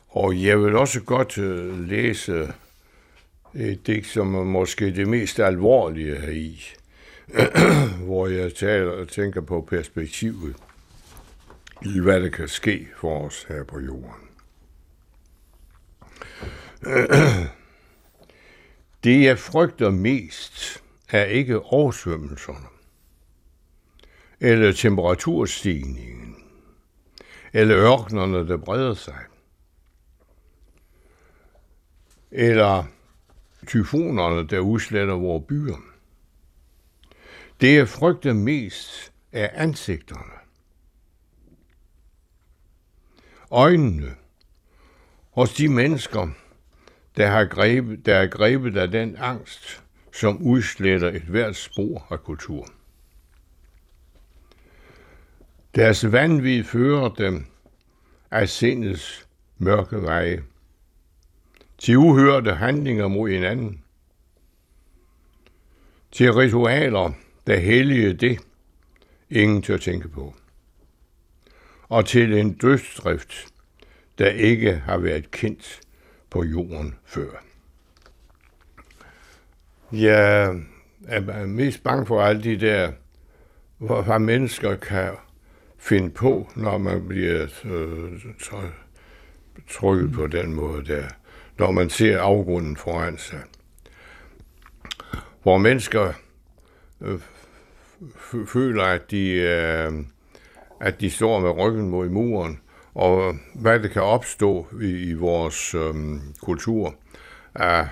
Og 0.08 0.42
jeg 0.42 0.60
vil 0.60 0.76
også 0.76 1.00
godt 1.00 1.38
øh, 1.38 1.88
læse 1.88 2.52
Øh, 3.54 3.68
et 3.68 3.86
digt, 3.86 4.06
som 4.06 4.34
er 4.34 4.44
måske 4.44 4.94
det 4.94 5.08
mest 5.08 5.40
alvorlige 5.40 6.20
her 6.20 6.30
i, 6.30 6.64
hvor 8.06 8.26
jeg 8.26 8.54
taler, 8.54 9.04
tænker 9.04 9.40
på 9.40 9.60
perspektivet 9.60 10.56
i, 11.82 12.00
hvad 12.00 12.20
der 12.20 12.28
kan 12.28 12.48
ske 12.48 12.88
for 12.96 13.26
os 13.26 13.44
her 13.48 13.64
på 13.64 13.80
jorden. 13.80 14.28
Det 19.04 19.22
jeg 19.22 19.38
frygter 19.38 19.90
mest 19.90 20.82
er 21.10 21.24
ikke 21.24 21.60
oversvømmelserne, 21.60 22.66
eller 24.40 24.72
temperaturstigningen, 24.72 26.36
eller 27.52 27.76
ørkenerne, 27.76 28.48
der 28.48 28.56
breder 28.56 28.94
sig, 28.94 29.18
eller 32.30 32.84
tyfonerne, 33.66 34.48
der 34.48 34.60
udsletter 34.60 35.14
vores 35.14 35.44
byer. 35.48 35.76
Det 37.60 37.74
jeg 37.74 37.88
frygter 37.88 38.32
mest 38.32 39.12
er 39.32 39.48
ansigterne. 39.52 40.32
Øjnene 43.50 44.14
hos 45.30 45.54
de 45.54 45.68
mennesker, 45.68 46.28
der, 47.16 47.26
har 47.26 47.44
grebet, 47.44 48.06
der 48.06 48.16
er 48.16 48.26
grebet 48.26 48.76
af 48.76 48.90
den 48.90 49.16
angst, 49.16 49.84
som 50.12 50.42
udsletter 50.42 51.08
et 51.08 51.22
hvert 51.22 51.56
spor 51.56 52.06
af 52.10 52.22
kultur. 52.24 52.68
Deres 55.74 56.12
vanvid 56.12 56.64
fører 56.64 57.08
dem 57.08 57.46
af 58.30 58.48
sindets 58.48 59.28
mørke 59.58 60.02
veje, 60.02 60.44
til 61.84 61.96
uhørte 61.96 62.54
handlinger 62.54 63.08
mod 63.08 63.30
hinanden, 63.30 63.82
til 66.12 66.32
ritualer, 66.32 67.12
der 67.46 67.56
hellige 67.56 68.12
det, 68.12 68.38
ingen 69.30 69.62
tør 69.62 69.76
tænke 69.76 70.08
på, 70.08 70.34
og 71.88 72.06
til 72.06 72.32
en 72.32 72.52
dødsdrift, 72.52 73.46
der 74.18 74.30
ikke 74.30 74.72
har 74.72 74.98
været 74.98 75.30
kendt 75.30 75.80
på 76.30 76.44
jorden 76.44 76.94
før. 77.04 77.30
Jeg 79.92 80.44
er 81.08 81.46
mest 81.46 81.82
bange 81.82 82.06
for 82.06 82.22
alle 82.22 82.42
de 82.42 82.60
der, 82.60 82.92
hvad 83.78 84.18
mennesker 84.18 84.76
kan 84.76 85.10
finde 85.78 86.10
på, 86.10 86.50
når 86.56 86.78
man 86.78 87.08
bliver 87.08 87.46
øh, 87.64 88.20
trykket 89.68 90.12
på 90.12 90.26
den 90.26 90.54
måde 90.54 90.84
der, 90.84 91.08
når 91.58 91.70
man 91.70 91.90
ser 91.90 92.20
afgrunden 92.20 92.76
foran 92.76 93.18
sig. 93.18 93.40
Hvor 95.42 95.58
mennesker 95.58 96.12
øh, 97.00 97.20
føler, 98.46 98.84
at 98.84 99.10
de, 99.10 99.30
øh, 99.30 99.92
at 100.80 101.00
de 101.00 101.10
står 101.10 101.40
med 101.40 101.50
ryggen 101.50 101.90
mod 101.90 102.08
muren, 102.08 102.60
og 102.94 103.34
hvad 103.54 103.80
det 103.80 103.90
kan 103.90 104.02
opstå 104.02 104.66
i, 104.82 105.10
i 105.10 105.12
vores 105.12 105.74
øh, 105.74 105.94
kultur 106.42 106.94
af 107.54 107.88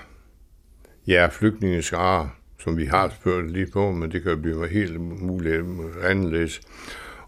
ja, 1.06 1.28
flygtningeskare, 1.32 2.30
som 2.58 2.76
vi 2.76 2.84
har 2.84 3.08
spurgt 3.08 3.50
lige 3.50 3.66
på, 3.72 3.92
men 3.92 4.12
det 4.12 4.22
kan 4.22 4.42
blive 4.42 4.68
helt 4.68 5.00
muligt 5.00 5.64
anderledes, 6.02 6.60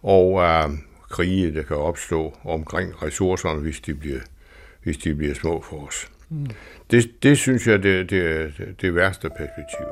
og 0.03 0.49
af 0.49 0.71
krige, 1.11 1.55
der 1.55 1.63
kan 1.63 1.77
opstå 1.77 2.39
omkring 2.45 3.03
ressourcerne, 3.03 3.61
hvis 3.61 3.81
de 3.81 3.95
bliver, 3.95 4.21
hvis 4.83 4.97
de 4.97 5.15
bliver 5.15 5.35
små 5.35 5.63
for 5.63 5.87
os. 5.87 6.11
Mm. 6.29 6.47
Det, 6.91 7.23
det 7.23 7.39
synes 7.39 7.67
jeg, 7.67 7.83
det, 7.83 8.11
det 8.11 8.27
er 8.27 8.51
det, 8.59 8.81
det 8.81 8.95
værste 8.95 9.29
perspektiv. 9.29 9.87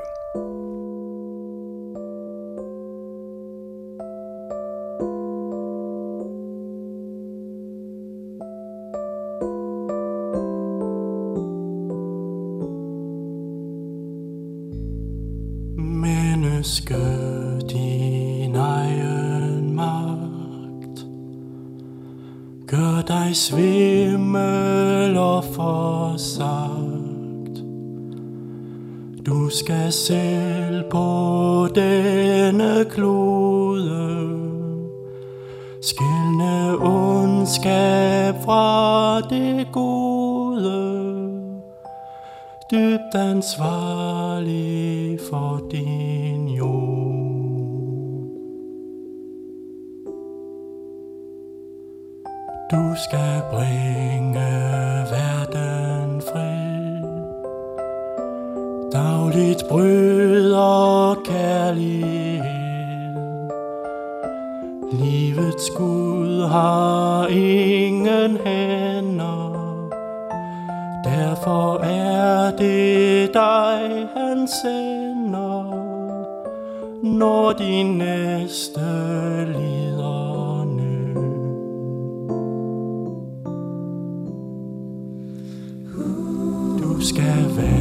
Ansvarlig 43.15 44.81
for 45.31 45.69
din 45.71 46.49
jord. 46.49 47.13
Du 52.71 52.95
skal 52.97 53.43
bringe 53.51 53.82
sender 74.61 75.63
Når 77.03 77.53
de 77.53 77.83
næste 77.83 78.81
lider 79.47 79.93
skal 87.03 87.57
være 87.57 87.72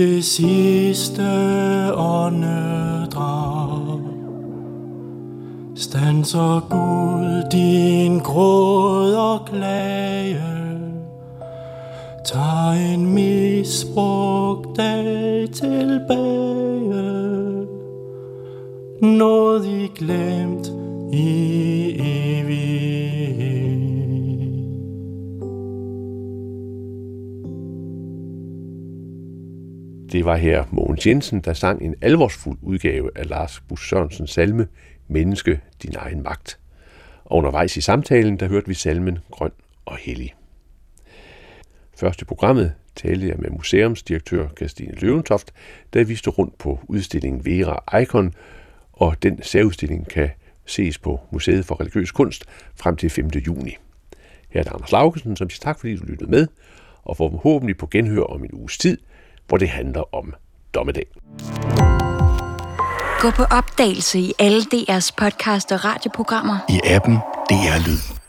det 0.00 0.24
sidste 0.24 1.22
åndedrag, 1.94 4.00
stanser 5.76 6.60
Gud 6.70 7.50
din 7.52 8.18
gråd 8.18 9.14
og 9.14 9.40
klage. 9.46 10.42
Tag 12.24 12.94
en 12.94 13.14
misbrugt 13.14 14.76
dag 14.76 15.48
tilbage, 15.52 17.66
nådig 19.00 19.90
glemt 19.94 20.72
i 21.12 21.79
Det 30.20 30.26
var 30.26 30.36
her 30.36 30.64
Mogens 30.70 31.06
Jensen, 31.06 31.40
der 31.40 31.52
sang 31.52 31.82
en 31.82 31.94
alvorsfuld 32.02 32.58
udgave 32.62 33.10
af 33.16 33.28
Lars 33.28 33.60
Bus 33.60 33.88
Sørensens 33.88 34.30
salme 34.30 34.68
Menneske, 35.08 35.60
din 35.82 35.94
egen 35.96 36.22
magt. 36.22 36.58
Og 37.24 37.36
undervejs 37.36 37.76
i 37.76 37.80
samtalen, 37.80 38.36
der 38.36 38.48
hørte 38.48 38.68
vi 38.68 38.74
salmen 38.74 39.18
Grøn 39.30 39.50
og 39.84 39.96
Hellig. 39.96 40.34
Først 41.96 42.22
i 42.22 42.24
programmet 42.24 42.72
talte 42.96 43.28
jeg 43.28 43.36
med 43.38 43.50
museumsdirektør 43.50 44.48
Christine 44.56 44.94
Løventoft, 44.94 45.52
der 45.92 46.04
viste 46.04 46.30
rundt 46.30 46.58
på 46.58 46.80
udstillingen 46.88 47.44
Vera 47.44 48.00
Icon, 48.00 48.34
og 48.92 49.22
den 49.22 49.42
særudstilling 49.42 50.08
kan 50.08 50.30
ses 50.66 50.98
på 50.98 51.20
Museet 51.30 51.64
for 51.64 51.80
Religiøs 51.80 52.10
Kunst 52.10 52.44
frem 52.74 52.96
til 52.96 53.10
5. 53.10 53.28
juni. 53.46 53.76
Her 54.48 54.60
er 54.60 54.72
Anders 54.72 54.92
Laugesen, 54.92 55.36
som 55.36 55.50
siger 55.50 55.60
tak, 55.62 55.80
fordi 55.80 55.96
du 55.96 56.04
lyttede 56.04 56.30
med, 56.30 56.46
og 57.02 57.16
forhåbentlig 57.16 57.76
på 57.76 57.86
genhør 57.86 58.22
om 58.22 58.44
en 58.44 58.50
uges 58.52 58.78
tid, 58.78 58.98
hvor 59.50 59.56
det 59.56 59.68
handler 59.68 60.14
om 60.14 60.34
dommedag. 60.74 61.06
Gå 63.20 63.30
på 63.30 63.42
opdagelse 63.42 64.18
i 64.18 64.32
alle 64.38 64.62
DR's 64.74 65.10
podcast 65.16 65.72
og 65.72 65.84
radioprogrammer. 65.84 66.56
I 66.68 66.80
appen 66.84 67.14
DR 67.50 67.86
Lyd. 67.86 68.19